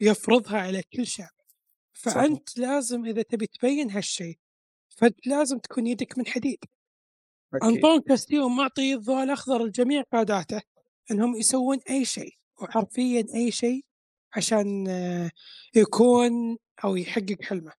[0.00, 1.36] يفرضها على كل شعب.
[1.92, 4.38] فأنت لازم إذا تبي تبين هالشيء
[4.96, 6.58] فانت لازم تكون يدك من حديد.
[7.54, 7.70] أكيد.
[7.70, 10.62] أنطون كاستيو معطي الضوء الأخضر لجميع قاداته
[11.10, 13.84] إنهم يسوون أي شيء وحرفيا أي شيء
[14.36, 15.30] عشان آه،
[15.74, 17.72] يكون أو يحقق حلمه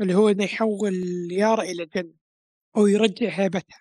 [0.00, 0.94] اللي هو إنه يحول
[1.32, 2.14] يارا إلى جنة
[2.76, 3.78] أو يرجع هيبتها.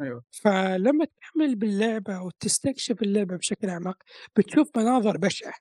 [0.00, 0.24] أيوه.
[0.30, 4.02] فلما تكمل باللعبة وتستكشف اللعبة بشكل أعمق
[4.36, 5.54] بتشوف مناظر بشعة.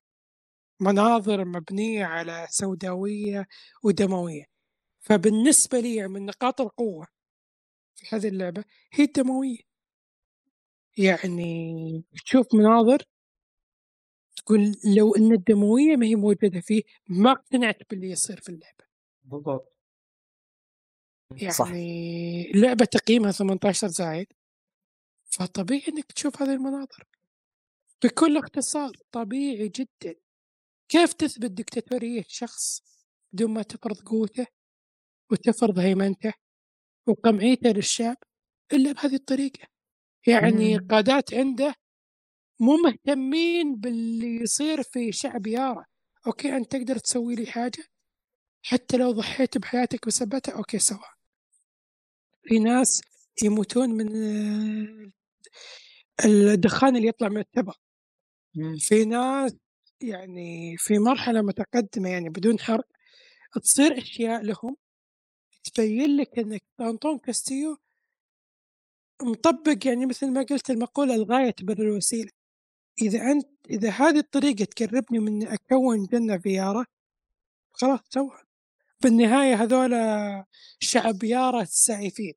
[0.80, 3.48] مناظر مبنية على سوداوية
[3.84, 4.59] ودموية.
[5.00, 7.08] فبالنسبة لي من نقاط القوة
[7.96, 8.64] في هذه اللعبة
[8.94, 9.70] هي الدموية.
[10.98, 13.04] يعني تشوف مناظر
[14.36, 18.86] تقول لو إن الدموية ما هي موجودة فيه ما اقتنعت باللي يصير في اللعبة.
[19.24, 19.76] بالضبط.
[21.50, 21.68] صح.
[21.68, 24.28] يعني اللعبة تقييمها 18 زايد
[25.26, 27.08] فطبيعي إنك تشوف هذه المناظر.
[28.04, 30.16] بكل اختصار طبيعي جدا.
[30.90, 32.82] كيف تثبت دكتاتورية شخص
[33.34, 34.46] بدون ما تفرض قوته؟
[35.32, 36.34] وتفرض هيمنته
[37.08, 38.18] وقمعيته للشعب
[38.74, 39.68] إلا بهذه الطريقة.
[40.28, 40.88] يعني مم.
[40.88, 41.74] قادات عنده
[42.60, 45.86] مو مهتمين باللي يصير في شعب يارا
[46.28, 47.84] okay أنت تقدر تسوي لي حاجة؟
[48.64, 50.98] حتى لو ضحيت بحياتك بسبتها okay سوا.
[52.44, 53.02] في ناس
[53.44, 55.12] يموتون من آه،
[56.26, 57.76] الدخان اللي يطلع من التبغ.
[58.80, 59.56] في ناس
[60.02, 62.88] يعني في مرحلة متقدمة يعني بدون حرق
[63.64, 64.76] تصير أشياء لهم
[65.64, 67.78] تبين لك أنك أنطون كاستيو
[69.22, 72.32] مطبق يعني مثل ما قلت المقولة الغاية تبرر الوسيلة
[73.02, 76.86] إذا أنت إذا هذه الطريقة تقربني من أكون جنة في يارا
[77.74, 78.40] خلاص سوى
[79.04, 80.46] بالنهاية هذولا
[80.80, 82.34] شعب يارا السعيفين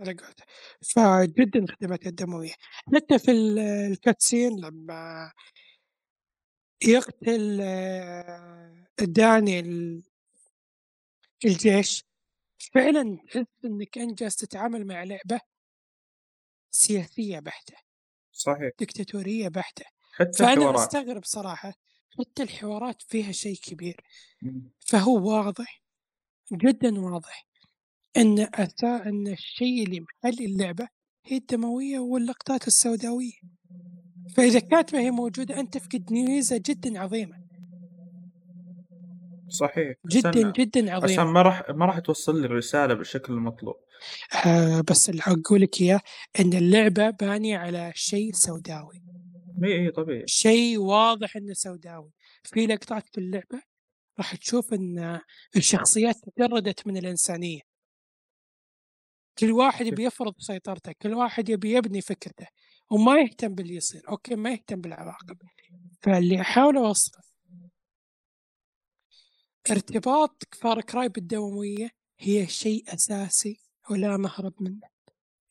[0.00, 0.44] على قولته
[0.94, 2.52] فجدا خدمت الدموية.
[2.96, 5.32] حتى في ال- الكاتسين لما
[6.84, 10.02] يقتل آه، داني ال-
[11.44, 12.04] الجيش
[12.58, 15.40] فعلا تحس انك انت جالس تتعامل مع لعبة
[16.70, 17.74] سياسية بحتة
[18.32, 18.70] صحيح.
[18.80, 19.84] دكتاتورية بحتة.
[20.12, 20.78] حتى فأنا الحوارات.
[20.78, 21.72] أستغرب صراحة
[22.18, 24.00] حتى الحوارات فيها شيء كبير.
[24.80, 25.82] فهو واضح
[26.52, 27.46] جدا واضح
[28.16, 30.88] إن أسا إن الشيء اللي محل اللعبة
[31.26, 33.40] هي الدموية واللقطات السوداوية.
[34.36, 37.45] فإذا كانت ما هي موجودة أنت تفقد ميزة جدا عظيمة.
[39.48, 43.76] صحيح جدا عشان جدا عشان عظيمة ما راح ما راح توصل لي الرسالة بالشكل المطلوب.
[44.46, 46.00] آه بس اللي أقول لك إياه
[46.40, 49.02] إن اللعبة بانية على شيء سوداوي.
[49.64, 50.24] إي إي طبيعي.
[50.26, 52.10] شيء واضح إنه سوداوي.
[52.44, 53.62] في لقطات في اللعبة
[54.18, 55.20] راح تشوف إن
[55.56, 57.60] الشخصيات تجردت من الإنسانية.
[59.38, 62.46] كل واحد يبي يفرض سيطرته كل واحد يبي يبني فكرته
[62.90, 64.02] وما يهتم باللي يصير.
[64.08, 65.38] okay ما يهتم بالعواقب.
[66.02, 67.35] فاللي أحاول اوصله
[69.70, 73.60] ارتباط Far Cry بالدموية هي شيء أساسي
[73.90, 74.88] ولا مهرب منه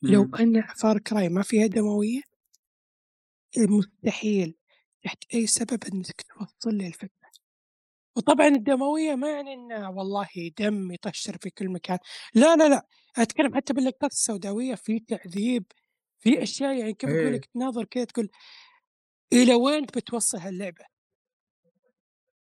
[0.02, 0.30] لو.
[0.40, 2.22] أن Far Cry ما فيها دموية
[3.58, 4.56] مستحيل
[5.04, 7.30] تحت أي سبب أنك توصل لي الفكرة
[8.16, 10.28] وطبعا الدموية ما يعني أنه والله
[10.60, 11.98] دم يطشر في كل مكان
[12.34, 12.88] لا لا لا
[13.18, 15.66] أتكلم حتى باللقطات السوداوية في تعذيب
[16.20, 17.32] في أشياء يعني كيف أقول إيه.
[17.32, 18.30] لك تناظر كذا تقول
[19.34, 20.86] إلى وين بتوصل هاللعبة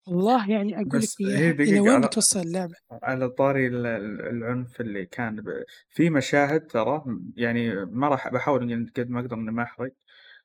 [0.06, 5.06] والله يعني أقول لك دقيقة وين على بتوصل اللعبة؟ على طاري ال- ال- العنف اللي
[5.06, 5.64] كان ب...
[5.88, 7.04] في مشاهد ترى
[7.36, 9.92] يعني ما راح بحاول قد ما أقدر إني ما أحرق.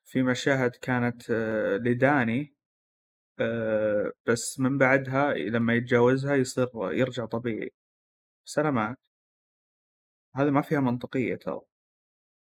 [0.04, 2.54] في مشاهد كانت آه، لداني
[3.40, 7.72] آه، بس من بعدها لما يتجاوزها يصير يرجع طبيعي.
[8.46, 8.98] بس أنا معك
[10.36, 11.60] هذه ما فيها منطقية ترى.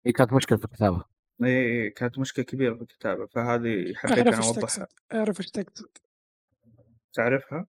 [0.05, 1.03] هي كانت مشكلة في الكتابة.
[1.43, 4.51] إيه كانت مشكلة كبيرة في الكتابة فهذه حبيت أوضحها.
[4.53, 5.97] تقصد أعرف إيش تقصد.
[7.17, 7.67] تعرفها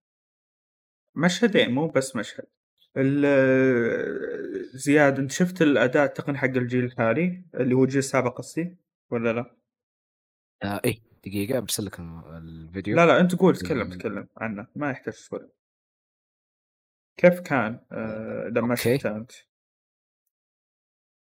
[1.15, 2.47] مشهدين مو بس مشهد
[2.97, 8.77] ال- زياد أنت شفت الأداء التقني حق الجيل الحالي اللي هو الجيل السابق قصدي
[9.11, 9.57] ولا لا؟
[10.63, 15.15] آه إيه دقيقة برسل لك الفيديو لا لا أنت قول تكلم تكلم عنه ما يحتاج
[15.15, 15.51] تسولف
[17.17, 18.99] كيف كان آه لما okay.
[18.99, 19.33] شفته أنت؟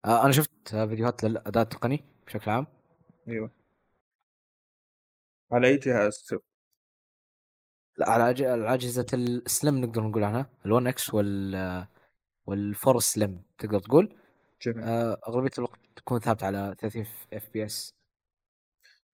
[0.04, 2.66] آه أنا شفت آه، فيديوهات للأداء التقني بشكل عام
[3.28, 3.50] أيوه
[5.52, 6.47] على أي جهاز تشوف؟
[8.00, 11.86] على أج- على أجهزة ال slim نقدر نقول عنها ال1 X وال
[12.46, 14.14] وال four slim تقدر تقول.
[14.62, 14.84] جميل.
[14.84, 17.94] آه أغلبية الوقت تكون ثابتة على 30 FPS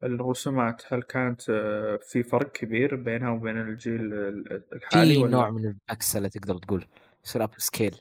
[0.02, 5.50] الرسومات هل كانت آه في فرق كبير بينها وبين الجيل ال- الحالي في ولا؟ نوع
[5.50, 6.86] من البكسله تقدر تقول.
[7.24, 8.00] يصير upscale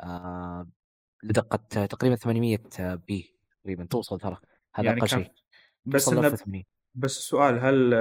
[0.00, 0.68] آه
[1.22, 4.36] لدقة تقريبا 800 p تقريبا توصل ترى.
[4.74, 5.30] هذا يعني أقل شيء.
[5.84, 6.64] بس توصل ل إنه 1080
[6.94, 7.94] بس السؤال هل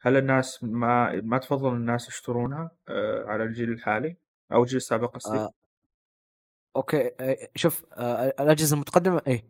[0.00, 4.16] هل الناس ما ما تفضل الناس يشترونها آه، على الجيل الحالي
[4.52, 5.50] أو الجيل السابق قصدي؟ آه
[6.76, 9.44] okay آه شوف آه الأجهزة المتقدمة إيه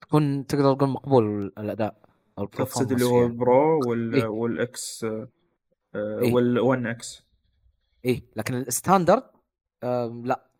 [0.00, 2.04] تكون تقدر تقول مقبول الأداء
[2.38, 4.26] أو تقصد اللي هو ال Pro وال إيه.
[4.26, 5.28] وال X آه،
[5.94, 6.32] إيه.
[6.32, 7.22] وال One X
[8.04, 9.30] إيه لكن ال standard
[9.82, 10.50] آه لا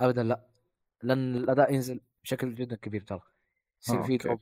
[0.00, 0.46] ابدا لا
[1.02, 3.20] لأن الأداء ينزل بشكل جدا كبير ترى
[3.82, 4.18] يصير آه، فيه.
[4.18, 4.40] drop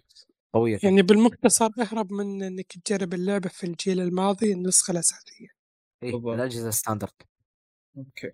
[0.55, 5.49] قوية يعني بالمختصر اهرب من انك تجرب اللعبة في الجيل الماضي النسخة الأساسية
[6.03, 6.35] إيه بالضبط.
[6.35, 7.13] الأجهزة standard
[7.97, 8.33] okay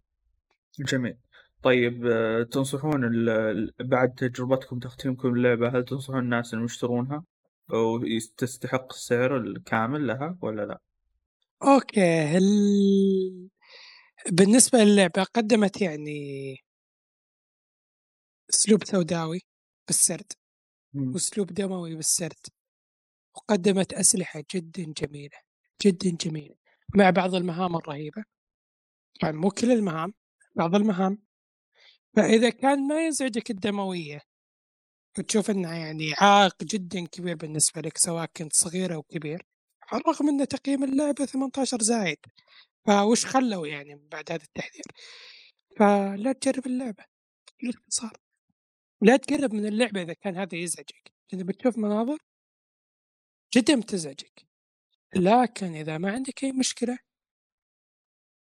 [0.81, 1.17] جميل
[1.63, 3.01] طيب آه، تنصحون
[3.81, 7.25] بعد تجربتكم تختيمكم اللعبة هل تنصحون الناس إنهم يشترونها
[7.73, 10.81] وتستحق السعر الكامل لها ولا لا؟
[11.63, 12.43] أوكي هل
[14.33, 16.57] بالنسبة للعبة قدمت يعني
[18.51, 19.41] أسلوب سوداوي
[19.87, 20.33] بالسرد.
[20.95, 22.47] وأسلوب دموي بالسرد
[23.37, 25.39] وقدمت أسلحة جدا جميلة
[25.83, 26.55] جدا جميلة.
[26.97, 28.25] مع بعض المهام الرهيبة.
[29.21, 30.15] طبعا مو كل المهام
[30.57, 31.19] بعض المهام.
[32.17, 34.21] فإذا كان ما يزعجك الدموية
[35.19, 39.47] وتشوف انها يعني عائق جدا كبير بالنسبة لك سواء كنت صغير أو كبير
[39.93, 42.19] على الرغم إن تقييم اللعبة 18 زايد.
[42.87, 44.85] فوش خلوا يعني بعد هذا التحذير؟
[45.79, 47.05] فلا تجرب اللعبة.
[47.63, 48.13] باختصار
[49.03, 52.19] لا تقرب من اللعبة إذا كان هذا يزعجك لأن بتشوف مناظر
[53.57, 54.47] جدا بتزعجك
[55.17, 56.99] لكن إذا ما عندك أي مشكلة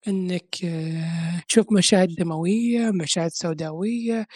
[0.09, 4.27] إنك آه، تشوف مشاهد دموية مشاهد سوداوية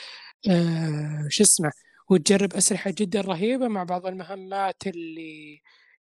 [0.50, 1.70] آه، شو اسمه
[2.10, 5.60] وتجرب أسلحة جدا رهيبة مع بعض المهمات اللي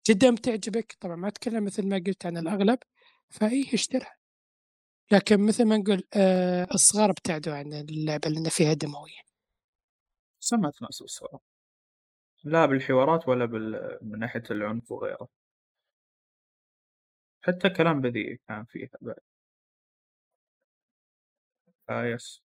[0.09, 0.97] جدا بتعجبك.
[1.01, 2.79] طبعا ما أتكلم مثل ما قلت عن الأغلب
[3.29, 4.15] فأي اشترها
[5.11, 9.26] لكن مثل ما نقول آه، الصغار ابتعدوا عن اللعبة لأن فيها دموية.
[10.41, 11.41] بس ما تناسب الصراحة.
[12.43, 13.97] لا بالحوارات ولا بال...
[14.01, 15.27] من ناحية العنف وغيره.
[17.41, 19.19] حتى كلام بذيء كان فيها بعد.
[21.89, 22.43] آه يس.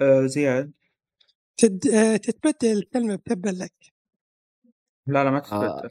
[0.00, 0.72] آه زياد؟
[1.56, 1.86] تد...
[1.86, 3.94] آه، تتبدل الكلمة بتبا لك.
[5.06, 5.90] لا لا ما آه تتبدل.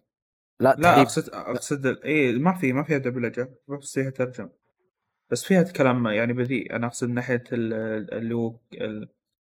[0.59, 4.49] لا لا أقصد أقصد إيه ما في ما فيها دبلجة بس فيها ترجمة.
[5.29, 6.75] بس فيها كلام يعني بذيء.
[6.75, 8.59] أنا أقصد من ناحية ال- اللي هو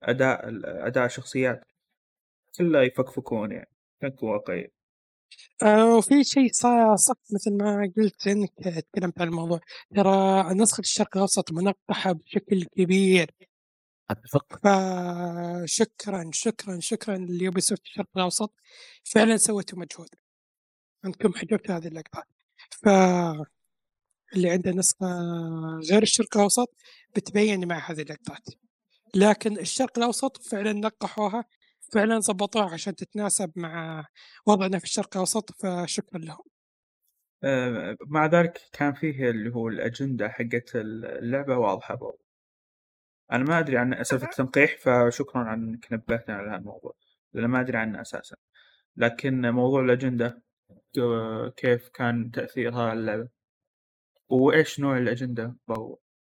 [0.02, 1.64] أداء الشخصيات
[2.58, 3.70] كلها يفكفكون يعني.
[4.00, 4.82] كانت واقعية
[5.62, 8.50] آه، وفي شيء صح مثل ما قلت إنك
[8.92, 9.60] تكلمت عن الموضوع.
[9.96, 13.30] ترى نسخة الشرق الأوسط منقحة بشكل كبير.
[14.10, 14.58] أتفق.
[14.62, 18.54] فشكرا شكرا شكرا ليوبي سوفت الشرق الأوسط.
[19.04, 20.08] فعلا سويتوا مجهود.
[21.04, 22.24] انكم حجبتوا هذه اللقطات
[22.70, 22.88] ف
[24.36, 25.06] اللي عنده نسخة
[25.90, 26.74] غير الشرق الأوسط
[27.16, 28.48] بتبين مع هذه اللقطات.
[29.14, 31.44] لكن الشرق الأوسط فعلا نقحوها
[31.92, 34.04] فعلا ضبطوها عشان تتناسب مع
[34.46, 36.44] وضعنا في الشرق الأوسط فشكرا لهم.
[37.44, 42.22] آه، مع ذلك كان فيه اللي هو الأجندة حقت اللعبة واضحة برضه
[43.32, 46.94] أنا ما أدري عن سالفة التنقيح فشكرا عن إنك نبهتنا على هذا الموضوع
[47.32, 48.36] لأن ما أدري عنه أساسا.
[48.96, 50.42] لكن موضوع الأجندة
[50.98, 53.28] آه، كيف كان تأثيرها على اللعبة؟
[54.28, 56.11] وإيش نوع الأجندة برضه آه،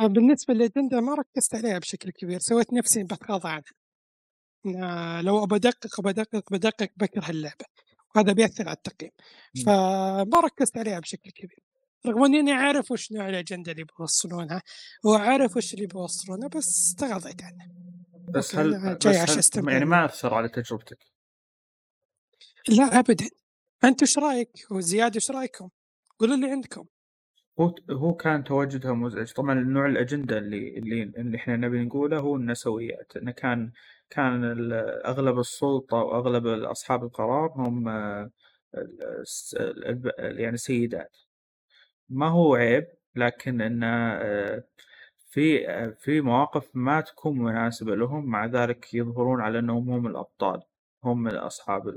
[0.00, 3.72] بالنسبة للأجندة ما ركزت عليها بشكل كبير سويت نفسي بتغاضى عنها.
[4.66, 7.64] آه، لو بدقق بدقق بدقق بكره اللعبة
[8.16, 9.12] وهذا بيأثر على التقييم.
[9.56, 9.62] مم.
[9.64, 11.60] فما ركزت عليها بشكل كبير
[12.06, 14.62] رغم إني عارف وش نوع الأجندة اللي بيوصلونها
[15.04, 17.68] وعارف وش اللي بيوصلونه بس تغاضيت عنه
[18.28, 20.98] بس هل أنا بس جاي عشان هل أستمتع يعني ما أثر على تجربتك؟
[22.68, 23.28] لا ابدا.
[23.84, 25.68] أنتم إيش رأيك؟ وزياد إيش رأيكم؟
[26.18, 26.84] قولوا لي عندكم.
[27.60, 29.32] هو هو كان تواجدها مزعج.
[29.32, 33.16] طبعا نوع الأجندة اللي اللي اللي إحنا نبي نقوله هو النسويات.
[33.16, 33.72] إنه كان
[34.10, 34.44] كان
[35.06, 37.88] أغلب السلطة وأغلب أصحاب القرار هم
[40.18, 41.16] يعني سيدات
[42.08, 44.64] ما هو عيب لكن آه،
[45.30, 50.62] في في مواقف ما تكون مناسبة لهم مع ذلك يظهرون على إنهم هم الأبطال
[51.04, 51.88] هم أصحاب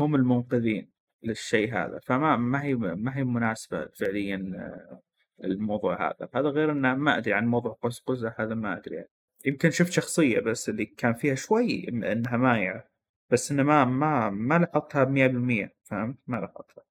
[0.00, 0.97] هم المنقذين.
[1.22, 5.00] للشيء هذا فما ما هي ما هي مناسبة فعليا آه،
[5.44, 6.28] الموضوع هذا.
[6.34, 8.96] هذا غير إنه ما أدري عن موضوع قوس قزح هذا ما أدري.
[8.96, 9.08] يعني.
[9.46, 12.84] يمكن شفت شخصية بس اللي كان فيها شوي إنها مايعة
[13.30, 16.84] بس إنه ما ما ما لاحظتها 100% فهمت؟ ما لاحظتها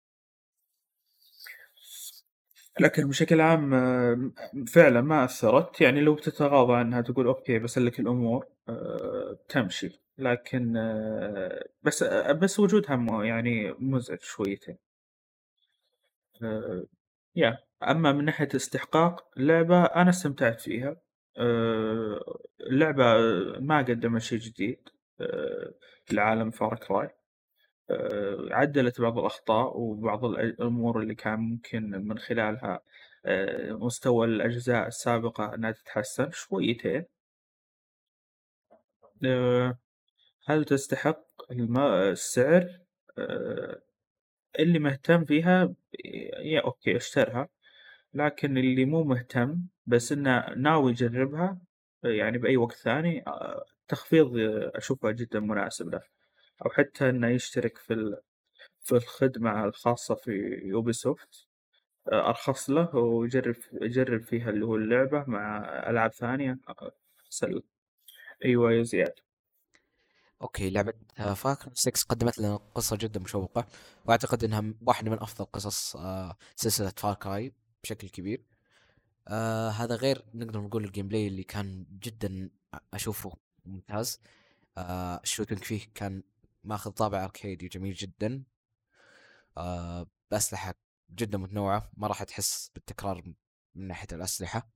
[2.79, 4.31] لكن بشكل عام آه،
[4.67, 5.81] فعلا ما أثرت.
[5.81, 10.06] يعني لو بتتغاضى عنها تقول okay بسلك الأمور آه، تمشي.
[10.17, 10.73] لكن
[11.83, 12.03] بس
[12.41, 14.77] بس وجودها يعني مزعج شويتين.
[17.35, 20.97] يا أما من ناحية استحقاق اللعبة أنا استمتعت فيها.
[22.59, 23.03] اللعبة
[23.59, 24.89] ما قدمت شيء جديد
[26.11, 27.09] لعالم Far Cry
[27.89, 32.81] آه، عدلت بعض الأخطاء وبعض الأمور اللي كان ممكن من خلالها
[33.71, 37.05] مستوى الأجزاء السابقة أنها تتحسن شويتين.
[40.49, 42.79] هل تستحق الم- السعر؟
[43.17, 43.81] آه،
[44.59, 45.73] اللي مهتم فيها
[46.39, 47.49] يا أوكي اشترها
[48.13, 51.59] لكن اللي مو مهتم بس إنه ناوي يجربها
[52.05, 56.01] آه، يعني بأي وقت ثاني آه، تخفيض آه، أشوفه جدا مناسب له.
[56.65, 58.17] أو حتى إنه يشترك في
[58.83, 60.31] في الخدمة الخاصة في
[60.65, 61.47] Ubisoft
[62.13, 65.59] أرخص له ويجرب يجرب فيها اللي هو اللعبة مع
[65.89, 66.59] ألعاب ثانية.
[66.69, 66.91] آه،
[67.29, 67.63] سل
[68.45, 69.13] أيوة يا زياد.
[70.41, 70.93] okay لعبة
[71.35, 73.67] Far Cry 6 قدمت لنا قصة جدا مشوقة
[74.05, 77.53] وأعتقد إنها واحدة من أفضل قصص آه، سلسلة Far Cry
[77.83, 78.43] بشكل كبير.
[79.27, 82.49] آه هذا غير نقدر نقول ال gameplay اللي كان جدا
[82.93, 83.31] أشوفه
[83.65, 84.19] ممتاز.
[84.77, 86.23] آه ال shooting فيه كان
[86.63, 88.43] ماخذ طابع اركيدي جميل جدا.
[90.31, 90.73] بأسلحة
[91.11, 93.23] جدا متنوعة ما راح تحس بالتكرار
[93.75, 94.69] من ناحية الأسلحة.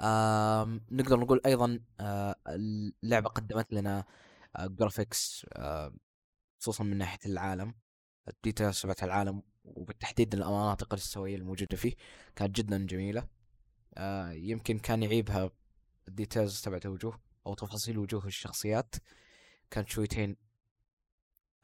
[0.00, 4.04] آم، نقدر نقول أيضا آه، اللعبة قدمت لنا
[4.56, 5.94] آه، graphics آه،
[6.60, 7.74] خصوصا من ناحية العالم.
[8.28, 11.94] ال details تبعت العالم وبالتحديد المناطق السويه الموجودة فيه
[12.36, 13.28] كانت جدا جميلة.
[13.96, 15.50] آه، يمكن كان يعيبها
[16.08, 18.94] الديتيلز تبعت الوجوه أو تفاصيل وجوه الشخصيات.
[19.70, 20.36] كانت شويتين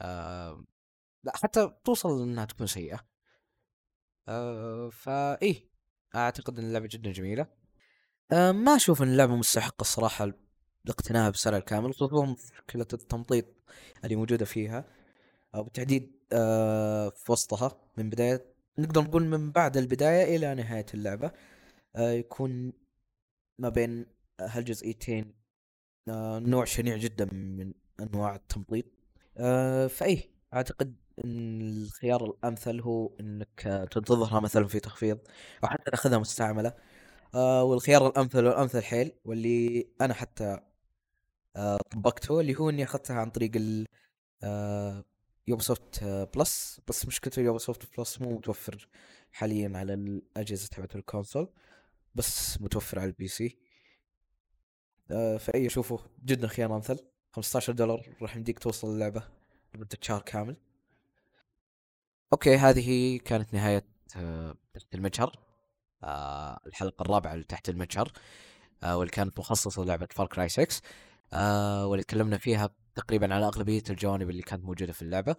[0.01, 0.65] آه،
[1.25, 3.01] لا حتى توصل إنها تكون سيئة.
[4.29, 5.71] آه، فايه
[6.15, 7.64] أعتقد إن اللعبة جدا جميلة.
[8.33, 10.33] أه ما أشوف إن اللعبة مستحقة الصراحة
[10.85, 13.45] الاقتناء بسعرها الكامل خصوصا فكره التمطيط
[14.05, 14.85] اللي موجودة فيها
[15.55, 18.45] أو بالتحديد أه في وسطها من بداية
[18.79, 21.33] نقدر نقول من بعد البداية إلى نهاية اللعبة
[21.97, 22.73] أه يكون
[23.59, 24.07] ما بين
[24.41, 25.35] هالجزئيتين
[26.09, 28.85] أه نوع شنيع جدا من أنواع التمطيط.
[29.39, 35.19] أه فإيه أعتقد إن الخيار الأمثل هو إنك تنتظرها مثلا في تخفيض
[35.65, 36.75] أو حتى تأخذها مستعملة.
[37.35, 40.61] آه والخيار الامثل والامثل حيل واللي أنا حتى
[41.57, 43.87] آه طبقته اللي هو إني أخذتها عن طريق ال
[44.43, 45.05] آه
[45.49, 48.89] Ubisoft آه Plus بس مشكلته Ubisoft Plus مو متوفر
[49.33, 51.53] حاليا على الأجهزة تبعت ال console
[52.15, 53.59] بس متوفر على ال PC
[55.11, 56.99] آه فأي أشوفه جدا خيار امثل
[57.33, 59.23] 15 دولار راح يمديك توصل اللعبة
[59.75, 60.57] لمدة شهر كامل.
[62.33, 63.85] okay هذه كانت نهاية
[64.17, 64.55] آه
[64.95, 65.54] المجهر
[66.67, 68.13] الحلقة الرابعة اللي تحت المجهر
[68.83, 70.81] آه واللي كانت مخصصة للعبة Far Cry 6
[71.33, 75.37] آه واللي تكلمنا فيها تقريبا على أغلبية الجوانب اللي كانت موجودة في اللعبة.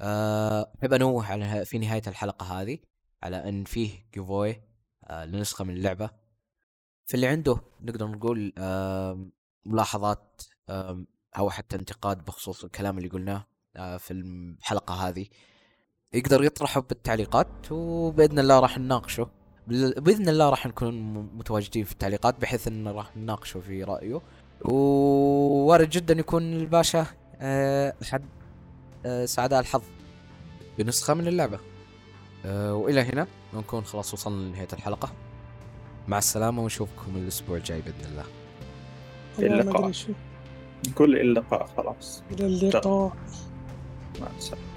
[0.00, 2.78] آه، احب انوه على في نهاية الحلقة هذه
[3.22, 4.62] على أن فيه جيفوي
[5.04, 6.10] آه لنسخة من اللعبة.
[7.06, 8.52] فاللي عنده نقدر نقول
[9.66, 10.42] ملاحظات
[11.38, 13.46] أو حتى انتقاد بخصوص الكلام اللي قلناه
[13.76, 15.26] آه، في الحلقة هذه
[16.12, 19.30] يقدر يطرحه بالتعليقات وبإذن الله راح نناقشه.
[19.68, 24.20] بإذن الله راح نكون متواجدين في التعليقات بحيث إن راح نناقشه في رأيه.
[24.64, 27.06] ووارد جدا يكون الباشا
[27.40, 28.22] آه، احد
[29.06, 29.82] آه، سعداء الحظ
[30.78, 31.58] بنسخة من اللعبة.
[32.44, 35.12] آه، وإلى هنا نكون خلاص وصلنا لنهاية الحلقة.
[36.08, 38.24] مع السلامة ونشوفكم الأسبوع الجاي بإذن الله.
[39.38, 39.92] ما اللقاء.
[40.88, 42.22] نقول اللقاء خلاص.
[42.30, 43.16] إلى اللقاء.
[44.20, 44.67] مع السلامة.